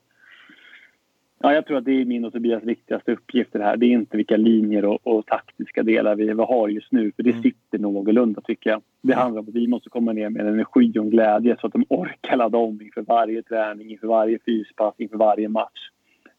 Ja, 1.40 1.54
jag 1.54 1.66
tror 1.66 1.78
att 1.78 1.86
det 1.86 2.02
är 2.02 2.06
min 2.06 2.26
och 2.26 2.34
Tobias 2.34 2.64
viktigaste 2.64 3.12
uppgift 3.12 3.54
det 3.54 3.64
här. 3.64 3.78
Det 3.78 3.86
är 3.86 3.92
inte 3.92 4.18
vilka 4.18 4.38
linjer 4.38 4.86
och, 4.86 5.08
och 5.08 5.26
taktiska 5.26 5.84
delar 5.84 6.16
vi, 6.16 6.26
vi 6.26 6.44
har 6.44 6.68
just 6.68 6.92
nu, 6.92 7.12
för 7.16 7.24
det 7.24 7.30
mm. 7.30 7.44
sitter 7.44 7.80
någorlunda 7.80 8.42
tycker 8.42 8.70
jag. 8.70 8.82
Det 9.02 9.14
mm. 9.14 9.22
handlar 9.24 9.42
om 9.42 9.48
att 9.48 9.56
vi 9.56 9.68
måste 9.68 9.90
komma 9.90 10.14
ner 10.14 10.30
med 10.30 10.48
energi 10.48 11.00
och 11.00 11.12
glädje 11.12 11.58
så 11.62 11.68
att 11.68 11.74
de 11.74 11.86
orkar 11.90 12.38
ladda 12.38 12.58
om 12.58 12.82
inför 12.82 13.02
varje 13.02 13.42
träning, 13.44 13.92
inför 13.92 14.08
varje 14.08 14.40
fyspass, 14.46 14.94
inför 14.98 15.18
varje 15.18 15.50
match. 15.50 15.90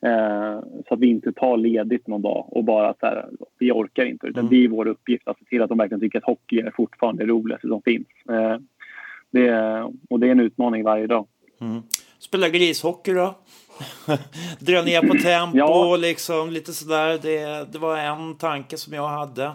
Eh, 0.07 0.61
så 0.89 0.95
att 0.95 1.01
vi 1.01 1.07
inte 1.07 1.33
tar 1.33 1.57
ledigt 1.57 2.07
någon 2.07 2.23
dag 2.23 2.49
och 2.51 2.65
bara 2.65 2.95
så 3.01 3.07
här, 3.07 3.29
vi 3.59 3.73
orkar 3.73 4.05
inte. 4.05 4.27
Utan 4.27 4.41
mm. 4.41 4.51
det 4.51 4.65
är 4.65 4.69
vår 4.69 4.89
uppgift 4.89 5.29
att 5.29 5.39
se 5.39 5.45
till 5.45 5.63
att 5.63 5.69
de 5.69 5.79
verkligen 5.79 6.01
tycker 6.01 6.19
att 6.19 6.25
hockey 6.25 6.61
är 6.61 6.71
fortfarande 6.71 7.23
det 7.23 7.31
roligaste 7.33 7.69
som 7.69 7.83
finns. 7.83 8.07
Eh, 8.31 8.57
det, 9.31 9.83
och 10.11 10.21
det 10.21 10.27
är 10.27 10.31
en 10.31 10.41
utmaning 10.41 10.85
varje 10.85 11.07
dag. 11.07 11.27
Mm. 11.61 11.83
Spela 12.19 12.49
grishockey 12.49 13.13
då? 13.13 13.35
Dra 14.59 14.83
ner 14.83 15.09
på 15.09 15.15
tempo 15.15 15.59
ja. 15.59 15.97
liksom 15.97 16.51
lite 16.51 16.73
sådär. 16.73 17.19
Det, 17.23 17.73
det 17.73 17.79
var 17.79 17.99
en 17.99 18.37
tanke 18.37 18.77
som 18.77 18.93
jag 18.93 19.09
hade. 19.09 19.53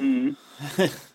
Mm. 0.00 0.34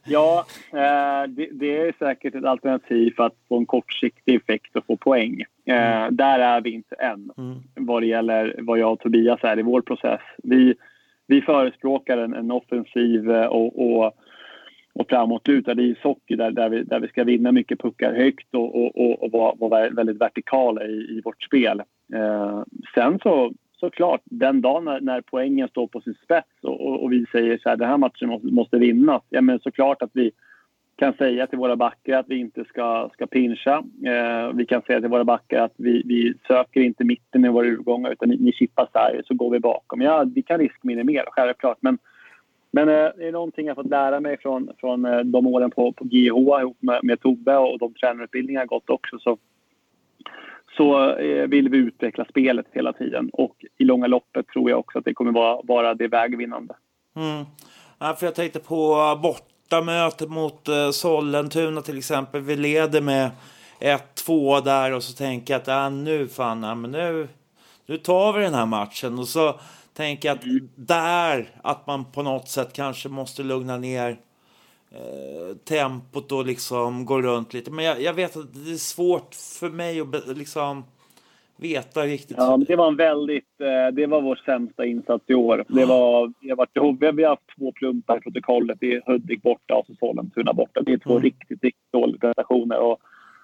Ja, 0.06 0.46
eh, 0.74 1.30
det, 1.30 1.50
det, 1.52 1.78
är 1.78 1.94
säkert 2.00 2.36
ett 2.36 2.46
alternativ 2.46 3.14
för 3.16 3.24
att 3.24 3.36
få 3.50 3.58
en 3.58 3.66
kortsiktig 3.66 4.36
effekt 4.36 4.76
och 4.76 4.86
få 4.86 4.98
poäng. 4.98 5.44
Eh, 5.66 6.02
mm. 6.02 6.16
Där 6.16 6.40
är 6.40 6.62
vi 6.62 6.70
inte 6.70 6.96
än 6.96 7.32
mm. 7.38 7.58
vad 7.76 8.02
det 8.02 8.08
gäller 8.08 8.56
vad 8.58 8.80
jag 8.80 8.94
och 8.94 9.00
Tobias 9.00 9.40
är 9.44 9.60
i 9.60 9.62
vår 9.62 9.82
process. 9.82 10.22
Vi, 10.44 10.76
vi 11.28 11.42
förespråkar 11.42 12.18
en, 12.18 12.34
en 12.34 12.52
offensiv 12.52 13.32
eh, 13.32 13.46
och, 13.46 13.80
och, 13.80 14.14
och 14.94 15.10
framåtlutad 15.10 15.82
ishockey 15.82 16.36
där, 16.36 16.52
där, 16.52 16.70
vi, 16.70 16.84
där 16.84 17.00
vi 17.00 17.08
ska 17.08 17.24
vinna 17.24 17.52
mycket 17.52 17.80
puckar 17.80 18.14
högt 18.14 18.56
och, 18.56 18.76
och, 18.76 18.98
och, 18.98 19.24
och 19.24 19.32
vara, 19.32 19.56
vara 19.56 19.90
väldigt 19.90 20.22
vertikala 20.22 20.84
i, 20.84 21.18
i 21.18 21.22
vårt 21.26 21.44
spel. 21.44 21.82
Eh, 22.14 22.64
sen 22.96 23.20
så 23.20 23.54
såklart, 23.82 24.22
den 24.24 24.62
dagen 24.62 24.86
när, 24.86 25.02
när 25.02 25.22
poängen 25.22 25.68
står 25.68 25.88
på 25.88 26.02
sin 26.02 26.16
spets 26.24 26.48
och, 26.62 26.88
och, 26.88 27.04
och, 27.04 27.12
vi 27.12 27.26
säger 27.32 27.58
så 27.58 27.70
här, 27.70 27.78
den 27.78 27.90
här 27.90 27.98
matchen 27.98 28.30
måste, 28.30 28.48
måste 28.48 28.78
vinnas. 28.78 29.22
Ja, 29.30 29.42
men 29.42 29.60
såklart 29.60 30.02
att 30.02 30.12
vi, 30.14 30.32
kan 31.02 31.14
säga 31.14 31.48
till 31.48 31.58
våra 31.58 31.76
backar 31.76 32.20
att 32.20 32.30
vi 32.30 32.38
inte 32.38 32.66
ska, 32.66 33.10
ska 33.14 33.28
pincha. 33.28 33.84
Eh, 34.06 34.54
vi 34.54 34.66
kan 34.66 34.82
säga 34.82 35.00
till 35.00 35.10
våra 35.10 35.24
backar 35.24 35.62
att 35.62 35.74
vi, 35.78 36.04
vi 36.06 36.34
söker 36.48 36.82
inte 36.82 37.04
mitten 37.04 37.46
i 37.46 37.50
våra 37.50 37.68
urgångar 37.68 38.12
utan 38.12 38.30
ni, 38.30 38.38
ni 38.38 38.54
chippar 38.54 38.88
sarg 38.94 39.22
så 39.26 39.34
går 39.34 39.50
vi 39.52 39.60
bakom. 39.60 40.02
Ja, 40.02 40.26
vi 40.36 40.42
kan 40.42 40.60
riskminimera, 40.60 41.26
självklart. 41.32 41.78
Men, 41.80 41.98
men 42.72 42.90
eh, 42.90 43.10
det 43.18 43.28
är 43.28 43.32
någonting 43.32 43.68
jag 43.68 43.76
fått 43.76 43.90
lära 43.90 44.20
mig 44.20 44.38
från, 44.38 44.70
från 44.78 45.06
eh, 45.06 45.20
de 45.20 45.48
åren 45.48 45.72
på, 45.72 45.92
på 45.92 46.04
GH 46.04 46.62
ihop 46.62 46.78
med, 46.80 47.00
med 47.04 47.20
Tobbe 47.20 47.58
och 47.58 47.80
de 47.80 47.94
tränarutbildningar 47.94 48.62
jag 48.62 48.68
gått 48.68 48.90
också. 48.90 49.20
Så, 49.20 49.38
så 50.78 51.16
eh, 51.16 51.48
vill 51.48 51.70
vi 51.70 51.78
utveckla 51.78 52.26
spelet 52.26 52.66
hela 52.72 52.94
tiden. 52.94 53.30
Och 53.34 53.56
i 53.78 53.84
långa 53.84 54.08
loppet 54.08 54.48
tror 54.48 54.70
jag 54.70 54.80
också 54.80 55.00
att 55.00 55.06
det 55.06 55.14
kommer 55.14 55.32
vara, 55.32 55.62
vara 55.64 55.94
det 55.94 56.08
vägvinnande. 56.08 56.76
Mm. 57.16 57.46
Ja, 58.00 58.16
för 58.20 58.26
jag 58.26 58.36
tänkte 58.36 58.60
på 58.60 58.96
bortamötet 59.24 60.30
mot 60.30 60.68
eh, 60.68 60.90
Sollentuna 60.90 61.82
till 61.82 61.98
exempel. 61.98 62.42
Vi 62.42 62.56
leder 62.56 63.02
med 63.02 63.32
1-2 63.80 64.64
där 64.64 64.94
och 64.94 65.04
så 65.04 65.14
tänker 65.14 65.54
jag 65.54 65.62
att 65.62 65.68
ah, 65.68 65.90
nu 65.90 66.28
fan, 66.28 66.64
ja, 66.64 66.76
men 66.76 66.92
nu, 66.92 67.28
nu 67.86 67.98
tar 67.98 68.34
vi 68.34 68.44
den 68.44 68.54
här 68.54 68.66
matchen. 68.66 69.20
Och 69.20 69.28
så 69.28 69.60
tänker 69.94 70.30
jag 70.30 70.38
att 70.38 70.44
mm. 70.44 70.70
där, 70.76 71.50
att 71.64 71.88
man 71.88 72.06
på 72.06 72.24
något 72.24 72.50
sätt 72.50 72.74
kanske 72.74 73.10
måste 73.10 73.44
lugna 73.44 73.78
ner 73.78 74.18
eh, 74.92 75.58
tempot 75.58 76.32
och 76.32 76.46
liksom 76.46 77.06
gå 77.06 77.22
runt 77.22 77.54
lite. 77.54 77.72
Men 77.72 77.86
jag, 77.86 78.02
jag, 78.02 78.14
vet 78.14 78.38
att 78.38 78.54
det 78.54 78.72
är 78.72 78.76
svårt 78.76 79.36
för 79.60 79.70
mig 79.70 80.02
att 80.02 80.38
liksom 80.38 80.84
veta 81.58 82.02
riktigt. 82.02 82.38
Ja, 82.38 82.58
det 82.68 82.76
var 82.76 82.88
en 82.88 82.96
väldigt... 82.96 83.62
Eh, 83.62 83.94
det 83.94 84.06
var 84.06 84.22
vår 84.22 84.42
sämsta 84.46 84.86
insats 84.86 85.24
i 85.28 85.34
år. 85.34 85.66
Det 85.68 85.86
var, 85.86 86.34
det 86.42 86.56
var, 86.56 87.12
vi 87.12 87.24
har 87.24 87.30
haft 87.30 87.58
två 87.58 87.72
plumpar 87.72 88.18
i 88.18 88.22
protokollet. 88.22 88.78
Det 88.82 88.94
är 88.94 89.02
Hudik 89.06 89.42
borta 89.42 89.76
och 89.76 89.86
så 89.86 89.94
Sollentuna 89.96 90.54
borta. 90.54 90.82
Det 90.82 90.94
är 90.94 90.98
två 90.98 91.12
mm. 91.12 91.24
riktigt, 91.24 91.64
riktigt 91.64 91.92
dåliga 91.92 92.20
prestationer. 92.20 92.80
Och 92.80 93.00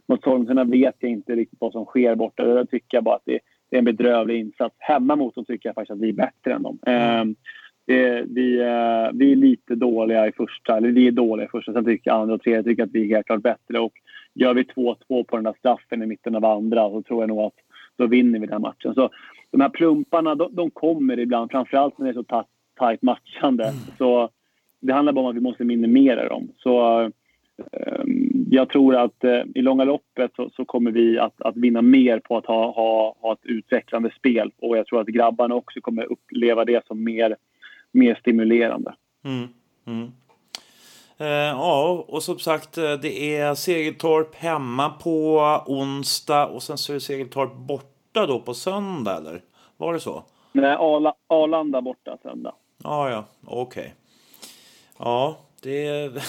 mot 0.08 0.24
Sollentuna 0.24 0.64
vet 0.64 0.96
jag 1.00 1.12
inte 1.12 1.36
riktigt 1.36 1.60
vad 1.62 1.72
som 1.72 1.86
sker 1.86 2.16
borta. 2.16 2.44
Där 2.44 2.66
tycker 2.66 2.98
jag 2.98 3.04
bara 3.04 3.16
att 3.16 3.26
det, 3.26 3.40
det, 3.70 3.76
är 3.76 3.80
en 3.80 3.86
bedrövlig 3.86 4.40
insats. 4.40 4.76
Hemma 4.80 5.16
mot 5.16 5.36
dem 5.36 5.46
tycker 5.46 5.70
jag 5.70 5.76
faktiskt 5.76 5.92
att 5.92 6.02
vi 6.02 6.10
är 6.10 6.14
bättre 6.14 6.54
än 6.54 6.64
dem. 6.64 6.80
Mm. 6.86 7.36
Det, 7.88 8.26
vi, 8.30 8.60
uh, 8.60 9.12
vi 9.14 9.32
är 9.32 9.36
lite 9.36 9.76
dåliga 9.76 10.28
i 10.28 10.32
första, 10.32 10.78
eller 10.78 10.90
vi 10.90 11.08
är 11.08 11.12
dåliga 11.12 11.46
i 11.46 11.50
första. 11.50 11.74
Sen 11.74 11.86
tycker 11.86 12.12
andra 12.12 12.36
och 12.36 12.42
tredje 12.42 12.64
tycker 12.64 12.84
att 12.84 12.92
vi 12.94 13.04
är 13.04 13.16
helt 13.16 13.26
klart 13.26 13.42
bättre. 13.42 13.80
Och 13.80 13.94
gör 14.34 14.54
vi 14.54 14.64
2-2 14.64 14.96
på 15.24 15.36
den 15.36 15.44
där 15.44 15.56
straffen 15.60 16.04
i 16.04 16.06
mitten 16.06 16.36
av 16.36 16.46
andra 16.46 16.90
så 16.90 17.02
tror 17.02 17.22
jag 17.22 17.28
nog 17.28 17.40
att 17.40 17.54
då 17.98 18.08
vinner 18.08 18.40
vi 18.40 18.48
den 18.48 18.62
matchen. 18.62 18.94
Så 18.94 19.10
de 19.52 19.62
här 19.62 19.70
plumparna, 19.70 20.36
de, 20.36 20.56
de 20.56 20.72
kommer 20.72 21.20
ibland, 21.20 21.52
framförallt 21.52 21.98
när 21.98 22.06
det 22.06 22.12
är 22.12 22.24
så 22.24 22.46
tajt 22.80 23.02
matchande. 23.02 23.64
Mm. 23.64 23.76
Så 23.98 24.30
det 24.80 24.94
handlar 24.94 25.14
bara 25.14 25.26
om 25.26 25.30
att 25.30 25.36
vi 25.36 25.42
måste 25.42 25.64
minimera 25.64 26.30
dem. 26.30 26.52
Så 26.58 27.02
um, 27.02 28.46
jag 28.50 28.70
tror 28.70 28.96
att 28.96 29.24
uh, 29.24 29.42
i 29.56 29.62
långa 29.62 29.84
loppet 29.84 30.32
så, 30.36 30.50
så, 30.50 30.66
kommer 30.66 30.92
vi 30.92 31.20
att, 31.20 31.42
att 31.42 31.58
vinna 31.58 31.82
mer 31.82 32.20
på 32.20 32.38
att 32.38 32.46
ha, 32.46 32.72
ha, 32.72 33.16
ha 33.22 33.34
ett 33.34 33.46
utvecklande 33.46 34.12
spel. 34.18 34.52
Och 34.58 34.78
jag 34.78 34.86
tror 34.86 35.02
att 35.02 35.08
grabbarna 35.08 35.56
också 35.56 35.82
kommer 35.82 36.12
uppleva 36.12 36.66
det 36.66 36.88
som 36.88 37.04
mer, 37.04 37.36
mer 37.98 38.16
stimulerande. 38.16 38.96
Mm. 39.26 39.48
Mm. 39.88 40.12
Uh, 41.22 41.28
ja, 41.28 42.06
och 42.08 42.24
som 42.24 42.40
sagt, 42.40 42.78
eh, 42.78 42.94
det 42.94 43.38
är 43.38 43.56
Segeltorp 43.56 44.36
hemma 44.36 44.90
på 44.90 45.40
onsdag 45.66 46.46
och 46.46 46.64
sen 46.64 46.78
så 46.78 46.92
är 46.92 46.94
det 46.94 47.02
Segeltorp 47.02 47.54
borta 47.56 48.26
då 48.26 48.40
på 48.40 48.54
söndag, 48.54 49.18
eller? 49.18 49.42
Var 49.78 49.94
det 49.94 50.00
så? 50.00 50.24
Nej, 50.52 50.76
Arla, 50.80 51.14
Arlanda 51.28 51.82
borta 51.82 52.18
söndag. 52.24 52.54
Ah, 52.84 53.10
ja, 53.10 53.26
okej. 53.46 53.62
Okay. 53.62 53.92
Ja, 55.00 55.38
det. 55.62 56.12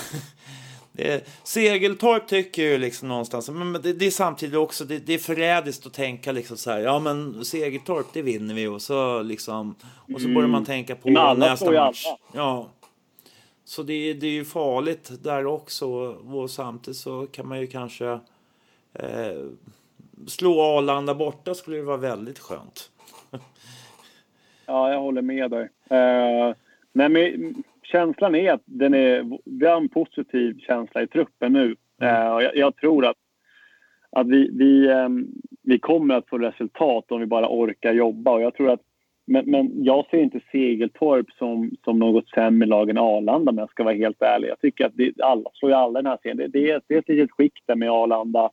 det 0.99 1.13
är... 1.13 1.21
Segeltorp 1.45 2.27
tycker 2.27 2.63
ju 2.63 2.79
liksom 2.79 3.09
någonstans, 3.09 3.51
men 3.51 3.73
det, 3.73 3.93
det 3.93 4.07
är 4.07 4.11
samtidigt 4.11 4.57
också, 4.57 4.85
det, 4.85 4.99
det, 4.99 5.15
är 5.15 5.19
förrädiskt 5.19 5.87
att 5.87 5.93
tänka 5.93 6.33
liksom 6.33 6.57
så 6.57 6.71
här, 6.71 6.79
ja 6.79 6.99
men 6.99 7.45
Segeltorp, 7.45 8.07
det 8.13 8.23
vinner 8.23 8.55
vi 8.55 8.67
och 8.67 8.83
så 8.83 9.23
liksom, 9.23 9.75
och 10.15 10.21
så 10.21 10.27
mm. 10.27 10.35
börjar 10.35 10.49
man 10.49 10.65
tänka 10.65 10.97
på 10.97 11.11
nästa 11.11 11.71
match. 11.71 12.05
Ja, 12.33 12.69
så 13.65 13.83
det, 13.83 14.15
det 14.15 14.27
är 14.27 14.31
ju 14.31 14.45
farligt 14.45 15.11
där 15.23 15.47
också. 15.47 15.89
Och 15.89 16.51
samtidigt 16.51 16.99
så 16.99 17.27
kan 17.27 17.49
man 17.49 17.61
ju 17.61 17.67
kanske 17.67 18.21
eh, 18.95 19.45
slå 20.27 20.61
Arlanda 20.61 21.15
borta 21.15 21.55
skulle 21.55 21.77
det 21.77 21.83
vara 21.83 21.97
väldigt 21.97 22.39
skönt. 22.39 22.91
ja, 24.67 24.93
jag 24.93 25.01
håller 25.01 25.23
med 25.23 25.51
dig. 25.51 25.69
Eh, 25.91 26.55
men 26.93 27.13
med, 27.13 27.55
känslan 27.93 28.35
är 28.35 28.53
att 28.53 28.63
den 28.65 28.95
är, 28.95 29.39
vi 29.45 29.67
har 29.67 29.77
en 29.77 29.89
positiv 29.89 30.59
känsla 30.59 31.03
i 31.03 31.07
truppen 31.07 31.53
nu. 31.53 31.77
Mm. 32.01 32.15
Eh, 32.15 32.43
jag, 32.45 32.57
jag, 32.57 32.77
tror 32.77 33.07
att, 33.07 33.17
att 34.11 34.27
vi, 34.27 34.51
vi, 34.53 34.89
eh, 34.89 35.09
vi 35.63 35.79
kommer 35.79 36.15
att 36.15 36.29
få 36.29 36.39
resultat 36.39 37.13
om 37.13 37.21
vi 37.21 37.27
bara 37.27 37.49
orkar 37.49 37.93
jobba. 37.93 38.33
Och 38.33 38.43
jag 38.43 38.55
tror 38.55 38.71
att 38.71 38.81
men, 39.31 39.51
men 39.51 39.85
jag 39.85 40.07
ser 40.11 40.19
inte 40.19 40.41
Segeltorp 40.53 41.31
som, 41.31 41.71
som 41.85 41.99
något 41.99 42.29
sämre 42.29 42.69
lag 42.69 42.91
än 42.91 42.99
Arlanda 42.99 43.51
om 43.51 43.59
jag 43.59 43.71
ska 43.71 43.85
vara 43.85 43.95
helt 43.95 44.23
ärlig. 44.23 44.49
Jag 44.49 44.61
tycker 44.61 44.87
att 44.87 44.97
det, 44.97 45.21
alla 45.23 45.51
slår 45.55 45.71
ju 45.71 45.77
alla 45.77 46.03
den 46.03 46.11
här 46.11 46.19
serien. 46.23 46.37
Det, 46.37 46.47
det, 46.49 46.71
är, 46.71 46.81
det 46.89 46.95
är 46.95 46.99
ett 46.99 47.09
litet 47.09 47.31
skikt 47.31 47.63
där 47.67 47.77
med 47.77 47.91
Arlanda, 47.91 48.51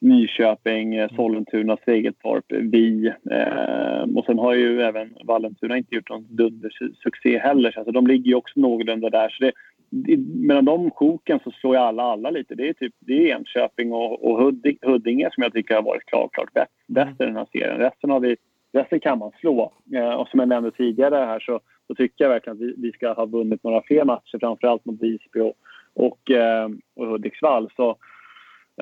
Nyköping, 0.00 0.94
eh, 0.94 1.10
Sollentuna, 1.16 1.76
Segeltorp, 1.84 2.44
vi. 2.48 3.12
Eh, 3.30 4.16
och 4.16 4.24
sen 4.24 4.38
har 4.38 4.54
ju 4.54 4.80
även 4.82 5.14
Vallentuna 5.24 5.76
inte 5.76 5.94
gjort 5.94 6.10
någon 6.10 6.26
dundersuccé 6.36 7.38
heller. 7.38 7.70
Så 7.70 7.80
alltså, 7.80 7.92
de 7.92 8.06
ligger 8.06 8.28
ju 8.28 8.34
också 8.34 8.60
någorlunda 8.60 9.10
där. 9.10 9.28
Så 9.28 9.44
det, 9.44 9.52
det, 9.90 10.16
mellan 10.46 10.64
de 10.64 10.90
sjoken 10.90 11.40
så 11.44 11.50
slår 11.50 11.74
ju 11.74 11.80
alla 11.80 12.02
alla 12.02 12.30
lite. 12.30 12.54
Det 12.54 12.68
är 12.68 12.72
typ 12.72 12.94
det 12.98 13.30
är 13.30 13.36
Enköping 13.36 13.92
och, 13.92 14.24
och 14.24 14.54
Huddinge 14.82 15.28
som 15.32 15.42
jag 15.42 15.52
tycker 15.52 15.74
har 15.74 15.82
varit 15.82 16.06
klart, 16.06 16.32
klart 16.32 16.52
bäst, 16.52 16.72
bäst 16.86 17.20
i 17.20 17.24
den 17.24 17.36
här 17.36 17.46
serien. 17.52 17.78
Resten 17.78 18.10
har 18.10 18.20
vi 18.20 18.36
resten 18.72 19.00
kan 19.00 19.18
man 19.18 19.32
slå. 19.40 19.72
Eh, 19.94 20.14
och 20.14 20.28
som 20.28 20.40
jag 20.40 20.48
nämnde 20.48 20.70
tidigare 20.70 21.14
här 21.14 21.40
så, 21.40 21.60
så 21.86 21.94
tycker 21.94 22.24
jag 22.24 22.28
verkligen 22.28 22.56
att 22.56 22.62
vi, 22.62 22.74
vi 22.78 22.92
ska 22.92 23.12
ha 23.12 23.26
vunnit 23.26 23.64
några 23.64 23.82
fler 23.82 24.04
matcher, 24.04 24.38
framförallt 24.40 24.84
mot 24.84 25.02
Visby 25.02 25.40
och, 25.40 25.54
och, 25.94 26.30
eh, 26.30 26.68
och 26.96 27.06
Hudiksvall. 27.06 27.70
Så 27.76 27.96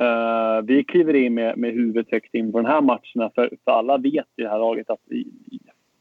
eh, 0.00 0.62
vi 0.64 0.84
kliver 0.84 1.14
in 1.14 1.34
med, 1.34 1.58
med 1.58 1.72
huvudet 1.72 2.10
högt 2.10 2.34
in 2.34 2.52
på 2.52 2.58
den 2.58 2.70
här 2.70 2.80
matcherna 2.80 3.30
för, 3.34 3.50
för 3.64 3.70
alla 3.70 3.98
vet 3.98 4.26
i 4.36 4.42
det 4.42 4.48
här 4.48 4.58
laget 4.58 4.90
att 4.90 5.02
vi, 5.08 5.26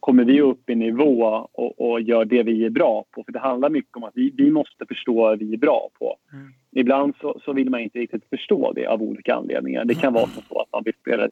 kommer 0.03 0.23
vi 0.23 0.41
upp 0.41 0.69
i 0.69 0.75
nivå 0.75 1.47
och, 1.51 1.81
och, 1.81 2.01
gör 2.01 2.25
det 2.25 2.43
vi 2.43 2.65
är 2.65 2.69
bra 2.69 3.05
på. 3.11 3.23
För 3.23 3.31
det 3.31 3.39
handlar 3.39 3.69
mycket 3.69 3.97
om 3.97 4.03
att 4.03 4.13
vi, 4.15 4.33
vi 4.37 4.51
måste 4.51 4.85
förstå 4.85 5.13
vad 5.13 5.39
vi 5.39 5.53
är 5.53 5.57
bra 5.57 5.89
på. 5.99 6.15
Mm. 6.33 6.53
Ibland 6.71 7.13
så, 7.21 7.39
så, 7.45 7.53
vill 7.53 7.69
man 7.69 7.79
inte 7.79 7.99
riktigt 7.99 8.29
förstå 8.29 8.71
det 8.75 8.87
av 8.87 9.01
olika 9.01 9.35
anledningar. 9.35 9.85
Det 9.85 9.95
kan 9.95 10.13
vara 10.13 10.25
så 10.25 10.59
att 10.59 10.71
man 10.71 10.83
vill 10.85 10.93
spela 11.01 11.23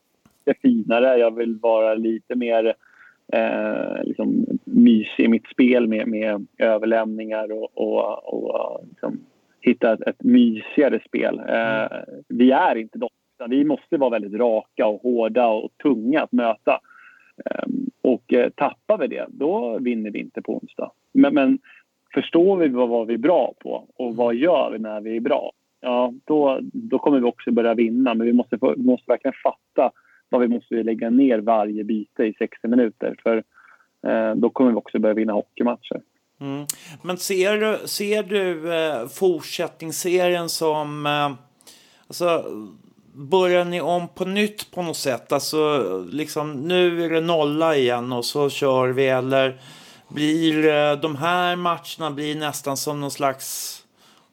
lite 0.45 0.59
finare. 0.62 1.18
Jag 1.18 1.36
vill 1.36 1.59
vara 1.62 1.93
lite 1.93 2.36
mer 2.36 2.74
eh, 3.34 4.03
liksom, 4.03 4.45
mysig 4.64 5.24
i 5.24 5.28
mitt 5.28 5.47
spel 5.47 5.88
med, 5.88 6.07
med 6.07 6.47
överlämningar 6.57 7.51
och, 7.51 7.70
och, 7.74 8.34
och 8.34 8.86
liksom, 8.89 9.20
hitta 9.62 9.93
ett, 9.93 10.01
ett 10.01 10.24
mysigare 10.24 10.99
spel. 11.07 11.39
Eh, 11.39 11.97
vi 12.28 12.51
är 12.51 12.76
inte 12.76 12.97
de. 12.97 13.09
Vi 13.49 13.64
måste 13.64 13.97
vara 13.97 14.09
väldigt 14.09 14.39
raka 14.39 14.88
och 14.88 15.01
hårda 15.01 15.47
och 15.47 15.70
tunga 15.84 16.22
att 16.22 16.32
möta. 16.32 16.80
Eh, 17.45 17.64
och 18.01 18.34
eh, 18.34 18.49
tappar 18.49 18.97
vi 18.97 19.07
det, 19.07 19.26
då 19.30 19.78
vinner 19.80 20.12
vi 20.12 20.20
inte 20.20 20.41
på 20.41 20.57
onsdag. 20.57 20.91
Men, 21.14 21.34
men 21.34 21.59
förstår 22.14 22.57
vi 22.57 22.68
vad, 22.68 22.89
vad 22.89 23.07
vi 23.07 23.14
är 23.14 23.18
bra 23.18 23.53
på 23.59 23.88
och 23.95 24.16
vad 24.16 24.36
gör 24.36 24.72
vi 24.72 24.80
när 24.80 25.01
vi 25.01 25.18
är 25.18 25.22
bra? 25.22 25.51
Ja, 25.82 26.14
då, 26.26 26.59
då 26.62 26.99
kommer 26.99 27.20
vi 27.20 27.26
också 27.26 27.51
börja 27.51 27.74
vinna. 27.74 28.14
Men 28.14 28.28
vi 28.28 28.34
måste, 28.34 28.57
måste 28.78 29.12
verkligen 29.12 29.36
fatta 29.43 29.91
vad 30.30 30.41
vi 30.41 30.47
måste 30.47 30.84
lägga 30.84 31.09
ner 31.09 31.39
varje 31.39 31.84
byte 31.84 32.24
i 32.24 32.34
60 32.34 32.68
minuter. 32.68 33.16
För 33.24 33.43
eh, 34.07 34.36
då 34.36 34.49
kommer 34.49 34.72
vi 34.72 34.78
också 34.78 34.99
börja 34.99 35.16
vinna 35.16 35.34
hockeymatcher. 35.34 36.01
Mm. 36.41 36.65
Men 37.01 37.17
ser 37.17 37.57
du, 37.57 37.87
ser 37.87 38.23
du 38.23 38.73
eh, 38.73 39.07
fortsättningsserien 39.07 40.49
som... 40.49 41.05
Eh, 41.05 41.31
alltså, 42.07 42.45
börjar 43.13 43.65
ni 43.65 43.81
om 43.81 44.07
på 44.07 44.25
nytt 44.25 44.71
på 44.71 44.81
något 44.81 44.97
sätt? 44.97 45.31
Alltså, 45.31 46.05
liksom, 46.11 46.51
nu 46.53 47.05
är 47.05 47.09
det 47.09 47.21
nolla 47.21 47.75
igen 47.75 48.11
och 48.11 48.25
så 48.25 48.49
kör 48.49 48.87
vi. 48.87 49.07
Eller 49.07 49.61
blir 50.07 50.67
eh, 50.67 50.99
de 50.99 51.15
här 51.15 51.55
matcherna 51.55 52.11
blir 52.11 52.35
nästan 52.35 52.77
som 52.77 53.01
någon 53.01 53.11
slags 53.11 53.77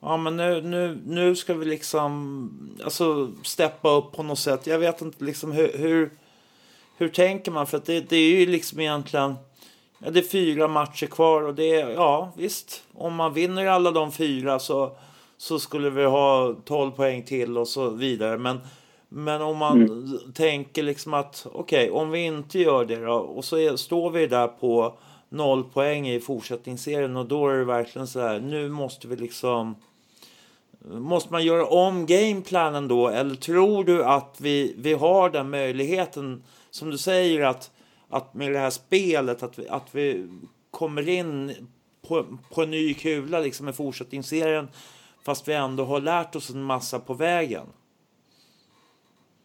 Ja, 0.00 0.16
men 0.16 0.36
nu, 0.36 0.62
nu, 0.62 1.00
nu 1.06 1.36
ska 1.36 1.54
vi 1.54 1.64
liksom 1.64 2.50
alltså, 2.84 3.32
steppa 3.42 3.90
upp 3.90 4.12
på 4.12 4.22
något 4.22 4.38
sätt. 4.38 4.66
Jag 4.66 4.78
vet 4.78 5.00
inte 5.00 5.24
liksom 5.24 5.52
hur, 5.52 5.78
hur, 5.78 6.10
hur 6.96 7.08
tänker 7.08 7.50
man? 7.50 7.66
För 7.66 7.76
att 7.76 7.84
det, 7.84 8.00
det 8.00 8.16
är 8.16 8.30
ju 8.30 8.46
liksom 8.46 8.80
egentligen 8.80 9.34
ja, 9.98 10.10
det 10.10 10.18
är 10.18 10.28
fyra 10.28 10.68
matcher 10.68 11.06
kvar 11.06 11.42
och 11.42 11.54
det 11.54 11.80
är, 11.80 11.90
ja 11.90 12.32
visst, 12.36 12.82
om 12.94 13.14
man 13.14 13.34
vinner 13.34 13.66
alla 13.66 13.90
de 13.90 14.12
fyra 14.12 14.58
så, 14.58 14.90
så 15.36 15.58
skulle 15.58 15.90
vi 15.90 16.04
ha 16.04 16.54
12 16.64 16.90
poäng 16.90 17.22
till 17.22 17.58
och 17.58 17.68
så 17.68 17.90
vidare. 17.90 18.38
Men, 18.38 18.60
men 19.08 19.42
om 19.42 19.56
man 19.56 19.82
mm. 19.82 20.18
tänker 20.34 20.82
liksom 20.82 21.14
att 21.14 21.46
okej, 21.52 21.90
okay, 21.90 22.02
om 22.02 22.10
vi 22.10 22.24
inte 22.24 22.58
gör 22.58 22.84
det 22.84 23.04
då 23.04 23.14
och 23.14 23.44
så 23.44 23.58
är, 23.58 23.76
står 23.76 24.10
vi 24.10 24.26
där 24.26 24.48
på 24.48 24.98
noll 25.28 25.64
poäng 25.64 26.08
i 26.08 26.20
fortsättningsserien 26.20 27.16
och 27.16 27.26
då 27.26 27.48
är 27.48 27.56
det 27.56 27.64
verkligen 27.64 28.06
så 28.06 28.20
här, 28.20 28.40
nu 28.40 28.68
måste 28.68 29.08
vi 29.08 29.16
liksom 29.16 29.74
Måste 30.90 31.32
man 31.32 31.44
göra 31.44 31.66
om 31.66 32.06
gameplanen 32.06 32.88
då? 32.88 33.08
Eller 33.08 33.34
tror 33.34 33.84
du 33.84 34.04
att 34.04 34.36
vi, 34.38 34.74
vi 34.78 34.92
har 34.92 35.30
den 35.30 35.50
möjligheten, 35.50 36.42
som 36.70 36.90
du 36.90 36.98
säger, 36.98 37.44
att, 37.44 37.70
att 38.08 38.34
med 38.34 38.52
det 38.52 38.58
här 38.58 38.70
spelet, 38.70 39.42
att 39.42 39.58
vi, 39.58 39.68
att 39.68 39.94
vi 39.94 40.28
kommer 40.70 41.08
in 41.08 41.52
på, 42.08 42.24
på 42.54 42.62
en 42.62 42.70
ny 42.70 42.94
kula 42.94 43.40
liksom 43.40 43.68
i 43.68 43.72
fortsättningsserien, 43.72 44.68
fast 45.26 45.48
vi 45.48 45.54
ändå 45.54 45.84
har 45.84 46.00
lärt 46.00 46.36
oss 46.36 46.50
en 46.50 46.62
massa 46.62 46.98
på 46.98 47.14
vägen? 47.14 47.66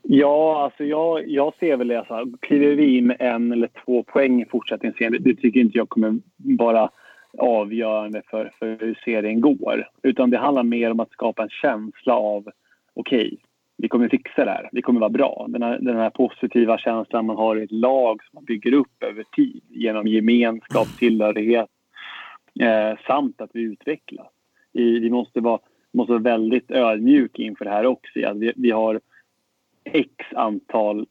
Ja, 0.01 0.63
alltså 0.63 0.83
jag, 0.83 1.27
jag 1.27 1.53
ser 1.59 1.77
väl 1.77 1.87
det 1.87 2.05
så 2.07 2.13
här. 2.13 2.25
Kliver 2.41 2.75
vi 2.75 2.97
in 2.97 3.07
med 3.07 3.17
en 3.19 3.51
eller 3.51 3.69
två 3.85 4.03
poäng 4.03 4.41
i 4.41 4.45
fortsättningsserien, 4.45 5.23
det 5.23 5.35
tycker 5.35 5.59
inte 5.59 5.77
jag 5.77 5.89
kommer 5.89 6.19
vara 6.37 6.89
avgörande 7.37 8.21
för, 8.29 8.53
för 8.59 8.77
hur 8.79 8.99
serien 9.05 9.41
går. 9.41 9.89
Utan 10.03 10.29
det 10.29 10.37
handlar 10.37 10.63
mer 10.63 10.91
om 10.91 10.99
att 10.99 11.11
skapa 11.11 11.43
en 11.43 11.49
känsla 11.49 12.13
av 12.13 12.47
okej, 12.93 13.25
okay, 13.25 13.37
vi 13.77 13.87
kommer 13.89 14.09
fixa 14.09 14.45
det 14.45 14.51
här. 14.51 14.69
Vi 14.71 14.81
kommer 14.81 14.99
vara 14.99 15.09
bra. 15.09 15.45
Den 15.49 15.63
här, 15.63 15.79
den 15.79 15.97
här 15.97 16.09
positiva 16.09 16.77
känslan 16.77 17.25
man 17.25 17.35
har 17.35 17.55
i 17.55 17.63
ett 17.63 17.71
lag 17.71 18.23
som 18.23 18.29
man 18.33 18.45
bygger 18.45 18.73
upp 18.73 19.03
över 19.03 19.23
tid 19.23 19.63
genom 19.69 20.07
gemenskap, 20.07 20.87
tillhörighet 20.99 21.69
eh, 22.61 22.99
samt 23.07 23.41
att 23.41 23.49
vi 23.53 23.61
utvecklas. 23.61 24.27
I, 24.73 24.99
vi 24.99 25.09
måste 25.09 25.39
vara, 25.39 25.59
måste 25.93 26.11
vara 26.11 26.23
väldigt 26.23 26.71
ödmjuka 26.71 27.43
inför 27.43 27.65
det 27.65 27.71
här 27.71 27.85
också. 27.85 28.25
Att 28.25 28.37
vi, 28.37 28.53
vi 28.55 28.71
har 28.71 28.99
x 29.83 30.25
antal 30.35 31.05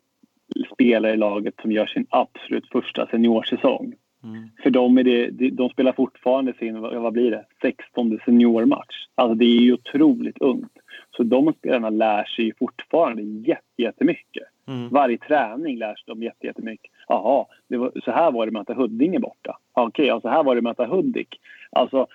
spelare 0.75 1.13
i 1.13 1.17
laget 1.17 1.55
som 1.63 1.73
gör 1.73 1.87
sin 1.87 2.07
absolut 2.11 2.69
första 2.69 3.07
seniorsäsong. 3.07 3.95
Mm. 4.25 4.49
För 4.63 4.71
dem 4.71 4.99
är 4.99 5.05
det, 5.05 5.51
de 5.51 5.69
spelar 5.69 5.93
fortfarande 5.93 6.53
sin, 6.53 6.81
vad 6.81 7.13
blir 7.13 7.31
det, 7.31 7.45
16 7.63 8.19
seniormatch. 8.25 9.07
Alltså 9.15 9.35
det 9.35 9.45
är 9.45 9.61
ju 9.61 9.73
otroligt 9.73 10.39
ungt. 10.39 10.73
Så 11.17 11.23
de 11.23 11.53
spelarna 11.59 11.91
lär 11.91 12.25
sig 12.25 12.53
fortfarande 12.59 13.23
jättemycket. 13.77 14.43
Mm. 14.69 14.89
Varje 14.89 15.19
träning 15.19 15.79
lär 15.79 15.95
sig 15.95 16.05
de 16.07 16.23
jättemycket. 16.23 16.91
Jaha, 17.09 17.47
så 18.05 18.11
här 18.11 18.31
var 18.31 18.47
det 18.47 18.53
med 18.53 18.61
att 18.61 18.69
möta 18.69 18.81
Huddinge 18.81 19.19
borta. 19.19 19.59
Okej, 19.73 19.89
okay, 19.89 20.07
ja, 20.07 20.21
så 20.21 20.29
här 20.29 20.43
var 20.43 20.55
det 20.55 20.63
med 20.63 20.71
att 20.71 20.79
möta 20.79 20.97
Hudik. 20.97 21.41
Alltså, 21.71 22.07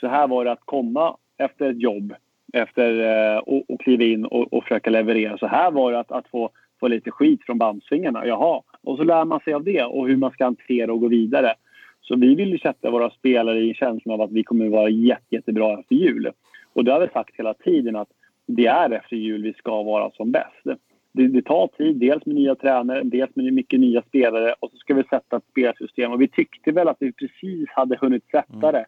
så 0.00 0.08
här 0.08 0.28
var 0.28 0.44
det 0.44 0.52
att 0.52 0.64
komma 0.64 1.16
efter 1.38 1.70
ett 1.70 1.82
jobb 1.82 2.14
efter, 2.52 3.00
eh, 3.00 3.38
och, 3.38 3.70
och 3.70 3.80
kliva 3.80 4.04
in 4.04 4.24
och, 4.24 4.52
och 4.52 4.62
försöka 4.62 4.90
leverera. 4.90 5.38
Så 5.38 5.46
här 5.46 5.70
var 5.70 5.92
det 5.92 5.98
att, 5.98 6.12
att 6.12 6.28
få, 6.28 6.50
få 6.80 6.88
lite 6.88 7.10
skit 7.10 7.42
från 7.46 7.58
bamsfingarna. 7.58 8.26
Jaha, 8.26 8.62
och 8.86 8.96
så 8.96 9.04
lär 9.04 9.24
man 9.24 9.40
sig 9.40 9.54
av 9.54 9.64
det 9.64 9.82
och 9.82 10.08
hur 10.08 10.16
man 10.16 10.30
ska 10.30 10.44
hantera 10.44 10.92
och 10.92 11.00
gå 11.00 11.08
vidare. 11.08 11.54
Så 12.00 12.16
vi 12.16 12.34
vill 12.34 12.60
sätta 12.60 12.90
våra 12.90 13.10
spelare 13.10 13.60
i 13.60 13.74
känslan 13.74 14.14
av 14.14 14.20
att 14.20 14.32
vi 14.32 14.42
kommer 14.42 14.66
att 14.66 14.72
vara 14.72 14.88
jätte, 14.88 15.34
jättebra 15.34 15.80
efter 15.80 15.94
jul. 15.94 16.30
Och 16.72 16.84
det 16.84 16.92
har 16.92 17.00
vi 17.00 17.08
sagt 17.08 17.36
hela 17.36 17.54
tiden 17.54 17.96
att 17.96 18.08
det 18.46 18.66
är 18.66 18.90
efter 18.90 19.16
jul 19.16 19.42
vi 19.42 19.52
ska 19.52 19.82
vara 19.82 20.10
som 20.10 20.30
bäst. 20.30 20.80
Det, 21.12 21.28
det, 21.28 21.42
tar 21.42 21.66
tid, 21.66 21.96
dels 21.96 22.26
med 22.26 22.34
nya 22.34 22.54
tränare, 22.54 23.02
dels 23.02 23.36
med 23.36 23.52
mycket 23.52 23.80
nya 23.80 24.02
spelare 24.02 24.54
och 24.60 24.70
så 24.70 24.76
ska 24.76 24.94
vi 24.94 25.02
sätta 25.02 25.36
ett 25.36 25.50
spelsystem. 25.50 26.12
Och 26.12 26.20
vi 26.20 26.28
tyckte 26.28 26.72
väl 26.72 26.88
att 26.88 26.96
vi 27.00 27.12
precis 27.12 27.68
hade 27.68 27.96
hunnit 27.96 28.24
sätta 28.30 28.72
det 28.72 28.86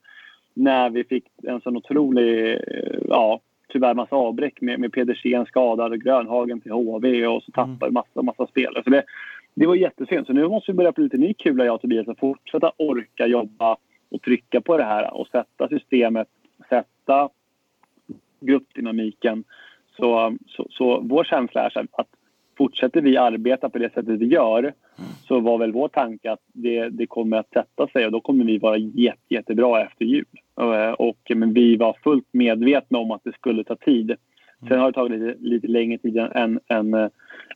när 0.54 0.90
vi 0.90 1.04
fick 1.04 1.24
en 1.42 1.60
sån 1.60 1.76
otrolig, 1.76 2.52
eh, 2.52 2.60
ja, 3.08 3.40
tyvärr 3.68 3.94
massa 3.94 4.16
avbräck 4.16 4.60
med, 4.60 4.80
med 4.80 4.92
Pedersen 4.92 5.46
skadad 5.46 5.92
och 5.92 6.00
Grönhagen 6.00 6.60
till 6.60 6.72
HV 6.72 7.26
och 7.26 7.42
så 7.42 7.52
tappade 7.52 7.86
mm. 7.86 7.94
massa, 7.94 8.22
massa 8.22 8.46
spelare. 8.46 8.84
Så 8.84 8.90
det, 8.90 9.02
det 9.58 9.66
var 9.66 9.74
jättesynd. 9.74 10.26
Så 10.26 10.32
nu 10.32 10.48
måste 10.48 10.72
vi 10.72 10.76
börja 10.76 10.92
på 10.92 11.00
lite 11.00 11.16
ny 11.16 11.34
kula, 11.34 11.64
jag 11.64 11.74
och 11.74 11.80
Tobias, 11.80 12.08
och 12.08 12.18
fortsätta 12.18 12.72
orka 12.76 13.26
jobba 13.26 13.76
och 14.10 14.22
trycka 14.22 14.60
på 14.60 14.76
det 14.76 14.84
här 14.84 15.14
och 15.14 15.26
sätta 15.26 15.68
systemet, 15.68 16.28
sätta 16.68 17.28
gruppdynamiken. 18.40 19.44
Så, 19.96 20.36
så, 20.46 20.66
så 20.70 21.00
vår 21.00 21.24
känsla 21.24 21.60
är 21.66 21.86
att 21.92 22.08
fortsätter 22.58 23.00
vi 23.00 23.16
arbeta 23.16 23.68
på 23.68 23.78
det 23.78 23.92
sättet 23.94 24.20
vi 24.20 24.26
gör 24.26 24.72
så 25.28 25.40
var 25.40 25.58
väl 25.58 25.72
vår 25.72 25.88
tanke 25.88 26.32
att 26.32 26.42
det, 26.52 26.88
det 26.88 27.06
kommer 27.06 27.36
att 27.36 27.52
sätta 27.52 27.88
sig 27.88 28.06
och 28.06 28.12
då 28.12 28.20
kommer 28.20 28.44
vi 28.44 28.58
vara 28.58 28.76
jätte, 28.76 29.34
jättebra 29.34 29.82
efter 29.82 30.04
jul. 30.04 30.24
Eh, 30.60 30.92
och, 30.92 31.18
men 31.34 31.52
vi 31.52 31.76
var 31.76 31.96
fullt 32.02 32.28
medvetna 32.32 32.98
om 32.98 33.10
att 33.10 33.24
det 33.24 33.32
skulle 33.32 33.64
ta 33.64 33.76
tid. 33.76 34.16
Sen 34.60 34.78
har 34.78 34.86
det 34.86 34.92
tagit 34.92 35.20
lite, 35.20 35.36
lite 35.40 35.66
längre 35.66 35.98
tid 35.98 36.16
än, 36.16 36.60
än, 36.68 36.94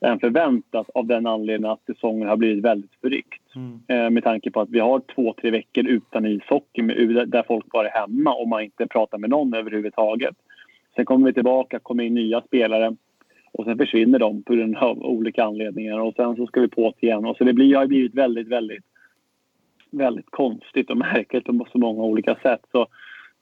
än 0.01 0.21
förväntat 0.21 0.91
av 0.95 1.07
den 1.07 1.27
anledningen 1.27 1.73
att 1.73 1.85
säsongen 1.87 2.29
har 2.29 2.37
blivit 2.37 2.65
väldigt 2.65 2.95
förryckt. 3.01 3.57
Mm. 3.57 3.81
Eh, 3.89 4.11
med 4.11 4.25
tanke 4.25 4.51
på 4.51 4.61
att 4.61 4.71
vi 4.71 4.79
har 4.81 5.03
två, 5.15 5.35
tre 5.41 5.51
veckor 5.51 5.87
utan 5.87 6.27
ishockey 6.27 6.83
där 7.27 7.43
folk 7.43 7.67
bara 7.67 7.89
är 7.89 8.01
hemma 8.01 8.35
och 8.35 8.49
man 8.49 8.63
inte 8.63 8.87
pratar 8.87 9.19
med 9.19 9.31
någon 9.31 9.55
överhuvudtaget. 9.55 10.35
Sen 10.97 11.05
kommer 11.05 11.27
vi 11.27 11.33
tillbaka, 11.33 11.79
kommer 11.79 12.05
in 12.05 12.15
nya 12.15 12.41
spelare 12.41 12.97
och 13.53 13.65
sen 13.65 13.79
försvinner 13.79 14.19
de 14.19 14.43
på 14.43 14.55
grund 14.55 14.77
av 14.77 15.03
olika 15.03 15.45
anledningar 15.45 15.99
och 15.99 16.15
sen 16.15 16.37
så 16.37 16.47
ska 16.47 16.61
vi 16.61 16.69
på 16.69 16.95
det 17.01 17.07
igen. 17.07 17.25
Och 17.25 17.37
så 17.37 17.45
det 17.45 17.53
blir, 17.53 17.77
har 17.77 17.87
blivit 17.87 18.15
väldigt, 18.15 18.49
väldigt, 18.49 18.85
väldigt 19.91 20.31
konstigt 20.31 20.91
och 20.91 20.97
märkligt 20.97 21.45
på 21.45 21.67
så 21.73 21.79
många 21.79 22.03
olika 22.03 22.35
sätt. 22.35 22.61
Så, 22.73 22.87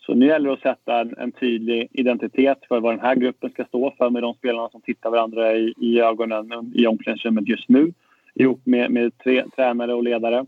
så 0.00 0.14
nu 0.14 0.26
gäller 0.26 0.48
det 0.48 0.54
att 0.54 0.60
sätta 0.60 1.00
en, 1.00 1.14
en, 1.18 1.32
tydlig 1.32 1.88
identitet 1.92 2.58
för 2.68 2.80
vad 2.80 2.92
den 2.92 3.00
här 3.00 3.14
gruppen 3.14 3.50
ska 3.50 3.64
stå 3.64 3.94
för 3.98 4.10
med 4.10 4.22
de 4.22 4.34
spelarna 4.34 4.68
som 4.68 4.80
tittar 4.80 5.10
varandra 5.10 5.52
i, 5.52 5.74
i 5.80 6.00
ögonen 6.00 6.72
i 6.74 6.86
omklädningsrummet 6.86 7.48
just 7.48 7.68
nu 7.68 7.92
ihop 8.34 8.60
med, 8.66 8.90
med 8.90 9.18
tre, 9.18 9.44
tränare 9.56 9.94
och 9.94 10.02
ledare. 10.02 10.46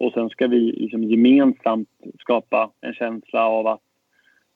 Och 0.00 0.12
sen 0.12 0.28
ska 0.28 0.46
vi 0.46 0.72
liksom 0.72 1.04
gemensamt 1.04 1.88
skapa 2.18 2.70
en 2.80 2.94
känsla 2.94 3.46
av 3.46 3.66
att 3.66 3.80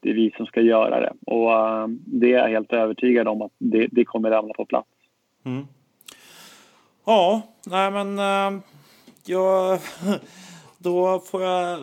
det 0.01 0.11
är 0.11 0.15
vi 0.15 0.33
som 0.37 0.47
ska 0.47 0.61
göra 0.61 1.01
det. 1.01 1.13
Och 1.27 1.51
uh, 1.51 1.87
det 2.07 2.33
är 2.33 2.39
jag 2.39 2.49
helt 2.49 2.73
övertygad 2.73 3.29
om 3.29 3.43
att 3.43 3.53
det, 3.59 3.89
det 3.93 4.05
kommer 4.05 4.31
ramla 4.31 4.55
på 4.55 4.65
plats. 4.65 4.89
Mm. 5.45 5.67
Ja, 7.07 7.43
nej 7.67 7.91
men 7.91 8.19
uh, 8.19 8.61
jag, 9.27 9.79
då 10.79 11.19
får 11.19 11.43
jag 11.43 11.81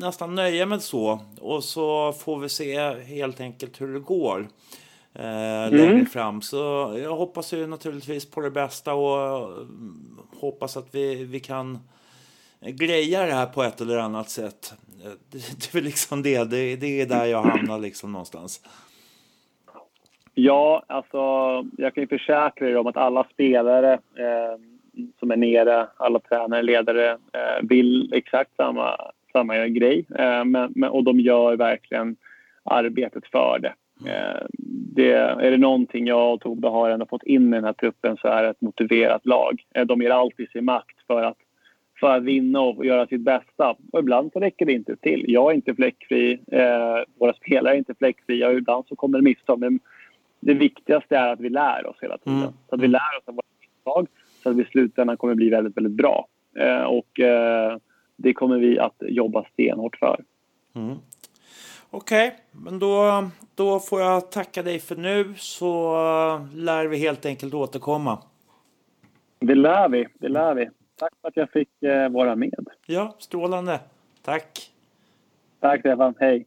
nästan 0.00 0.34
nöja 0.34 0.66
mig 0.66 0.80
så. 0.80 1.20
Och 1.40 1.64
så 1.64 2.12
får 2.12 2.38
vi 2.38 2.48
se 2.48 2.94
helt 2.94 3.40
enkelt 3.40 3.80
hur 3.80 3.94
det 3.94 4.00
går 4.00 4.48
eh, 5.14 5.70
längre 5.70 5.92
mm. 5.92 6.06
fram. 6.06 6.42
Så 6.42 6.56
jag 7.02 7.16
hoppas 7.16 7.52
ju 7.52 7.66
naturligtvis 7.66 8.30
på 8.30 8.40
det 8.40 8.50
bästa 8.50 8.94
och 8.94 9.48
hoppas 10.40 10.76
att 10.76 10.94
vi, 10.94 11.24
vi 11.24 11.40
kan 11.40 11.78
greja 12.60 13.26
det 13.26 13.32
här 13.32 13.46
på 13.46 13.62
ett 13.62 13.80
eller 13.80 13.98
annat 13.98 14.30
sätt. 14.30 14.74
Det, 15.02 15.72
det 15.72 15.78
är 15.78 15.82
liksom 15.82 16.22
det. 16.22 16.50
det. 16.50 16.76
Det 16.76 17.00
är 17.00 17.06
där 17.06 17.24
jag 17.24 17.42
hamnar 17.42 17.78
liksom 17.78 18.12
någonstans. 18.12 18.60
Ja, 20.34 20.84
alltså 20.86 21.18
jag 21.78 21.94
kan 21.94 22.02
ju 22.02 22.08
försäkra 22.08 22.68
er 22.68 22.76
om 22.76 22.86
att 22.86 22.96
alla 22.96 23.24
spelare 23.24 23.92
eh, 23.94 24.71
som 25.18 25.30
är 25.30 25.36
nere, 25.36 25.86
alla 25.96 26.18
tränare, 26.18 26.62
ledare 26.62 27.10
eh, 27.10 27.62
vill 27.62 28.12
exakt 28.14 28.56
samma, 28.56 28.96
samma 29.32 29.66
grej. 29.68 30.06
Eh, 30.18 30.44
men, 30.44 30.72
men, 30.74 30.90
och 30.90 31.04
de 31.04 31.20
gör 31.20 31.56
verkligen 31.56 32.16
arbetet 32.64 33.26
för 33.26 33.58
det. 33.58 33.74
Eh, 34.10 34.46
det. 34.94 35.12
Är 35.12 35.50
det 35.50 35.58
någonting 35.58 36.06
jag 36.06 36.34
och 36.34 36.40
Tobbe 36.40 36.68
har 36.68 36.90
ändå 36.90 37.06
fått 37.06 37.22
in 37.22 37.48
i 37.48 37.56
den 37.56 37.64
här 37.64 37.72
truppen 37.72 38.16
så 38.16 38.28
är 38.28 38.42
det 38.42 38.48
ett 38.48 38.60
motiverat 38.60 39.26
lag. 39.26 39.62
De 39.86 40.02
ger 40.02 40.10
alltid 40.10 40.50
sin 40.50 40.64
makt 40.64 41.06
för 41.06 41.22
att 41.22 41.38
för 42.02 42.16
att 42.16 42.22
vinna 42.22 42.60
och 42.60 42.86
göra 42.86 43.06
sitt 43.06 43.20
bästa. 43.20 43.76
Och 43.92 43.98
ibland 43.98 44.32
så 44.32 44.40
räcker 44.40 44.66
det 44.66 44.72
inte 44.72 44.96
till. 44.96 45.24
Jag 45.28 45.50
är 45.50 45.54
inte 45.54 45.74
fläckfri, 45.74 46.40
eh, 46.52 46.98
våra 47.18 47.32
spelare 47.32 47.74
är 47.74 47.78
inte 47.78 47.94
fläckfria 47.94 48.48
och 48.48 48.54
ibland 48.54 48.84
så 48.88 48.96
kommer 48.96 49.18
det 49.18 49.24
misstag. 49.24 49.60
Men 49.60 49.80
det 50.40 50.54
viktigaste 50.54 51.16
är 51.16 51.32
att 51.32 51.40
vi 51.40 51.48
lär 51.48 51.86
oss 51.86 51.96
hela 52.00 52.18
tiden. 52.18 52.38
Mm. 52.38 52.52
Så 52.68 52.74
att 52.74 52.80
vi 52.80 52.88
lär 52.88 53.18
oss 53.18 53.28
av 53.28 53.34
våra 53.34 53.46
misstag 53.60 54.06
så 54.42 54.50
att 54.50 54.56
vi 54.56 54.62
i 54.62 54.66
slutändan 54.66 55.16
kommer 55.16 55.34
bli 55.34 55.50
väldigt, 55.50 55.76
väldigt 55.76 55.92
bra. 55.92 56.26
Eh, 56.56 56.82
och 56.82 57.20
eh, 57.20 57.76
det 58.16 58.32
kommer 58.32 58.58
vi 58.58 58.78
att 58.78 58.96
jobba 59.00 59.44
stenhårt 59.52 59.96
för. 59.96 60.24
Mm. 60.74 60.96
Okej, 61.90 62.28
okay, 62.28 62.38
men 62.52 62.78
då, 62.78 63.24
då 63.54 63.80
får 63.80 64.00
jag 64.00 64.30
tacka 64.30 64.62
dig 64.62 64.78
för 64.78 64.96
nu 64.96 65.34
så 65.36 65.92
lär 66.54 66.86
vi 66.86 66.96
helt 66.96 67.26
enkelt 67.26 67.54
återkomma. 67.54 68.18
Det 69.40 69.54
lär 69.54 69.88
vi, 69.88 70.06
det 70.14 70.28
lär 70.28 70.54
vi. 70.54 70.68
Tack 70.96 71.12
för 71.20 71.28
att 71.28 71.36
jag 71.36 71.50
fick 71.50 71.82
eh, 71.82 72.08
vara 72.08 72.36
med. 72.36 72.66
Ja, 72.86 73.16
strålande. 73.18 73.80
Tack. 74.22 74.70
Tack 75.60 75.80
Stefan. 75.80 76.14
Hej. 76.20 76.46